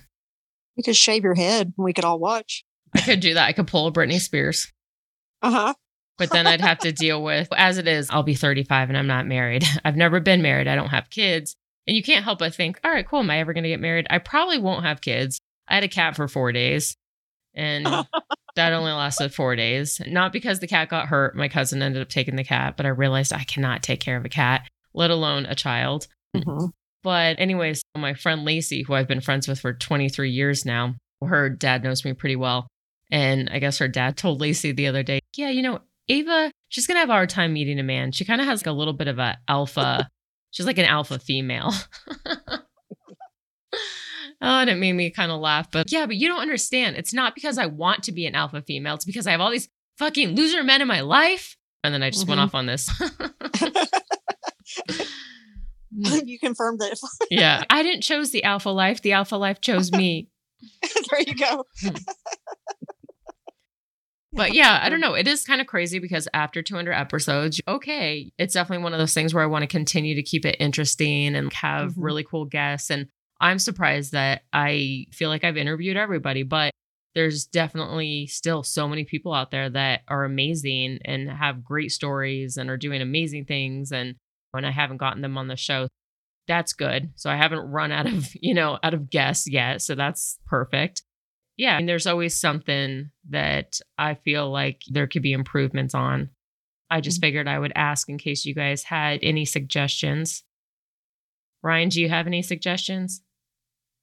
[0.76, 2.64] You could shave your head and we could all watch.
[2.94, 3.46] I could do that.
[3.48, 4.72] I could pull a Britney Spears.
[5.42, 5.74] Uh huh.
[6.18, 9.06] but then I'd have to deal with, as it is, I'll be 35 and I'm
[9.08, 9.64] not married.
[9.84, 10.68] I've never been married.
[10.68, 11.56] I don't have kids.
[11.88, 13.20] And you can't help but think, all right, cool.
[13.20, 14.06] Am I ever going to get married?
[14.10, 15.40] I probably won't have kids.
[15.68, 16.96] I had a cat for four days
[17.54, 17.86] and
[18.56, 20.00] that only lasted four days.
[20.06, 21.36] Not because the cat got hurt.
[21.36, 24.24] My cousin ended up taking the cat, but I realized I cannot take care of
[24.24, 26.06] a cat, let alone a child.
[26.34, 26.66] hmm
[27.02, 30.94] But, anyways, my friend Lacey, who I've been friends with for 23 years now,
[31.24, 32.66] her dad knows me pretty well.
[33.10, 36.86] And I guess her dad told Lacey the other day, yeah, you know, Ava, she's
[36.86, 38.12] going to have a hard time meeting a man.
[38.12, 40.08] She kind of has like a little bit of an alpha.
[40.50, 41.72] she's like an alpha female.
[44.42, 45.70] Oh, and it made me kind of laugh.
[45.70, 46.96] But yeah, but you don't understand.
[46.96, 48.94] It's not because I want to be an alpha female.
[48.94, 49.68] It's because I have all these
[49.98, 51.56] fucking loser men in my life.
[51.82, 52.44] And then I just went Mhm.
[52.44, 52.90] off on this.
[55.90, 56.98] you confirmed that.
[57.30, 57.62] yeah.
[57.70, 59.02] I didn't choose the alpha life.
[59.02, 60.28] The alpha life chose me.
[61.10, 61.64] there you go.
[64.32, 65.14] But yeah, I don't know.
[65.14, 69.14] It is kind of crazy because after 200 episodes, okay, it's definitely one of those
[69.14, 71.94] things where I want to continue to keep it interesting and have Mhm.
[71.96, 72.90] really cool guests.
[72.90, 73.06] And
[73.40, 76.70] I'm surprised that I feel like I've interviewed everybody, but
[77.14, 82.56] there's definitely still so many people out there that are amazing and have great stories
[82.56, 83.90] and are doing amazing things.
[83.90, 84.16] And
[84.52, 85.88] when I haven't gotten them on the show,
[86.46, 87.10] that's good.
[87.16, 89.82] So I haven't run out of, you know, out of guests yet.
[89.82, 91.02] So that's perfect.
[91.56, 91.78] Yeah.
[91.78, 96.30] And there's always something that I feel like there could be improvements on.
[96.90, 97.26] I just mm-hmm.
[97.26, 100.44] figured I would ask in case you guys had any suggestions.
[101.62, 103.22] Ryan, do you have any suggestions?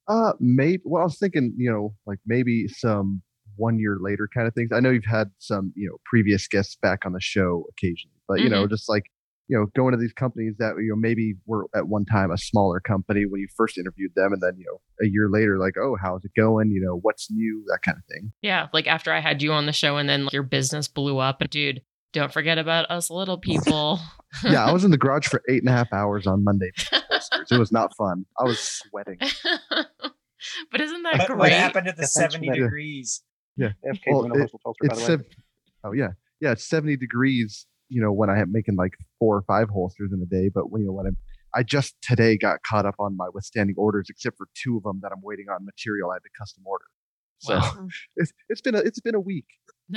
[0.08, 0.82] Uh, maybe.
[0.84, 3.22] Well, I was thinking, you know, like maybe some
[3.56, 4.70] one year later kind of things.
[4.72, 8.40] I know you've had some, you know, previous guests back on the show occasionally, but
[8.40, 9.04] you know, just like
[9.48, 12.38] you know, going to these companies that you know maybe were at one time a
[12.38, 15.74] smaller company when you first interviewed them, and then you know a year later, like,
[15.78, 16.70] oh, how's it going?
[16.70, 17.64] You know, what's new?
[17.68, 18.32] That kind of thing.
[18.42, 21.18] Yeah, like after I had you on the show, and then like, your business blew
[21.18, 21.82] up, and dude,
[22.12, 24.00] don't forget about us little people.
[24.42, 26.70] yeah, I was in the garage for eight and a half hours on Monday.
[27.50, 28.24] It was not fun.
[28.40, 29.18] I was sweating.
[30.70, 31.38] but isn't that But great?
[31.38, 32.54] what happened at the Yeah, 70 that.
[32.56, 33.22] degrees?
[33.56, 35.24] Yeah, FK Well, it- whistle filter, by it's the way.
[35.84, 36.08] oh yeah,
[36.40, 36.52] yeah.
[36.52, 37.66] It's seventy degrees.
[37.88, 40.70] You know, when I am making like four or five holsters in a day, but
[40.70, 41.16] when you know when I'm,
[41.54, 44.98] I just today got caught up on my withstanding orders, except for two of them
[45.02, 46.84] that I'm waiting on material I had to custom order.
[47.38, 47.88] So Wow.
[48.16, 49.46] it's it's been a it's been a week.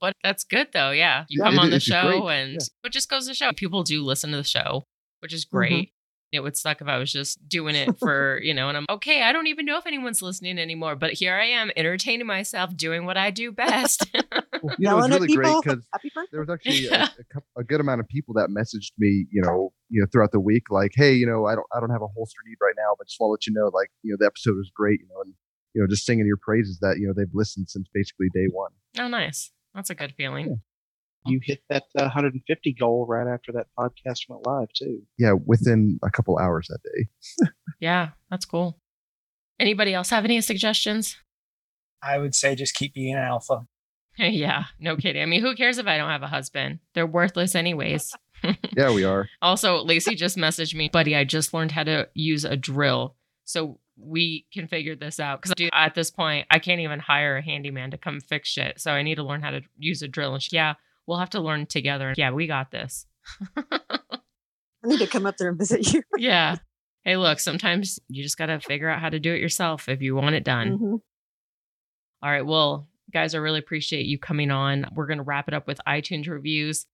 [0.00, 0.90] but that's good though.
[0.92, 1.24] Yeah.
[1.28, 2.40] You Yeah, come it on the show great.
[2.40, 2.66] and Yeah.
[2.84, 4.84] it just goes to show people do listen to the show,
[5.20, 5.56] which is Mm-hmm.
[5.56, 5.92] great.
[6.32, 9.22] It would suck if I was just doing it for, you know, and I'm okay.
[9.22, 13.04] I don't even know if anyone's listening anymore, but here I am entertaining myself doing
[13.04, 14.06] what I do best.
[14.62, 15.86] Well, you know, it was Yelling at really great because
[16.32, 17.08] there was actually Yeah.
[17.16, 20.06] a, a, coup- a good amount of people that messaged me, you know, you know,
[20.12, 22.58] throughout the week, like, hey, you know, I don't, I don't have a holster need
[22.60, 24.70] right now, but just want to let you know, like, you know, the episode was
[24.74, 25.32] great, you know, and
[25.72, 28.70] you know, just singing your praises that you know they've listened since basically day one.
[28.98, 29.50] oh, nice.
[29.74, 30.60] That's a good feeling.
[31.26, 35.02] You hit that uh, 150 goal right after that podcast went live too.
[35.18, 37.46] Yeah, within a couple hours that day.
[37.80, 38.78] Yeah, that's cool.
[39.58, 41.16] Anybody else have any suggestions?
[42.02, 43.66] I would say just keep being an alpha.
[44.18, 45.22] yeah, no kidding.
[45.22, 46.80] I mean, who cares if I don't have a husband?
[46.94, 48.14] They're worthless anyways.
[48.74, 49.28] Yeah, we are.
[49.42, 51.14] Also, Lacey just messaged me, buddy.
[51.14, 53.14] I just learned how to use a drill,
[53.44, 55.42] so we can figure this out.
[55.42, 58.80] Because at this point, I can't even hire a handyman to come fix shit.
[58.80, 60.32] So I need to learn how to use a drill.
[60.32, 60.74] And she, yeah,
[61.10, 62.14] we'll have to learn together.
[62.16, 63.04] Yeah, we got this.
[63.56, 63.66] I
[64.84, 66.04] need to come up there and visit you.
[66.16, 66.58] yeah.
[67.04, 70.00] Hey, look, sometimes you just got to figure out how to do it yourself if
[70.00, 70.78] you want it done.
[70.78, 71.00] Mhm.
[72.22, 72.46] All right.
[72.46, 74.86] Well, guys, I really appreciate you coming on.
[74.94, 76.86] We're going to wrap it up with iTunes reviews.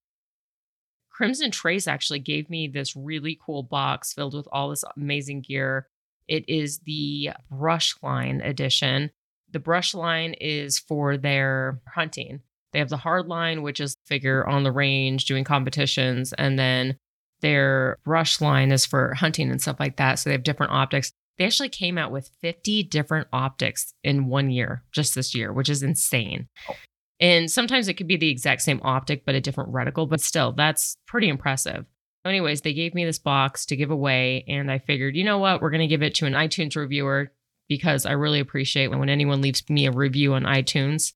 [1.11, 5.89] Crimson Trace actually gave me this really cool box filled with all this amazing gear.
[6.27, 9.11] It is the brush line edition.
[9.51, 12.41] The brush line is for their hunting.
[12.73, 16.99] They have the hard line, which is figure on the range doing competitions, and then
[17.41, 20.19] their brush line is for hunting and stuff like that.
[20.19, 21.13] So they have different optics.
[21.39, 25.69] They actually came out with 50 different optics in one year, just this year, which
[25.69, 26.49] is insane.
[26.69, 26.75] Oh.
[27.21, 30.53] And sometimes it could be the exact same optic, but a different reticle, but still,
[30.53, 31.87] that's pretty impressive.
[32.27, 35.63] Anyways, they gave me this box to give away, and I figured, you know what?
[35.63, 37.33] We're going to give it to an iTunes reviewer
[37.69, 41.13] because I really appreciate when anyone leaves me a review on iTunes.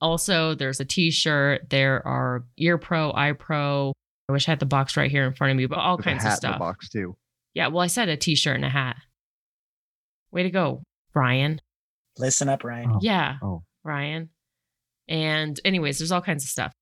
[0.00, 3.92] Also, there's a t shirt, there are Ear Pro, Eye Pro.
[4.28, 6.06] I wish I had the box right here in front of me, but all With
[6.06, 6.58] a kinds hat of in the stuff.
[6.58, 7.16] box too.
[7.54, 8.96] Yeah, well, I said a t shirt and a hat.
[10.30, 11.60] Way to go, Brian.
[12.18, 12.90] Listen up, Ryan.
[12.94, 12.98] Oh.
[13.00, 14.28] Yeah, Oh, Ryan.
[15.08, 16.72] And, anyways, there's all kinds of stuff.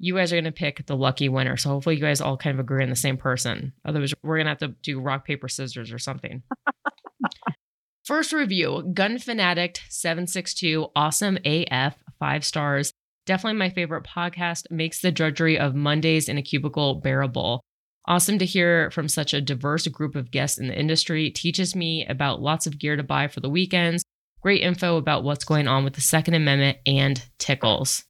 [0.00, 1.56] You guys are going to pick the lucky winner.
[1.56, 3.72] So, hopefully, you guys all kind of agree on the same person.
[3.84, 6.42] Otherwise, we're going to have to do rock, paper, scissors or something.
[8.04, 12.92] First review Gun Fanatic 762, awesome AF, five stars.
[13.26, 14.70] Definitely my favorite podcast.
[14.70, 17.64] Makes the drudgery of Mondays in a cubicle bearable.
[18.06, 21.30] Awesome to hear from such a diverse group of guests in the industry.
[21.30, 24.04] Teaches me about lots of gear to buy for the weekends.
[24.40, 28.04] Great info about what's going on with the Second Amendment and tickles.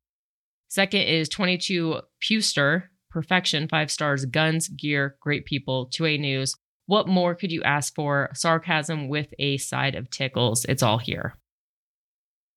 [0.69, 6.55] Second is 22 Puster, perfection, five stars, guns, gear, great people, 2A News.
[6.85, 8.29] What more could you ask for?
[8.35, 10.67] Sarcasm with a side of tickles.
[10.67, 11.39] It's all here.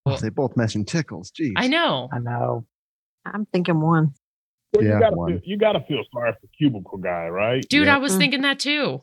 [0.05, 1.31] Oh, they both mentioned tickles.
[1.31, 1.53] Jeez.
[1.55, 2.09] I know.
[2.11, 2.65] I know.
[3.25, 4.13] I'm thinking one.
[4.73, 5.31] Well, Yeah, you gotta one.
[5.31, 7.65] feel, you gotta feel sorry for cubicle guy, right?
[7.67, 7.95] Dude, Yeah.
[7.95, 8.19] I was mm.
[8.19, 9.01] thinking that too.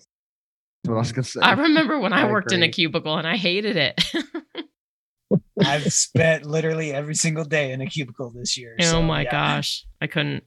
[0.85, 1.41] What I was gonna say.
[1.41, 4.05] I remember when I, I worked in a cubicle and I hated it.
[5.65, 8.77] I've spent literally every single day in a cubicle this year.
[8.81, 9.31] oh so, my yeah.
[9.31, 9.87] gosh.
[10.01, 10.45] I couldn't.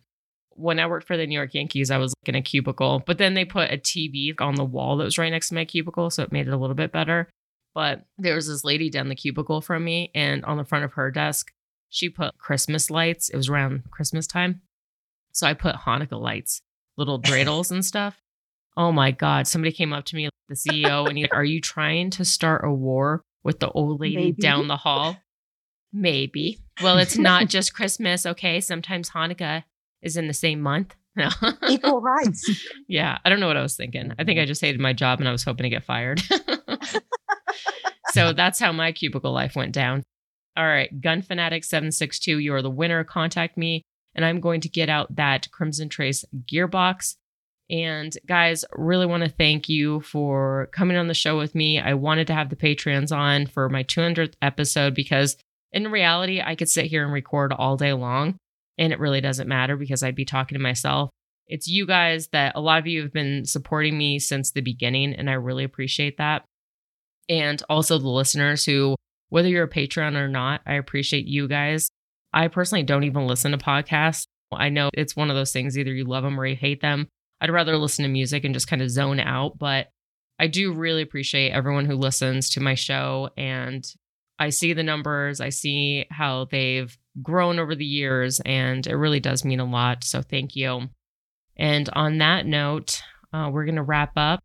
[0.57, 3.17] When I worked for the New York Yankees, I was like, in a cubicle, but
[3.17, 6.09] then they put a TV on the wall that was right next to my cubicle.
[6.09, 7.29] So it made it a little bit better.
[7.75, 10.93] But there was this lady down the cubicle from me, and on the front of
[10.93, 11.51] her desk,
[11.89, 13.29] she put Christmas lights.
[13.29, 14.61] It was around Christmas time.
[15.33, 16.61] So I put Hanukkah lights,
[16.97, 18.21] little dreidels and stuff.
[18.77, 19.45] Oh my God.
[19.45, 22.63] Somebody came up to me, the CEO, and he's like, Are you trying to start
[22.65, 24.41] a war with the old lady Maybe.
[24.41, 25.17] down the hall?
[25.91, 26.59] Maybe.
[26.81, 28.61] Well, it's not just Christmas, okay?
[28.61, 29.63] Sometimes Hanukkah
[30.01, 30.95] is in the same month.
[31.17, 31.29] No.
[31.69, 32.67] Equal rights.
[32.89, 34.11] yeah, I don't know what I was thinking.
[34.19, 34.47] I think I mm.
[34.47, 36.21] just hated my job and I was hoping to get fired.
[38.11, 40.03] So that's how my cubicle life went down.
[40.57, 43.03] All right, Gun Fanatic 762, you are the winner.
[43.03, 43.83] Contact me
[44.15, 47.15] and I'm going to get out that Crimson Trace gearbox.
[47.69, 51.79] And guys, really want to thank you for coming on the show with me.
[51.79, 55.35] I wanted to have the Patreons on for my 200th episode because
[55.71, 58.37] in reality, I could sit here and record all day long
[58.77, 61.09] and it really doesn't matter because I'd be talking to myself.
[61.47, 65.13] It's you guys that a lot of you have been supporting me since the beginning,
[65.13, 66.43] and I really appreciate that.
[67.29, 68.95] And also the listeners who,
[69.29, 71.89] whether you're a Patreon or not, I appreciate you guys.
[72.33, 74.25] I personally don't even listen to podcasts.
[74.51, 77.07] I know it's one of those things either you love them or you hate them.
[77.41, 79.89] I'd rather listen to music and just kind of zone out, but
[80.39, 83.85] I do really appreciate everyone who listens to my show and
[84.37, 89.19] I see the numbers, I see how they've grown over the years, and it really
[89.19, 90.03] does mean a lot.
[90.03, 90.89] So thank you.
[91.55, 94.41] And on that note, uh, we're going to wrap up.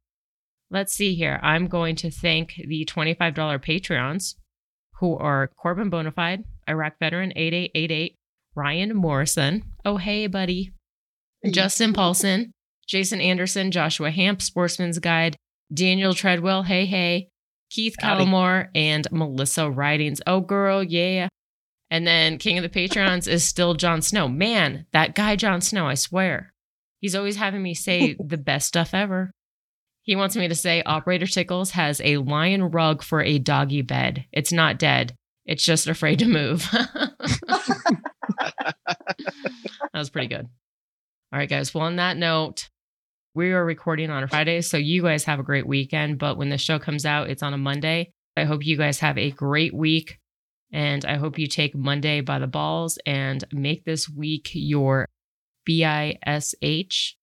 [0.70, 1.40] Let's see here.
[1.42, 4.34] I'm going to thank the $25 Patreons
[5.00, 8.14] who are Corbin Bonafide, Iraq Veteran 8888,
[8.54, 9.64] Ryan Morrison.
[9.84, 10.72] Oh, hey, buddy.
[11.50, 12.52] Justin Paulson,
[12.86, 15.36] Jason Anderson, Joshua Hamp, Sportsman's Guide,
[15.72, 16.64] Daniel Treadwell.
[16.64, 17.28] Hey, hey.
[17.70, 18.24] Keith Howdy.
[18.24, 20.20] Callamore and Melissa Ridings.
[20.26, 21.28] Oh, girl, yeah.
[21.90, 24.28] And then King of the Patrons is still Jon Snow.
[24.28, 26.52] Man, that guy, Jon Snow, I swear.
[27.00, 29.30] He's always having me say the best stuff ever.
[30.02, 34.24] He wants me to say Operator Tickles has a lion rug for a doggy bed.
[34.32, 35.14] It's not dead,
[35.46, 36.68] it's just afraid to move.
[36.72, 38.74] that
[39.92, 40.46] was pretty good.
[41.32, 41.74] All right, guys.
[41.74, 42.68] Well, on that note,
[43.34, 46.18] we are recording on a Friday, so you guys have a great weekend.
[46.18, 48.12] But when the show comes out, it's on a Monday.
[48.36, 50.18] I hope you guys have a great week.
[50.72, 55.06] And I hope you take Monday by the balls and make this week your
[55.64, 57.16] BISH.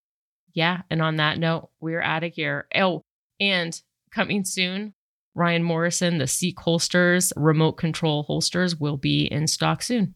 [0.58, 0.82] Yeah.
[0.90, 2.66] And on that note, we're out of here.
[2.74, 3.06] Oh,
[3.40, 3.80] and
[4.12, 4.96] coming soon,
[5.36, 10.16] Ryan Morrison, the Seek holsters, remote control holsters will be in stock soon.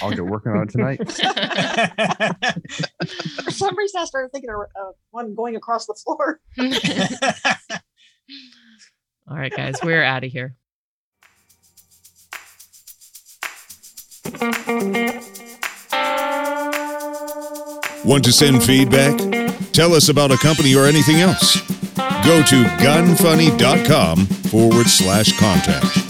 [0.00, 1.00] I'll get working on it tonight.
[3.44, 6.40] For some reason, I started thinking of uh, one going across the floor.
[9.30, 10.56] All right, guys, we're out of here.
[18.02, 19.37] Want to send feedback?
[19.72, 21.60] Tell us about a company or anything else.
[22.24, 26.07] Go to gunfunny.com forward slash contact.